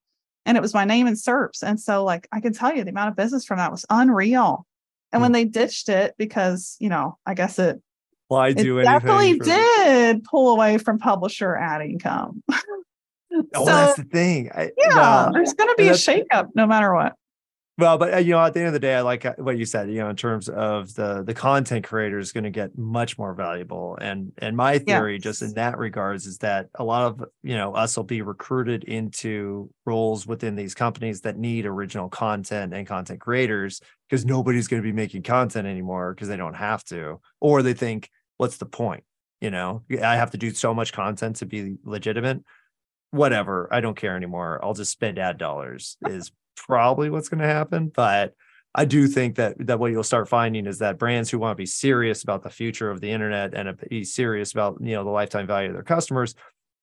and 0.46 0.56
it 0.56 0.60
was 0.60 0.72
my 0.72 0.84
name 0.84 1.08
in 1.08 1.14
SERPs. 1.14 1.64
And 1.64 1.80
so, 1.80 2.04
like, 2.04 2.28
I 2.30 2.38
can 2.40 2.52
tell 2.52 2.72
you 2.74 2.84
the 2.84 2.90
amount 2.90 3.10
of 3.10 3.16
business 3.16 3.44
from 3.44 3.58
that 3.58 3.72
was 3.72 3.84
unreal. 3.90 4.66
And 5.12 5.20
when 5.20 5.30
mm. 5.30 5.34
they 5.34 5.44
ditched 5.44 5.88
it, 5.88 6.14
because 6.18 6.76
you 6.80 6.88
know, 6.88 7.18
I 7.26 7.34
guess 7.34 7.58
it 7.58 7.80
why 8.28 8.52
do 8.52 8.78
it 8.78 8.84
definitely 8.84 9.38
did 9.38 10.24
pull 10.24 10.54
away 10.54 10.78
from 10.78 10.98
publisher 10.98 11.54
ad 11.54 11.82
income. 11.82 12.42
oh, 12.50 13.44
so, 13.54 13.64
that's 13.66 13.98
the 13.98 14.04
thing. 14.04 14.50
I, 14.54 14.70
yeah, 14.78 14.96
well, 14.96 15.32
there's 15.32 15.52
going 15.52 15.68
to 15.68 15.74
be 15.76 15.88
a 15.88 15.92
shakeup 15.92 16.48
no 16.54 16.66
matter 16.66 16.94
what. 16.94 17.14
Well, 17.78 17.96
but 17.96 18.12
uh, 18.12 18.18
you 18.18 18.32
know, 18.32 18.40
at 18.40 18.52
the 18.52 18.60
end 18.60 18.66
of 18.66 18.74
the 18.74 18.78
day, 18.78 18.94
I 18.94 19.00
like 19.00 19.24
uh, 19.24 19.34
what 19.38 19.56
you 19.56 19.64
said. 19.64 19.88
You 19.88 20.00
know, 20.00 20.10
in 20.10 20.16
terms 20.16 20.50
of 20.50 20.92
the 20.94 21.22
the 21.22 21.32
content 21.32 21.86
creator 21.86 22.18
is 22.18 22.30
going 22.30 22.44
to 22.44 22.50
get 22.50 22.76
much 22.76 23.16
more 23.16 23.32
valuable, 23.32 23.96
and 23.98 24.30
and 24.36 24.54
my 24.54 24.78
theory, 24.78 25.18
just 25.18 25.40
in 25.40 25.54
that 25.54 25.78
regards, 25.78 26.26
is 26.26 26.38
that 26.38 26.68
a 26.74 26.84
lot 26.84 27.04
of 27.04 27.24
you 27.42 27.56
know 27.56 27.74
us 27.74 27.96
will 27.96 28.04
be 28.04 28.20
recruited 28.20 28.84
into 28.84 29.70
roles 29.86 30.26
within 30.26 30.54
these 30.54 30.74
companies 30.74 31.22
that 31.22 31.38
need 31.38 31.64
original 31.64 32.10
content 32.10 32.74
and 32.74 32.86
content 32.86 33.20
creators 33.20 33.80
because 34.08 34.26
nobody's 34.26 34.68
going 34.68 34.82
to 34.82 34.86
be 34.86 34.92
making 34.92 35.22
content 35.22 35.66
anymore 35.66 36.12
because 36.14 36.28
they 36.28 36.36
don't 36.36 36.54
have 36.54 36.84
to, 36.84 37.20
or 37.40 37.62
they 37.62 37.72
think, 37.72 38.10
what's 38.36 38.58
the 38.58 38.66
point? 38.66 39.02
You 39.40 39.50
know, 39.50 39.82
I 39.90 40.16
have 40.16 40.32
to 40.32 40.38
do 40.38 40.50
so 40.50 40.74
much 40.74 40.92
content 40.92 41.36
to 41.36 41.46
be 41.46 41.76
legitimate. 41.84 42.44
Whatever, 43.12 43.68
I 43.72 43.80
don't 43.80 43.96
care 43.96 44.14
anymore. 44.14 44.60
I'll 44.62 44.74
just 44.74 44.92
spend 44.92 45.18
ad 45.18 45.38
dollars. 45.38 45.96
Is 46.06 46.30
probably 46.56 47.10
what's 47.10 47.28
going 47.28 47.40
to 47.40 47.46
happen. 47.46 47.90
But 47.94 48.34
I 48.74 48.84
do 48.84 49.06
think 49.06 49.36
that 49.36 49.54
that 49.66 49.78
what 49.78 49.92
you'll 49.92 50.02
start 50.02 50.28
finding 50.28 50.66
is 50.66 50.78
that 50.78 50.98
brands 50.98 51.30
who 51.30 51.38
want 51.38 51.52
to 51.52 51.60
be 51.60 51.66
serious 51.66 52.22
about 52.22 52.42
the 52.42 52.50
future 52.50 52.90
of 52.90 53.00
the 53.00 53.10
internet 53.10 53.54
and 53.54 53.76
be 53.88 54.04
serious 54.04 54.52
about 54.52 54.78
you 54.80 54.94
know 54.94 55.04
the 55.04 55.10
lifetime 55.10 55.46
value 55.46 55.68
of 55.68 55.74
their 55.74 55.82
customers, 55.82 56.34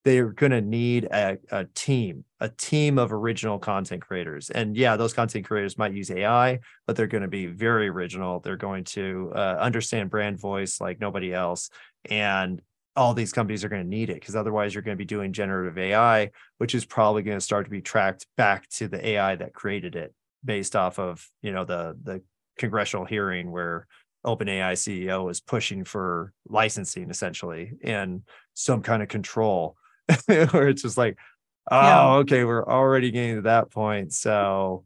they're 0.05 0.32
going 0.32 0.51
to 0.51 0.61
need 0.61 1.05
a, 1.05 1.38
a 1.51 1.65
team, 1.74 2.24
a 2.39 2.49
team 2.49 2.99
of 2.99 3.11
original 3.11 3.57
content 3.57 4.01
creators. 4.01 4.49
And 4.51 4.78
yeah, 4.78 4.97
those 4.97 5.13
content 5.13 5.45
creators 5.45 5.78
might 5.78 5.93
use 5.93 6.11
AI, 6.11 6.59
but 6.86 6.95
they're 6.95 7.07
going 7.07 7.24
to 7.24 7.28
be 7.28 7.47
very 7.47 7.89
original. 7.89 8.39
They're 8.39 8.55
going 8.55 8.84
to 8.86 9.32
uh, 9.36 9.57
understand 9.59 10.11
brand 10.11 10.39
voice 10.39 10.80
like 10.80 10.99
nobody 10.99 11.34
else, 11.34 11.72
and 12.09 12.61
all 12.96 13.14
these 13.14 13.32
companies 13.32 13.64
are 13.64 13.70
going 13.70 13.84
to 13.84 13.88
need 13.88 14.10
it 14.10 14.16
because 14.16 14.36
otherwise 14.36 14.74
you're 14.74 14.84
going 14.84 14.98
to 14.98 15.02
be 15.02 15.06
doing 15.06 15.32
generative 15.32 15.78
AI, 15.78 16.32
which 16.58 16.76
is 16.76 16.86
probably 16.86 17.24
going 17.24 17.38
to 17.38 17.42
start 17.42 17.66
to 17.66 17.72
be 17.72 17.82
tracked 17.82 18.26
back 18.36 18.68
to 18.70 18.88
the 18.88 19.06
AI 19.10 19.36
that 19.36 19.54
created 19.54 19.96
it 19.96 20.14
based 20.44 20.76
off 20.76 21.00
of, 21.00 21.26
you 21.42 21.52
know, 21.52 21.66
the 21.66 21.98
the 22.04 22.22
congressional 22.58 23.06
hearing 23.06 23.52
where 23.52 23.88
OpenAI 24.26 24.74
CEO 24.74 25.32
is 25.32 25.40
pushing 25.40 25.86
for 25.86 26.34
licensing 26.48 27.10
essentially 27.10 27.74
and 27.84 28.24
some 28.54 28.82
kind 28.82 29.02
of 29.02 29.08
control 29.08 29.78
where 30.26 30.68
it's 30.68 30.82
just 30.82 30.98
like, 30.98 31.18
oh, 31.72 31.82
yeah. 31.82 32.14
okay, 32.16 32.44
we're 32.44 32.66
already 32.66 33.12
getting 33.12 33.36
to 33.36 33.42
that 33.44 33.72
point. 33.72 34.14
So, 34.14 34.84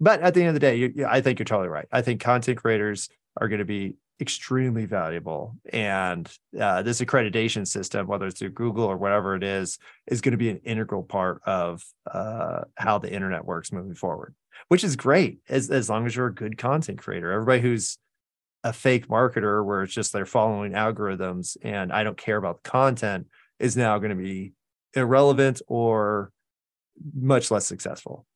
but 0.00 0.20
at 0.20 0.34
the 0.34 0.40
end 0.40 0.48
of 0.48 0.54
the 0.54 0.60
day, 0.60 0.76
you, 0.76 1.06
I 1.08 1.20
think 1.20 1.38
you're 1.38 1.44
totally 1.44 1.68
right. 1.68 1.86
I 1.90 2.02
think 2.02 2.20
content 2.20 2.58
creators 2.58 3.08
are 3.40 3.48
going 3.48 3.60
to 3.60 3.64
be 3.64 3.96
extremely 4.20 4.86
valuable. 4.86 5.56
And 5.72 6.30
uh, 6.58 6.82
this 6.82 7.00
accreditation 7.00 7.66
system, 7.66 8.06
whether 8.06 8.26
it's 8.26 8.38
through 8.38 8.50
Google 8.50 8.84
or 8.84 8.96
whatever 8.96 9.34
it 9.34 9.42
is, 9.42 9.78
is 10.06 10.20
going 10.20 10.32
to 10.32 10.38
be 10.38 10.50
an 10.50 10.60
integral 10.64 11.02
part 11.02 11.40
of 11.44 11.84
uh, 12.10 12.62
how 12.76 12.98
the 12.98 13.12
internet 13.12 13.44
works 13.44 13.72
moving 13.72 13.94
forward, 13.94 14.34
which 14.68 14.84
is 14.84 14.96
great 14.96 15.38
as, 15.48 15.70
as 15.70 15.90
long 15.90 16.06
as 16.06 16.14
you're 16.14 16.28
a 16.28 16.34
good 16.34 16.58
content 16.58 16.98
creator. 16.98 17.32
Everybody 17.32 17.60
who's 17.60 17.98
a 18.62 18.72
fake 18.72 19.08
marketer, 19.08 19.64
where 19.64 19.82
it's 19.82 19.92
just 19.92 20.12
they're 20.12 20.24
following 20.26 20.72
algorithms 20.72 21.56
and 21.62 21.92
I 21.92 22.04
don't 22.04 22.16
care 22.16 22.36
about 22.36 22.62
the 22.62 22.70
content, 22.70 23.26
is 23.58 23.76
now 23.76 23.98
going 23.98 24.16
to 24.16 24.22
be 24.22 24.52
irrelevant 24.94 25.60
or 25.66 26.30
much 27.14 27.50
less 27.50 27.66
successful. 27.66 28.26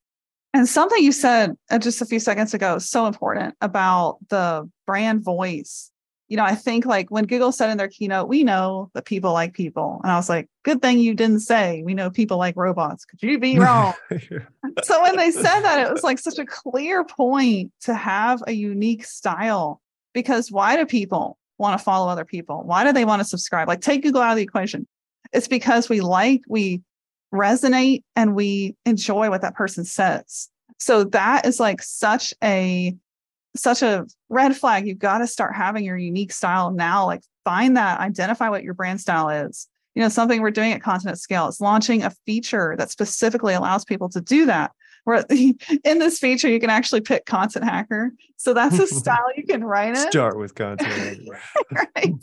And 0.55 0.69
something 0.69 1.03
you 1.03 1.13
said 1.13 1.57
uh, 1.71 1.79
just 1.79 2.01
a 2.01 2.07
few 2.07 2.21
seconds 2.21 2.55
ago 2.55 2.77
is 2.77 2.89
so 2.89 3.07
important 3.07 3.55
about 3.61 4.19
the 4.29 4.69
brand 4.87 5.23
voice. 5.23 5.91
You 6.29 6.37
know, 6.37 6.45
I 6.45 6.55
think 6.55 6.85
like 6.85 7.11
when 7.11 7.25
Google 7.25 7.53
said 7.53 7.71
in 7.71 7.79
their 7.79 7.89
keynote, 7.89 8.29
we 8.29 8.45
know 8.45 8.91
that 8.95 9.07
people 9.07 9.33
like 9.33 9.55
people. 9.55 10.01
And 10.03 10.13
I 10.13 10.17
was 10.17 10.29
like, 10.29 10.49
good 10.63 10.83
thing 10.83 10.99
you 10.99 11.15
didn't 11.15 11.41
say 11.41 11.83
we 11.85 11.95
know 11.95 12.11
people 12.11 12.39
like 12.39 12.55
robots. 12.57 13.05
Could 13.05 13.23
you 13.23 13.39
be 13.39 13.59
wrong? 13.59 13.95
so 14.83 15.03
when 15.03 15.17
they 15.17 15.31
said 15.31 15.61
that, 15.61 15.87
it 15.87 15.93
was 15.93 16.03
like 16.03 16.19
such 16.19 16.39
a 16.39 16.45
clear 16.45 17.05
point 17.05 17.73
to 17.83 17.95
have 17.95 18.43
a 18.47 18.53
unique 18.53 19.05
style. 19.05 19.81
Because 20.13 20.51
why 20.51 20.77
do 20.77 20.85
people 20.87 21.39
want 21.59 21.79
to 21.79 21.85
follow 21.85 22.09
other 22.09 22.25
people? 22.25 22.63
Why 22.63 22.85
do 22.85 22.93
they 22.93 23.05
want 23.05 23.21
to 23.21 23.25
subscribe? 23.25 23.69
Like 23.69 23.81
take 23.81 24.03
Google 24.03 24.23
out 24.23 24.31
of 24.31 24.37
the 24.37 24.43
equation. 24.43 24.87
It's 25.33 25.49
because 25.49 25.89
we 25.89 26.01
like, 26.01 26.41
we 26.49 26.83
resonate 27.33 28.03
and 28.17 28.35
we 28.35 28.77
enjoy 28.87 29.31
what 29.31 29.43
that 29.43 29.55
person 29.55 29.85
says. 29.85 30.49
So 30.79 31.05
that 31.05 31.47
is 31.47 31.61
like 31.61 31.83
such 31.83 32.35
a 32.43 32.95
such 33.57 33.83
a 33.83 34.07
red 34.29 34.57
flag. 34.57 34.87
You've 34.87 34.99
got 34.99 35.19
to 35.19 35.27
start 35.27 35.55
having 35.55 35.85
your 35.85 35.97
unique 35.97 36.33
style 36.33 36.71
now. 36.71 37.07
Like 37.07 37.23
find 37.45 37.77
that, 37.77 38.01
identify 38.01 38.49
what 38.49 38.63
your 38.63 38.75
brand 38.75 39.01
style 39.01 39.29
is. 39.29 39.67
You 39.95 40.03
know, 40.03 40.09
something 40.09 40.41
we're 40.41 40.51
doing 40.53 40.73
at 40.73 40.83
Content 40.83 41.19
Scale 41.19 41.49
is 41.49 41.61
launching 41.61 42.03
a 42.05 42.13
feature 42.25 42.77
that 42.79 42.91
specifically 42.91 43.55
allows 43.55 43.85
people 43.85 44.09
to 44.11 44.21
do 44.21 44.47
that. 44.47 44.71
Where 45.05 45.25
in 45.31 45.99
this 45.99 46.19
feature, 46.19 46.49
you 46.49 46.61
can 46.61 46.71
actually 46.71 47.01
pick 47.01 47.27
content 47.27 47.65
hacker. 47.65 48.13
So 48.37 48.55
that's 48.55 48.79
a 48.79 48.87
style 48.95 49.27
you 49.37 49.45
can 49.45 49.65
write 49.65 49.95
it. 49.95 50.11
Start 50.11 50.39
with 50.39 50.55
content. 50.55 51.29
right 51.97 52.15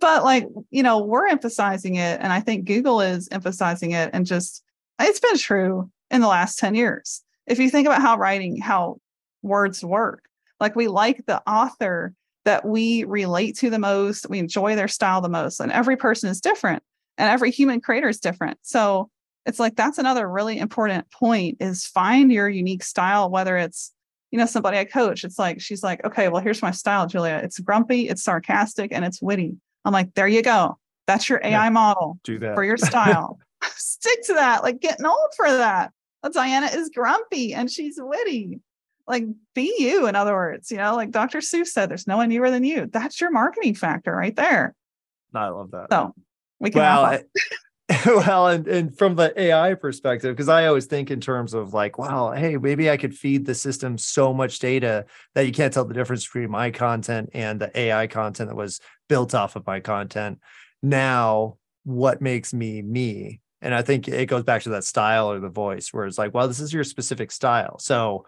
but 0.00 0.24
like 0.24 0.46
you 0.70 0.82
know 0.82 1.02
we're 1.02 1.26
emphasizing 1.26 1.94
it 1.94 2.20
and 2.20 2.32
i 2.32 2.40
think 2.40 2.66
google 2.66 3.00
is 3.00 3.28
emphasizing 3.30 3.92
it 3.92 4.10
and 4.12 4.26
just 4.26 4.62
it's 5.00 5.20
been 5.20 5.38
true 5.38 5.90
in 6.10 6.20
the 6.20 6.28
last 6.28 6.58
10 6.58 6.74
years. 6.74 7.22
If 7.46 7.58
you 7.58 7.70
think 7.70 7.86
about 7.86 8.02
how 8.02 8.16
writing 8.16 8.60
how 8.60 8.96
words 9.42 9.82
work 9.82 10.24
like 10.60 10.76
we 10.76 10.86
like 10.88 11.24
the 11.26 11.42
author 11.48 12.12
that 12.44 12.64
we 12.64 13.04
relate 13.04 13.56
to 13.56 13.70
the 13.70 13.78
most 13.78 14.28
we 14.28 14.38
enjoy 14.38 14.76
their 14.76 14.88
style 14.88 15.22
the 15.22 15.28
most 15.28 15.60
and 15.60 15.72
every 15.72 15.96
person 15.96 16.28
is 16.28 16.40
different 16.40 16.82
and 17.16 17.30
every 17.30 17.50
human 17.50 17.80
creator 17.80 18.08
is 18.08 18.20
different. 18.20 18.58
So 18.62 19.10
it's 19.46 19.58
like 19.58 19.76
that's 19.76 19.98
another 19.98 20.28
really 20.28 20.58
important 20.58 21.10
point 21.10 21.56
is 21.60 21.86
find 21.86 22.30
your 22.30 22.48
unique 22.48 22.82
style 22.82 23.30
whether 23.30 23.56
it's 23.56 23.92
you 24.30 24.38
know 24.38 24.46
somebody 24.46 24.78
i 24.78 24.84
coach 24.84 25.24
it's 25.24 25.38
like 25.38 25.60
she's 25.60 25.82
like 25.82 26.04
okay 26.04 26.28
well 26.28 26.42
here's 26.42 26.62
my 26.62 26.70
style 26.70 27.06
julia. 27.06 27.40
It's 27.42 27.58
grumpy 27.58 28.08
it's 28.08 28.22
sarcastic 28.22 28.92
and 28.92 29.04
it's 29.04 29.22
witty 29.22 29.56
I'm 29.84 29.92
like, 29.92 30.14
there 30.14 30.28
you 30.28 30.42
go. 30.42 30.78
That's 31.06 31.28
your 31.28 31.40
AI 31.42 31.64
yeah, 31.64 31.70
model 31.70 32.18
do 32.24 32.38
that. 32.38 32.54
for 32.54 32.64
your 32.64 32.76
style. 32.78 33.38
Stick 33.62 34.24
to 34.26 34.34
that. 34.34 34.62
Like 34.62 34.80
getting 34.80 35.06
old 35.06 35.34
for 35.36 35.48
that. 35.48 35.92
Well, 36.22 36.32
Diana 36.32 36.66
is 36.66 36.90
grumpy 36.94 37.54
and 37.54 37.70
she's 37.70 37.98
witty. 37.98 38.60
Like 39.06 39.24
be 39.54 39.74
you, 39.78 40.06
in 40.06 40.14
other 40.14 40.34
words, 40.34 40.70
you 40.70 40.76
know, 40.76 40.94
like 40.94 41.10
Dr. 41.10 41.38
Seuss 41.38 41.68
said, 41.68 41.90
there's 41.90 42.06
no 42.06 42.16
one 42.16 42.30
Youer 42.30 42.50
than 42.50 42.62
you. 42.62 42.86
That's 42.86 43.20
your 43.20 43.32
marketing 43.32 43.74
factor 43.74 44.14
right 44.14 44.36
there. 44.36 44.74
I 45.34 45.48
love 45.48 45.72
that. 45.72 45.88
So 45.90 46.14
we 46.60 46.70
can 46.70 46.80
well, 46.80 47.18
well, 48.06 48.46
and, 48.46 48.68
and 48.68 48.96
from 48.96 49.16
the 49.16 49.38
AI 49.40 49.74
perspective, 49.74 50.36
because 50.36 50.48
I 50.48 50.66
always 50.66 50.86
think 50.86 51.10
in 51.10 51.20
terms 51.20 51.54
of 51.54 51.74
like, 51.74 51.98
wow, 51.98 52.32
hey, 52.32 52.56
maybe 52.56 52.90
I 52.90 52.96
could 52.96 53.14
feed 53.14 53.46
the 53.46 53.54
system 53.54 53.98
so 53.98 54.32
much 54.32 54.58
data 54.58 55.06
that 55.34 55.46
you 55.46 55.52
can't 55.52 55.72
tell 55.72 55.84
the 55.84 55.94
difference 55.94 56.24
between 56.24 56.50
my 56.50 56.70
content 56.70 57.30
and 57.34 57.60
the 57.60 57.76
AI 57.78 58.06
content 58.06 58.48
that 58.48 58.56
was 58.56 58.80
built 59.08 59.34
off 59.34 59.56
of 59.56 59.66
my 59.66 59.80
content. 59.80 60.38
Now, 60.82 61.56
what 61.84 62.20
makes 62.20 62.54
me 62.54 62.82
me? 62.82 63.40
And 63.60 63.74
I 63.74 63.82
think 63.82 64.08
it 64.08 64.26
goes 64.26 64.44
back 64.44 64.62
to 64.62 64.70
that 64.70 64.84
style 64.84 65.30
or 65.30 65.40
the 65.40 65.48
voice 65.48 65.92
where 65.92 66.06
it's 66.06 66.18
like, 66.18 66.32
well, 66.32 66.48
this 66.48 66.60
is 66.60 66.72
your 66.72 66.84
specific 66.84 67.32
style. 67.32 67.78
So 67.78 68.24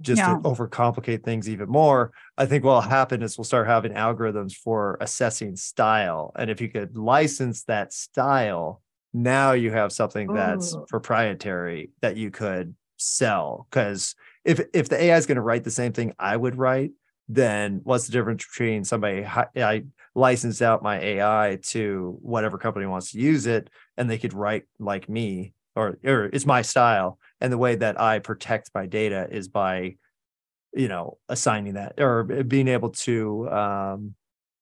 just 0.00 0.18
yeah. 0.18 0.34
to 0.34 0.40
overcomplicate 0.40 1.24
things 1.24 1.48
even 1.48 1.68
more, 1.68 2.12
I 2.38 2.46
think 2.46 2.64
what'll 2.64 2.82
happen 2.82 3.22
is 3.22 3.36
we'll 3.36 3.44
start 3.44 3.66
having 3.66 3.92
algorithms 3.92 4.54
for 4.54 4.96
assessing 5.00 5.56
style. 5.56 6.32
And 6.36 6.50
if 6.50 6.60
you 6.60 6.68
could 6.68 6.96
license 6.96 7.64
that 7.64 7.92
style, 7.92 8.81
now 9.12 9.52
you 9.52 9.70
have 9.70 9.92
something 9.92 10.32
that's 10.32 10.74
Ooh. 10.74 10.86
proprietary 10.88 11.90
that 12.00 12.16
you 12.16 12.30
could 12.30 12.74
sell. 12.96 13.66
Because 13.70 14.14
if 14.44 14.60
if 14.72 14.88
the 14.88 15.00
AI 15.00 15.16
is 15.16 15.26
going 15.26 15.36
to 15.36 15.42
write 15.42 15.64
the 15.64 15.70
same 15.70 15.92
thing 15.92 16.14
I 16.18 16.36
would 16.36 16.56
write, 16.56 16.92
then 17.28 17.80
what's 17.84 18.06
the 18.06 18.12
difference 18.12 18.46
between 18.46 18.84
somebody 18.84 19.24
I 19.24 19.84
license 20.14 20.60
out 20.60 20.82
my 20.82 21.00
AI 21.00 21.58
to 21.62 22.18
whatever 22.20 22.58
company 22.58 22.86
wants 22.86 23.12
to 23.12 23.18
use 23.18 23.46
it, 23.46 23.70
and 23.96 24.10
they 24.10 24.18
could 24.18 24.34
write 24.34 24.64
like 24.78 25.08
me, 25.08 25.54
or 25.74 25.98
or 26.04 26.24
it's 26.26 26.46
my 26.46 26.62
style, 26.62 27.18
and 27.40 27.52
the 27.52 27.58
way 27.58 27.76
that 27.76 28.00
I 28.00 28.18
protect 28.18 28.70
my 28.74 28.86
data 28.86 29.28
is 29.30 29.48
by, 29.48 29.96
you 30.74 30.88
know, 30.88 31.18
assigning 31.28 31.74
that 31.74 31.94
or 31.98 32.24
being 32.24 32.68
able 32.68 32.90
to 32.90 33.50
um, 33.50 34.14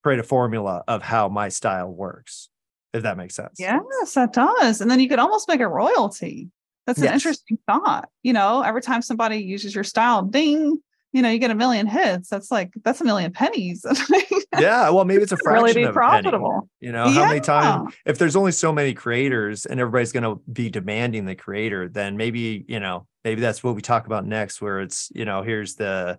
create 0.03 0.21
a 0.21 0.25
formula 0.25 0.85
of 0.87 1.03
how 1.03 1.29
my 1.29 1.49
style 1.49 1.89
works, 1.89 2.50
if 2.93 3.03
that 3.03 3.17
makes 3.17 3.35
sense. 3.35 3.57
Yes, 3.59 4.15
that 4.15 4.33
does, 4.33 4.81
and 4.81 4.91
then 4.91 5.01
you 5.01 5.09
could 5.09 5.19
almost 5.19 5.49
make 5.49 5.61
a 5.61 5.69
royalty. 5.69 6.49
That's 6.87 6.99
an 6.99 7.05
yes. 7.05 7.15
interesting 7.15 7.59
thought. 7.67 8.09
You 8.23 8.33
know, 8.33 8.63
every 8.63 8.83
time 8.83 9.03
somebody 9.03 9.39
uses 9.39 9.75
your 9.75 9.85
style, 9.85 10.23
ding, 10.23 10.81
you 11.13 11.23
know, 11.23 11.29
you 11.29 11.39
get 11.39 11.51
a 11.51 11.55
million 11.55 11.87
hits. 11.87 12.29
That's 12.29 12.51
like 12.51 12.73
that's 12.85 13.01
a 13.01 13.05
million 13.05 13.33
pennies. 13.33 13.85
yeah, 14.59 14.91
well, 14.91 15.05
maybe 15.05 15.23
it's 15.23 15.33
a 15.33 15.37
fraction 15.37 15.65
really 15.65 15.75
be 15.75 15.83
of 15.85 15.95
profitable. 15.95 16.51
Penny. 16.51 16.69
You 16.81 16.93
know, 16.93 17.07
yeah. 17.07 17.13
how 17.13 17.27
many 17.27 17.41
times 17.41 17.95
if 18.07 18.19
there's 18.19 18.37
only 18.37 18.53
so 18.53 18.73
many 18.73 18.95
creators 18.95 19.67
and 19.67 19.81
everybody's 19.81 20.13
going 20.13 20.23
to 20.23 20.41
be 20.53 20.71
demanding 20.71 21.25
the 21.25 21.35
creator, 21.35 21.89
then 21.89 22.17
maybe 22.17 22.65
you 22.69 22.81
know, 22.81 23.07
maybe 23.25 23.41
that's 23.41 23.63
what 23.63 23.75
we 23.75 23.83
talk 23.83 24.07
about 24.07 24.25
next, 24.25 24.63
where 24.63 24.81
it's 24.81 25.11
you 25.15 25.25
know, 25.25 25.43
here's 25.43 25.75
the 25.75 26.19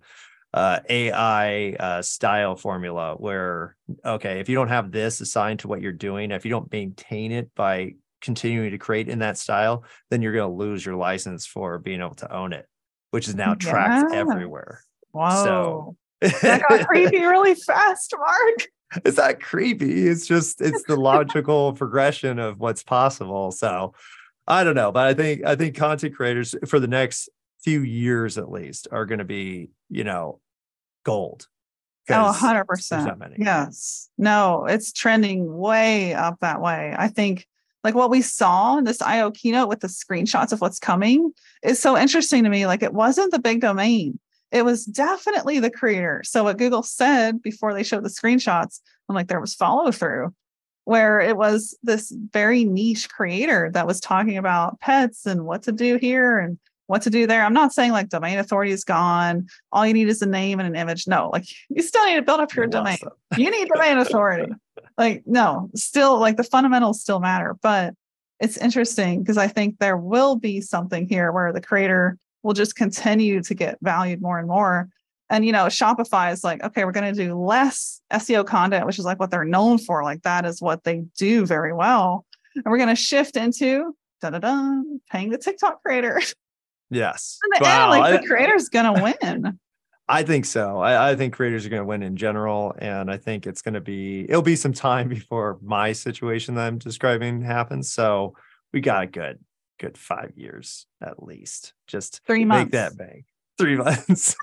uh, 0.54 0.80
AI 0.90 1.74
uh, 1.80 2.02
style 2.02 2.56
formula 2.56 3.16
where 3.16 3.76
okay, 4.06 4.40
if 4.40 4.50
you 4.50 4.56
don't 4.56 4.68
have 4.68 4.92
this 4.92 5.22
assigned 5.22 5.60
to 5.60 5.68
what 5.68 5.82
you're 5.82 5.92
doing, 5.94 6.32
if 6.32 6.46
you 6.46 6.52
don't 6.52 6.72
maintain 6.72 7.32
it 7.32 7.50
by 7.56 7.94
continuing 8.22 8.72
to 8.72 8.78
create 8.78 9.10
in 9.10 9.20
that 9.20 9.38
style, 9.38 9.84
then 10.10 10.22
you're 10.22 10.34
going 10.34 10.50
to 10.50 10.56
lose 10.56 10.86
your 10.86 10.96
license 10.96 11.46
for 11.46 11.80
being 11.80 12.02
able 12.02 12.16
to 12.16 12.32
own 12.34 12.54
it 12.54 12.68
which 13.12 13.28
is 13.28 13.36
now 13.36 13.54
tracked 13.56 14.14
Yeah. 14.14 14.20
everywhere. 14.20 14.84
Whoa. 15.12 15.44
So 16.22 16.30
that 16.42 16.64
got 16.70 16.88
creepy 16.88 17.20
really 17.20 17.56
fast, 17.56 18.14
Mark. 18.18 19.04
it's 19.06 19.18
not 19.18 19.42
creepy. 19.42 20.08
It's 20.08 20.26
just 20.26 20.62
it's 20.62 20.84
the 20.84 20.96
logical 20.96 21.74
progression 21.82 22.40
of 22.40 22.60
what's 22.60 22.84
possible. 22.84 23.52
So 23.52 23.94
I 24.48 24.64
don't 24.64 24.76
know, 24.76 24.92
but 24.92 25.08
I 25.08 25.14
think 25.14 25.46
I 25.46 25.56
think 25.56 25.76
content 25.76 26.16
creators 26.16 26.56
for 26.68 26.80
the 26.80 26.88
next 26.88 27.30
few 27.64 27.82
years 27.82 28.38
at 28.38 28.50
least 28.50 28.88
are 28.92 29.06
going 29.06 29.20
to 29.20 29.26
be, 29.26 29.70
you 29.90 30.04
know, 30.04 30.40
gold. 31.04 31.48
Oh, 32.10 32.14
'Cause 32.14 32.42
100%. 32.42 33.06
there's 33.06 33.20
many. 33.20 33.36
Yes. 33.38 34.10
No, 34.18 34.66
it's 34.66 34.92
trending 34.92 35.58
way 35.58 36.14
up 36.14 36.40
that 36.42 36.62
way. 36.62 36.96
I 36.98 37.08
think 37.08 37.48
like 37.84 37.96
what 37.96 38.10
we 38.10 38.22
saw 38.22 38.78
in 38.78 38.84
this 38.84 39.02
I/O 39.02 39.32
keynote 39.32 39.70
with 39.70 39.80
the 39.80 39.88
screenshots 39.88 40.52
of 40.52 40.62
what's 40.62 40.80
coming 40.80 41.32
is 41.64 41.80
so 41.80 41.98
interesting 41.98 42.44
to 42.44 42.50
me. 42.50 42.66
Like 42.68 42.84
it 42.84 42.94
wasn't 42.94 43.32
the 43.32 43.40
big 43.40 43.62
domain. 43.62 44.20
It 44.52 44.66
was 44.66 44.86
definitely 44.86 45.60
the 45.60 45.72
creator. 45.72 46.22
So 46.26 46.44
what 46.44 46.58
Google 46.58 46.84
said 46.84 47.42
before 47.42 47.74
they 47.74 47.84
showed 47.84 48.04
the 48.04 48.10
screenshots, 48.10 48.82
I'm 49.08 49.16
like, 49.16 49.28
there 49.28 49.40
was 49.40 49.56
follow 49.56 49.92
through 49.92 50.34
where 50.84 51.20
it 51.22 51.38
was 51.38 51.78
this 51.84 52.12
very 52.32 52.66
niche 52.66 53.10
creator 53.10 53.70
that 53.74 53.88
was 53.88 54.02
talking 54.02 54.38
about 54.38 54.80
pets 54.80 55.26
and 55.26 55.46
what 55.46 55.64
to 55.64 55.72
do 55.72 55.98
here 55.98 56.38
and 56.40 56.58
what 56.92 57.02
to 57.04 57.10
do 57.10 57.26
there. 57.26 57.44
I'm 57.44 57.54
not 57.54 57.74
saying 57.74 57.92
like 57.92 58.10
domain 58.10 58.38
authority 58.38 58.72
is 58.72 58.84
gone. 58.84 59.48
All 59.72 59.88
you 59.88 59.94
need 59.94 60.10
is 60.10 60.22
a 60.22 60.28
name 60.28 60.60
and 60.60 60.68
an 60.68 60.76
image. 60.76 61.08
No, 61.08 61.30
like 61.34 61.46
you 61.70 61.82
still 61.82 62.06
need 62.06 62.16
to 62.16 62.22
build 62.22 62.40
up 62.40 62.54
your 62.54 62.68
domain 62.68 62.98
you 63.38 63.50
need 63.50 63.68
domain 63.74 63.98
authority. 63.98 64.52
Like, 64.98 65.24
no, 65.26 65.70
still 65.76 66.20
like 66.20 66.38
the 66.38 66.44
fundamentals 66.44 67.02
still 67.02 67.20
matter, 67.20 67.56
but 67.62 67.94
it's 68.40 68.58
interesting 68.58 69.22
because 69.22 69.38
I 69.38 69.48
think 69.48 69.80
there 69.80 69.98
will 69.98 70.36
be 70.36 70.62
something 70.62 71.08
here 71.08 71.32
where 71.32 71.54
the 71.54 71.62
creator 71.62 72.18
will 72.44 72.54
just 72.54 72.76
continue 72.76 73.42
to 73.44 73.54
get 73.54 73.78
valued 73.82 74.22
more 74.22 74.40
and 74.40 74.48
more. 74.48 74.90
And 75.30 75.46
you 75.46 75.52
know, 75.52 75.66
Shopify 75.68 76.34
is 76.34 76.44
like, 76.44 76.64
okay, 76.64 76.84
we're 76.84 76.92
going 76.92 77.14
to 77.14 77.26
do 77.26 77.40
less 77.40 78.02
SEO 78.12 78.46
content, 78.46 78.86
which 78.86 79.00
is 79.00 79.06
like 79.06 79.20
what 79.20 79.32
they're 79.32 79.46
known 79.46 79.78
for. 79.78 80.04
Like 80.04 80.24
that 80.24 80.46
is 80.46 80.62
what 80.62 80.84
they 80.84 81.04
do 81.18 81.46
very 81.46 81.74
well. 81.74 82.26
And 82.56 82.66
we're 82.66 82.78
going 82.78 82.90
to 82.90 82.96
shift 82.96 83.38
into 83.38 83.96
da 84.22 84.32
da 84.32 84.40
da, 84.40 84.82
paying 85.12 85.30
the 85.30 85.38
TikTok 85.38 85.82
creator. 85.84 86.22
Yes. 86.92 87.40
In 87.44 87.60
the 87.60 87.66
Wow, 87.66 87.92
end, 87.92 88.02
like 88.02 88.22
the 88.22 88.28
creator's 88.28 88.70
going 88.70 88.94
to 88.94 89.02
win. 89.02 89.60
I 90.08 90.24
think 90.24 90.44
so. 90.44 90.80
I, 90.80 91.12
I 91.12 91.16
think 91.16 91.34
creators 91.34 91.66
are 91.66 91.70
going 91.70 91.82
to 91.82 91.86
win 91.86 92.04
in 92.04 92.18
general, 92.18 92.76
and 92.78 93.10
I 93.10 93.16
think 93.16 93.48
it's 93.48 93.62
going 93.62 93.76
to 93.76 93.82
be 93.82 94.26
it'll 94.30 94.42
be 94.42 94.58
some 94.58 94.74
time 94.74 95.08
before 95.18 95.58
my 95.64 95.94
situation 95.94 96.56
that 96.56 96.68
I'm 96.68 96.78
describing 96.78 97.42
happens. 97.42 97.92
So 97.92 98.36
we 98.74 98.82
got 98.82 99.04
a 99.04 99.08
good 99.08 99.40
good 99.80 99.98
five 99.98 100.34
years 100.36 100.86
at 101.02 101.24
least. 101.24 101.74
Just 101.88 102.22
Three 102.28 102.46
months. 102.46 102.66
make 102.66 102.72
that 102.74 102.98
bank. 102.98 103.26
Three 103.58 103.76
months. 103.78 104.36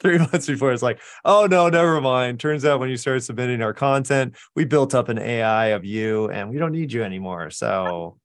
Three 0.00 0.18
months 0.18 0.46
before 0.46 0.72
it's 0.72 0.82
like, 0.82 1.00
oh 1.24 1.46
no, 1.50 1.68
never 1.68 2.00
mind. 2.00 2.40
Turns 2.40 2.64
out 2.64 2.80
when 2.80 2.88
you 2.88 2.96
start 2.96 3.22
submitting 3.22 3.60
our 3.62 3.74
content, 3.74 4.36
we 4.56 4.64
built 4.64 4.94
up 4.94 5.08
an 5.10 5.18
AI 5.18 5.66
of 5.66 5.84
you, 5.84 6.30
and 6.30 6.48
we 6.48 6.56
don't 6.56 6.72
need 6.72 6.92
you 6.92 7.02
anymore. 7.02 7.50
So 7.50 8.18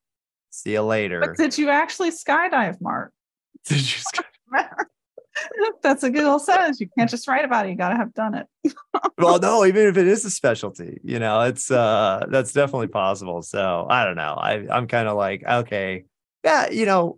see 0.56 0.74
you 0.74 0.82
later. 0.82 1.20
But 1.20 1.38
did 1.38 1.58
you 1.58 1.70
actually 1.70 2.12
skydive, 2.12 2.80
Mark? 2.82 3.12
Did 3.66 3.78
you 3.78 3.84
just- 3.84 4.22
That's 5.82 6.02
what 6.04 6.14
Google 6.14 6.40
says. 6.40 6.80
You 6.80 6.88
can't 6.98 7.10
just 7.10 7.28
write 7.28 7.44
about 7.44 7.66
it. 7.66 7.72
You 7.72 7.76
got 7.76 7.90
to 7.90 7.96
have 7.96 8.14
done 8.14 8.36
it. 8.36 8.48
well 9.18 9.40
no 9.40 9.66
even 9.66 9.88
if 9.88 9.98
it 9.98 10.08
is 10.08 10.26
a 10.26 10.30
specialty 10.30 11.00
you 11.04 11.20
know 11.20 11.42
it's 11.42 11.70
uh 11.72 12.26
that's 12.30 12.52
definitely 12.54 12.88
possible 12.88 13.42
so 13.42 13.86
i 13.90 14.04
don't 14.04 14.16
know 14.16 14.34
i 14.34 14.66
i'm 14.72 14.88
kind 14.88 15.08
of 15.08 15.16
like 15.16 15.44
okay 15.46 16.04
yeah 16.44 16.70
you 16.70 16.86
know 16.86 17.18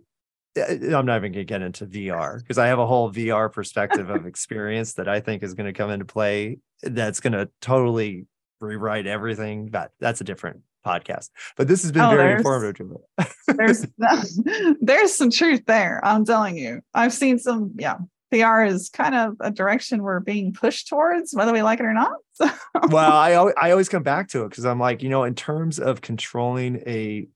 uh, 0.58 0.96
i'm 0.96 1.06
not 1.06 1.16
even 1.16 1.32
gonna 1.32 1.44
get 1.44 1.62
into 1.62 1.86
vr 1.86 2.38
because 2.38 2.58
i 2.58 2.66
have 2.66 2.78
a 2.78 2.86
whole 2.86 3.10
vr 3.12 3.52
perspective 3.52 4.10
of 4.10 4.26
experience 4.26 4.94
that 4.94 5.08
i 5.08 5.20
think 5.20 5.42
is 5.42 5.54
going 5.54 5.66
to 5.66 5.72
come 5.72 5.90
into 5.90 6.04
play 6.04 6.58
that's 6.82 7.20
going 7.20 7.32
to 7.32 7.48
totally 7.60 8.26
rewrite 8.60 9.06
everything 9.06 9.68
but 9.68 9.90
that's 10.00 10.20
a 10.20 10.24
different 10.24 10.60
podcast 10.88 11.28
but 11.56 11.68
this 11.68 11.82
has 11.82 11.92
been 11.92 12.02
Oh, 12.02 12.10
very 12.10 12.34
informative 12.34 12.76
Julia. 12.76 12.98
There's 13.56 13.86
there's 14.80 15.14
some 15.14 15.30
truth 15.30 15.62
there. 15.66 16.00
I'm 16.04 16.24
telling 16.24 16.56
you. 16.56 16.80
I've 16.94 17.12
seen 17.12 17.38
some. 17.38 17.72
Yeah, 17.78 17.96
VR 18.32 18.68
is 18.68 18.88
kind 18.88 19.14
of 19.14 19.34
a 19.40 19.50
direction 19.50 20.02
we're 20.02 20.20
being 20.20 20.52
pushed 20.52 20.88
towards, 20.88 21.34
whether 21.34 21.52
we 21.52 21.62
like 21.62 21.80
it 21.80 21.86
or 21.86 21.94
not. 21.94 22.12
So, 22.38 22.48
well, 22.90 23.10
I 23.12 23.32
I 23.60 23.72
always 23.72 23.88
come 23.88 24.04
back 24.04 24.28
to 24.28 24.44
it 24.44 24.50
because 24.50 24.64
I'm 24.64 24.78
like, 24.78 25.02
you 25.02 25.08
know, 25.08 25.24
in 25.24 25.34
terms 25.34 25.80
of 25.80 26.02
controlling 26.02 26.76
a, 26.86 27.26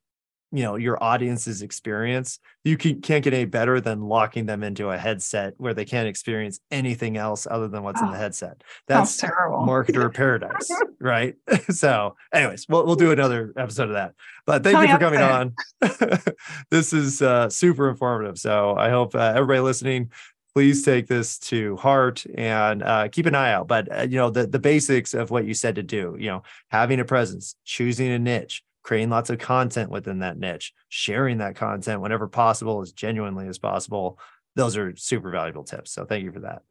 you 0.53 0.63
know, 0.63 0.77
your 0.77 1.03
audience's 1.03 1.63
experience, 1.63 2.39
you 2.63 2.77
can, 2.77 3.01
can't 3.01 3.25
get 3.25 3.33
any 3.33 3.47
better 3.47 3.81
than 3.81 4.03
locking 4.03 4.45
them 4.47 4.63
into 4.63 4.91
a 4.91 4.99
headset 4.99 5.55
where 5.57 5.73
they 5.73 5.87
can't 5.87 6.07
experience 6.07 6.61
anything 6.71 7.17
else 7.17 7.47
other 7.51 7.69
than 7.69 7.83
what's 7.83 8.01
in 8.01 8.09
the 8.09 8.13
Oh, 8.13 8.17
headset. 8.17 8.63
That's 8.87 9.17
terrible. 9.17 9.67
marketer 9.67 10.13
paradise, 10.13 10.71
right? 11.01 11.37
so, 11.71 12.17
anyways, 12.33 12.67
we'll 12.69 12.85
we'll 12.85 12.97
do 12.97 13.11
another 13.13 13.53
episode 13.57 13.89
of 13.89 13.95
that. 13.95 14.15
But 14.45 14.63
thank 14.63 14.75
Coming 14.75 14.91
you 14.91 14.95
for 14.97 15.01
coming 15.01 15.21
on. 15.21 15.55
this 16.71 16.93
is 16.93 17.23
uh, 17.23 17.49
super 17.49 17.89
informative. 17.89 18.39
So 18.39 18.77
I 18.77 18.91
hope 18.91 19.15
uh, 19.15 19.33
everybody 19.35 19.61
listening 19.61 20.11
please 20.55 20.83
take 20.83 21.07
this 21.07 21.39
to 21.39 21.77
heart 21.77 22.25
and 22.35 22.83
uh, 22.83 23.09
keep 23.09 23.25
an 23.25 23.35
eye 23.35 23.53
out. 23.53 23.67
But 23.67 23.91
uh, 23.91 24.03
you 24.03 24.19
know 24.19 24.31
the 24.31 24.47
the 24.47 24.59
basics 24.59 25.15
of 25.15 25.31
what 25.31 25.47
you 25.47 25.55
said 25.55 25.77
to 25.77 25.83
do. 25.83 26.17
You 26.19 26.27
know, 26.29 26.43
having 26.71 27.01
a 27.01 27.05
presence, 27.05 27.57
choosing 27.65 28.09
a 28.11 28.19
niche, 28.19 28.63
creating 28.83 29.11
lots 29.11 29.31
of 29.31 29.39
content 29.39 29.91
within 29.91 30.21
that 30.21 30.39
niche, 30.39 30.73
sharing 30.89 31.39
that 31.39 31.57
content 31.57 32.01
whenever 32.01 32.29
possible, 32.29 32.81
as 32.81 32.93
genuinely 32.93 33.47
as 33.49 33.59
possible. 33.59 34.19
Those 34.57 34.77
are 34.77 34.95
super 34.97 35.31
valuable 35.31 35.65
tips. 35.65 35.93
So 35.93 36.05
thank 36.05 36.25
you 36.25 36.33
for 36.33 36.41
that. 36.41 36.63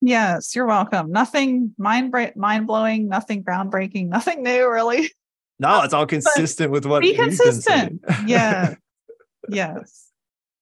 Yes, 0.00 0.54
you're 0.54 0.66
welcome. 0.66 1.10
Nothing 1.10 1.74
mind 1.76 2.14
mind 2.36 2.66
blowing. 2.66 3.08
Nothing 3.08 3.42
groundbreaking. 3.42 4.08
Nothing 4.08 4.42
new, 4.42 4.70
really. 4.70 5.10
No, 5.58 5.82
it's 5.82 5.92
all 5.92 6.06
consistent 6.06 6.70
with 6.70 6.86
what 6.86 7.02
Be 7.02 7.14
consistent. 7.14 8.00
Yeah. 8.26 8.74
yes. 9.48 10.06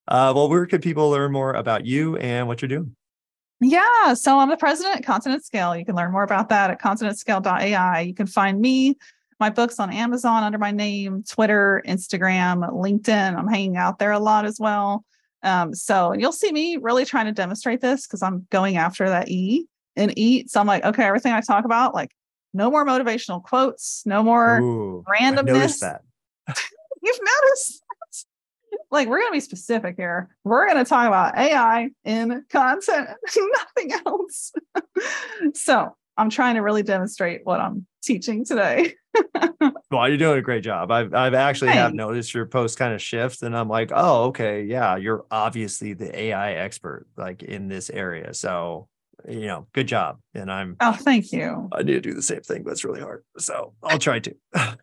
Uh, 0.09 0.33
well, 0.35 0.49
where 0.49 0.67
can 0.67 0.81
people 0.81 1.11
learn 1.11 1.33
more 1.33 1.53
about 1.53 1.85
you 1.85 2.17
and 2.17 2.49
what 2.49 2.63
you're 2.63 2.69
doing? 2.69 2.97
Yeah. 3.61 4.15
So 4.15 4.39
I'm 4.39 4.49
the 4.49 4.57
president 4.57 4.97
at 4.97 5.05
Content 5.05 5.35
at 5.35 5.45
Scale. 5.45 5.77
You 5.77 5.85
can 5.85 5.97
learn 5.97 6.13
more 6.13 6.23
about 6.23 6.49
that 6.51 6.71
at 6.71 6.81
contentatscale.ai. 6.81 8.01
You 8.01 8.15
can 8.15 8.27
find 8.27 8.61
me, 8.61 8.97
my 9.39 9.51
books 9.51 9.79
on 9.79 9.93
Amazon 9.93 10.43
under 10.43 10.59
my 10.59 10.71
name, 10.71 11.23
Twitter, 11.29 11.83
Instagram, 11.87 12.69
LinkedIn. 12.73 13.37
I'm 13.37 13.49
hanging 13.49 13.77
out 13.77 13.99
there 13.99 14.13
a 14.13 14.19
lot 14.19 14.47
as 14.47 14.59
well. 14.59 15.05
Um, 15.43 15.75
so 15.75 16.13
you'll 16.13 16.33
see 16.33 16.51
me 16.53 16.77
really 16.77 17.05
trying 17.05 17.27
to 17.27 17.33
demonstrate 17.33 17.81
this 17.81 18.07
because 18.07 18.23
I'm 18.23 18.47
going 18.51 18.77
after 18.77 19.09
that 19.09 19.29
E 19.29 19.67
and 19.95 20.13
eat. 20.17 20.51
So 20.51 20.61
I'm 20.61 20.67
like, 20.67 20.85
okay, 20.85 21.05
everything 21.05 21.33
I 21.33 21.41
talk 21.41 21.65
about, 21.65 21.95
like 21.95 22.11
no 22.55 22.71
more 22.71 22.85
motivational 22.87 23.43
quotes, 23.43 24.03
no 24.07 24.23
more 24.23 24.61
Ooh, 24.61 25.05
randomness. 25.09 25.47
noticed 25.47 25.81
that. 25.83 26.03
You've 27.03 27.21
noticed 27.21 27.81
that? 27.81 27.87
Like, 28.91 29.09
we're 29.09 29.19
going 29.19 29.31
to 29.31 29.37
be 29.37 29.41
specific 29.41 29.97
here. 29.97 30.29
We're 30.45 30.67
going 30.67 30.83
to 30.83 30.89
talk 30.89 31.07
about 31.07 31.37
AI 31.37 31.91
in 32.05 32.45
content, 32.51 33.11
nothing 33.37 33.93
else. 34.07 34.53
so, 35.55 35.97
I'm 36.17 36.31
trying 36.31 36.55
to 36.55 36.63
really 36.63 36.83
demonstrate 36.83 37.43
what 37.45 37.61
I'm 37.61 37.87
teaching 38.07 38.45
today. 38.45 38.95
Well, 39.89 40.09
you're 40.09 40.19
doing 40.19 40.39
a 40.39 40.43
great 40.43 40.65
job. 40.65 40.91
I've 40.91 41.15
I've 41.15 41.33
actually 41.35 41.71
have 41.71 41.95
noticed 41.95 42.35
your 42.35 42.45
post 42.45 42.77
kind 42.77 42.93
of 42.93 43.01
shift, 43.01 43.43
and 43.43 43.57
I'm 43.57 43.69
like, 43.69 43.93
oh, 43.95 44.25
okay, 44.25 44.65
yeah, 44.65 44.97
you're 44.97 45.25
obviously 45.31 45.93
the 45.95 46.15
AI 46.19 46.55
expert 46.55 47.07
like 47.17 47.43
in 47.45 47.69
this 47.69 47.89
area. 47.89 48.35
So, 48.35 48.89
you 49.29 49.47
know, 49.47 49.69
good 49.73 49.87
job. 49.87 50.19
And 50.35 50.51
I'm 50.51 50.77
Oh, 50.81 50.93
thank 50.93 51.33
you. 51.33 51.69
I 51.73 51.83
need 51.83 51.93
to 51.93 52.01
do 52.01 52.15
the 52.15 52.23
same 52.23 52.41
thing, 52.41 52.65
but 52.65 52.73
it's 52.73 52.85
really 52.85 53.01
hard. 53.01 53.25
So 53.39 53.75
I'll 53.83 53.99
try 53.99 54.19
to. 54.19 54.35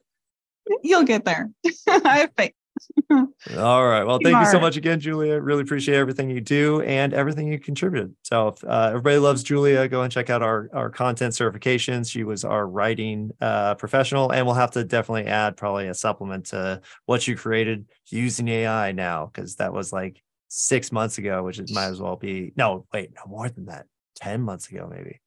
You'll 0.83 1.03
get 1.03 1.25
there. 1.25 1.51
I 1.87 2.19
have 2.19 2.31
faith. 2.37 2.53
All 3.57 3.87
right. 3.87 4.03
Well, 4.03 4.19
thank 4.23 4.37
you 4.37 4.45
so 4.45 4.59
much 4.59 4.77
again, 4.77 4.99
Julia. 4.99 5.39
Really 5.39 5.61
appreciate 5.61 5.95
everything 5.95 6.29
you 6.29 6.41
do 6.41 6.81
and 6.81 7.13
everything 7.13 7.47
you 7.47 7.59
contributed. 7.59 8.15
So 8.23 8.49
if 8.49 8.63
uh, 8.63 8.87
everybody 8.89 9.17
loves 9.17 9.43
Julia, 9.43 9.87
go 9.87 10.01
and 10.01 10.11
check 10.11 10.29
out 10.29 10.41
our, 10.41 10.69
our 10.73 10.89
content 10.89 11.33
certifications. 11.33 12.11
She 12.11 12.23
was 12.23 12.43
our 12.43 12.67
writing 12.67 13.31
uh, 13.41 13.75
professional, 13.75 14.31
and 14.31 14.45
we'll 14.45 14.55
have 14.55 14.71
to 14.71 14.83
definitely 14.83 15.25
add 15.25 15.57
probably 15.57 15.87
a 15.87 15.93
supplement 15.93 16.47
to 16.47 16.81
what 17.05 17.27
you 17.27 17.35
created 17.35 17.85
using 18.09 18.47
AI 18.47 18.91
now, 18.91 19.31
because 19.33 19.55
that 19.55 19.73
was 19.73 19.91
like 19.91 20.21
six 20.47 20.91
months 20.91 21.17
ago, 21.17 21.43
which 21.43 21.59
it 21.59 21.71
might 21.71 21.87
as 21.87 21.99
well 21.99 22.15
be. 22.15 22.53
No, 22.55 22.85
wait, 22.93 23.11
no 23.15 23.29
more 23.29 23.49
than 23.49 23.65
that. 23.65 23.85
10 24.15 24.41
months 24.41 24.69
ago, 24.69 24.87
maybe. 24.89 25.19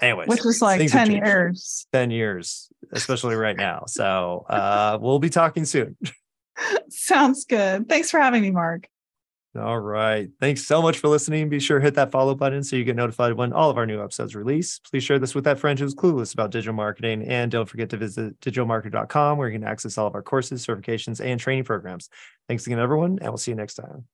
Anyways, 0.00 0.28
Which 0.28 0.44
was 0.44 0.60
like 0.60 0.90
10 0.90 1.10
years. 1.10 1.86
10 1.92 2.10
years, 2.10 2.68
especially 2.92 3.34
right 3.34 3.56
now. 3.56 3.84
So 3.86 4.44
uh, 4.48 4.98
we'll 5.00 5.18
be 5.18 5.30
talking 5.30 5.64
soon. 5.64 5.96
Sounds 6.88 7.44
good. 7.44 7.88
Thanks 7.88 8.10
for 8.10 8.20
having 8.20 8.42
me, 8.42 8.50
Mark. 8.50 8.88
All 9.58 9.78
right. 9.78 10.28
Thanks 10.38 10.66
so 10.66 10.82
much 10.82 10.98
for 10.98 11.08
listening. 11.08 11.48
Be 11.48 11.60
sure 11.60 11.78
to 11.78 11.84
hit 11.84 11.94
that 11.94 12.10
follow 12.10 12.34
button 12.34 12.62
so 12.62 12.76
you 12.76 12.84
get 12.84 12.96
notified 12.96 13.32
when 13.34 13.52
all 13.52 13.70
of 13.70 13.78
our 13.78 13.86
new 13.86 14.02
episodes 14.02 14.34
release. 14.34 14.78
Please 14.80 15.02
share 15.02 15.18
this 15.18 15.34
with 15.34 15.44
that 15.44 15.58
friend 15.58 15.78
who's 15.78 15.94
clueless 15.94 16.34
about 16.34 16.50
digital 16.50 16.74
marketing. 16.74 17.22
And 17.22 17.50
don't 17.50 17.68
forget 17.68 17.88
to 17.90 17.96
visit 17.96 18.38
digitalmarketer.com 18.40 19.38
where 19.38 19.48
you 19.48 19.58
can 19.58 19.66
access 19.66 19.96
all 19.96 20.06
of 20.06 20.14
our 20.14 20.22
courses, 20.22 20.66
certifications, 20.66 21.24
and 21.24 21.40
training 21.40 21.64
programs. 21.64 22.10
Thanks 22.48 22.66
again, 22.66 22.78
everyone, 22.78 23.18
and 23.20 23.30
we'll 23.30 23.38
see 23.38 23.52
you 23.52 23.56
next 23.56 23.74
time. 23.74 24.04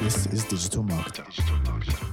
This 0.00 0.26
is 0.26 0.44
digital 0.44 0.82
marketing. 0.82 2.11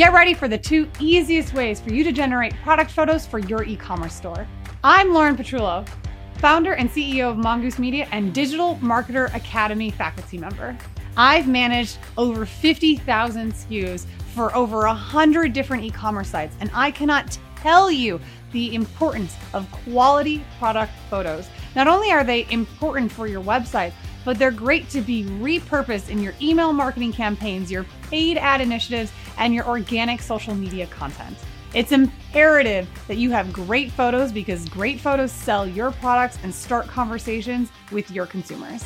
Get 0.00 0.14
ready 0.14 0.32
for 0.32 0.48
the 0.48 0.56
two 0.56 0.88
easiest 0.98 1.52
ways 1.52 1.78
for 1.78 1.92
you 1.92 2.02
to 2.04 2.10
generate 2.10 2.54
product 2.62 2.90
photos 2.90 3.26
for 3.26 3.38
your 3.38 3.64
e 3.64 3.76
commerce 3.76 4.14
store. 4.14 4.48
I'm 4.82 5.12
Lauren 5.12 5.36
Petrullo, 5.36 5.86
founder 6.38 6.72
and 6.72 6.88
CEO 6.88 7.30
of 7.30 7.36
Mongoose 7.36 7.78
Media 7.78 8.08
and 8.10 8.32
Digital 8.32 8.76
Marketer 8.76 9.26
Academy 9.34 9.90
faculty 9.90 10.38
member. 10.38 10.74
I've 11.18 11.46
managed 11.46 11.98
over 12.16 12.46
50,000 12.46 13.52
SKUs 13.52 14.06
for 14.34 14.56
over 14.56 14.86
100 14.86 15.52
different 15.52 15.84
e 15.84 15.90
commerce 15.90 16.30
sites, 16.30 16.56
and 16.60 16.70
I 16.72 16.90
cannot 16.92 17.38
tell 17.56 17.90
you 17.90 18.18
the 18.52 18.74
importance 18.74 19.36
of 19.52 19.70
quality 19.70 20.42
product 20.58 20.92
photos. 21.10 21.50
Not 21.76 21.88
only 21.88 22.10
are 22.10 22.24
they 22.24 22.46
important 22.48 23.12
for 23.12 23.26
your 23.26 23.42
website, 23.42 23.92
but 24.24 24.38
they're 24.38 24.50
great 24.50 24.88
to 24.90 25.00
be 25.00 25.24
repurposed 25.24 26.08
in 26.08 26.22
your 26.22 26.34
email 26.40 26.72
marketing 26.72 27.12
campaigns, 27.12 27.70
your 27.70 27.84
paid 28.10 28.36
ad 28.36 28.60
initiatives, 28.60 29.12
and 29.38 29.54
your 29.54 29.66
organic 29.66 30.20
social 30.20 30.54
media 30.54 30.86
content. 30.86 31.36
It's 31.72 31.92
imperative 31.92 32.88
that 33.06 33.16
you 33.16 33.30
have 33.30 33.52
great 33.52 33.92
photos 33.92 34.32
because 34.32 34.68
great 34.68 35.00
photos 35.00 35.30
sell 35.30 35.66
your 35.66 35.92
products 35.92 36.38
and 36.42 36.52
start 36.52 36.88
conversations 36.88 37.70
with 37.92 38.10
your 38.10 38.26
consumers. 38.26 38.84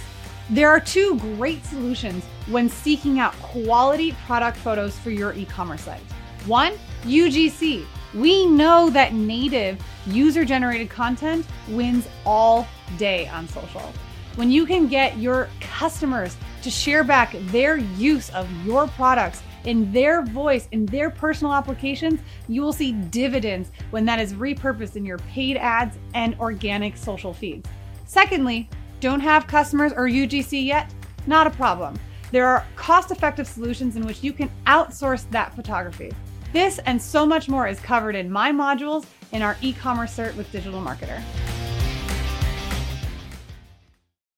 There 0.50 0.68
are 0.68 0.80
two 0.80 1.18
great 1.18 1.64
solutions 1.64 2.22
when 2.48 2.68
seeking 2.68 3.18
out 3.18 3.32
quality 3.40 4.12
product 4.26 4.58
photos 4.58 4.98
for 4.98 5.10
your 5.10 5.32
e 5.32 5.46
commerce 5.46 5.82
site. 5.82 6.02
One, 6.46 6.74
UGC. 7.04 7.86
We 8.14 8.46
know 8.46 8.90
that 8.90 9.14
native 9.14 9.82
user 10.06 10.44
generated 10.44 10.90
content 10.90 11.46
wins 11.68 12.06
all 12.26 12.68
day 12.98 13.26
on 13.28 13.48
social. 13.48 13.92
When 14.36 14.50
you 14.50 14.66
can 14.66 14.88
get 14.88 15.18
your 15.18 15.48
customers 15.60 16.36
to 16.62 16.70
share 16.70 17.04
back 17.04 17.36
their 17.52 17.76
use 17.76 18.30
of 18.30 18.50
your 18.66 18.88
products 18.88 19.42
in 19.64 19.92
their 19.92 20.22
voice, 20.22 20.68
in 20.72 20.86
their 20.86 21.08
personal 21.08 21.52
applications, 21.52 22.20
you 22.48 22.60
will 22.60 22.72
see 22.72 22.92
dividends 22.92 23.70
when 23.90 24.04
that 24.06 24.18
is 24.18 24.34
repurposed 24.34 24.96
in 24.96 25.04
your 25.04 25.18
paid 25.18 25.56
ads 25.56 25.96
and 26.14 26.34
organic 26.40 26.96
social 26.96 27.32
feeds. 27.32 27.68
Secondly, 28.06 28.68
don't 28.98 29.20
have 29.20 29.46
customers 29.46 29.92
or 29.92 30.08
UGC 30.08 30.64
yet? 30.64 30.92
Not 31.28 31.46
a 31.46 31.50
problem. 31.50 31.94
There 32.32 32.46
are 32.46 32.66
cost 32.74 33.12
effective 33.12 33.46
solutions 33.46 33.94
in 33.94 34.04
which 34.04 34.24
you 34.24 34.32
can 34.32 34.50
outsource 34.66 35.30
that 35.30 35.54
photography. 35.54 36.12
This 36.52 36.80
and 36.80 37.00
so 37.00 37.24
much 37.24 37.48
more 37.48 37.68
is 37.68 37.78
covered 37.78 38.16
in 38.16 38.30
my 38.30 38.50
modules 38.50 39.06
in 39.30 39.42
our 39.42 39.56
e 39.60 39.72
commerce 39.72 40.16
cert 40.16 40.34
with 40.36 40.50
Digital 40.50 40.80
Marketer. 40.80 41.22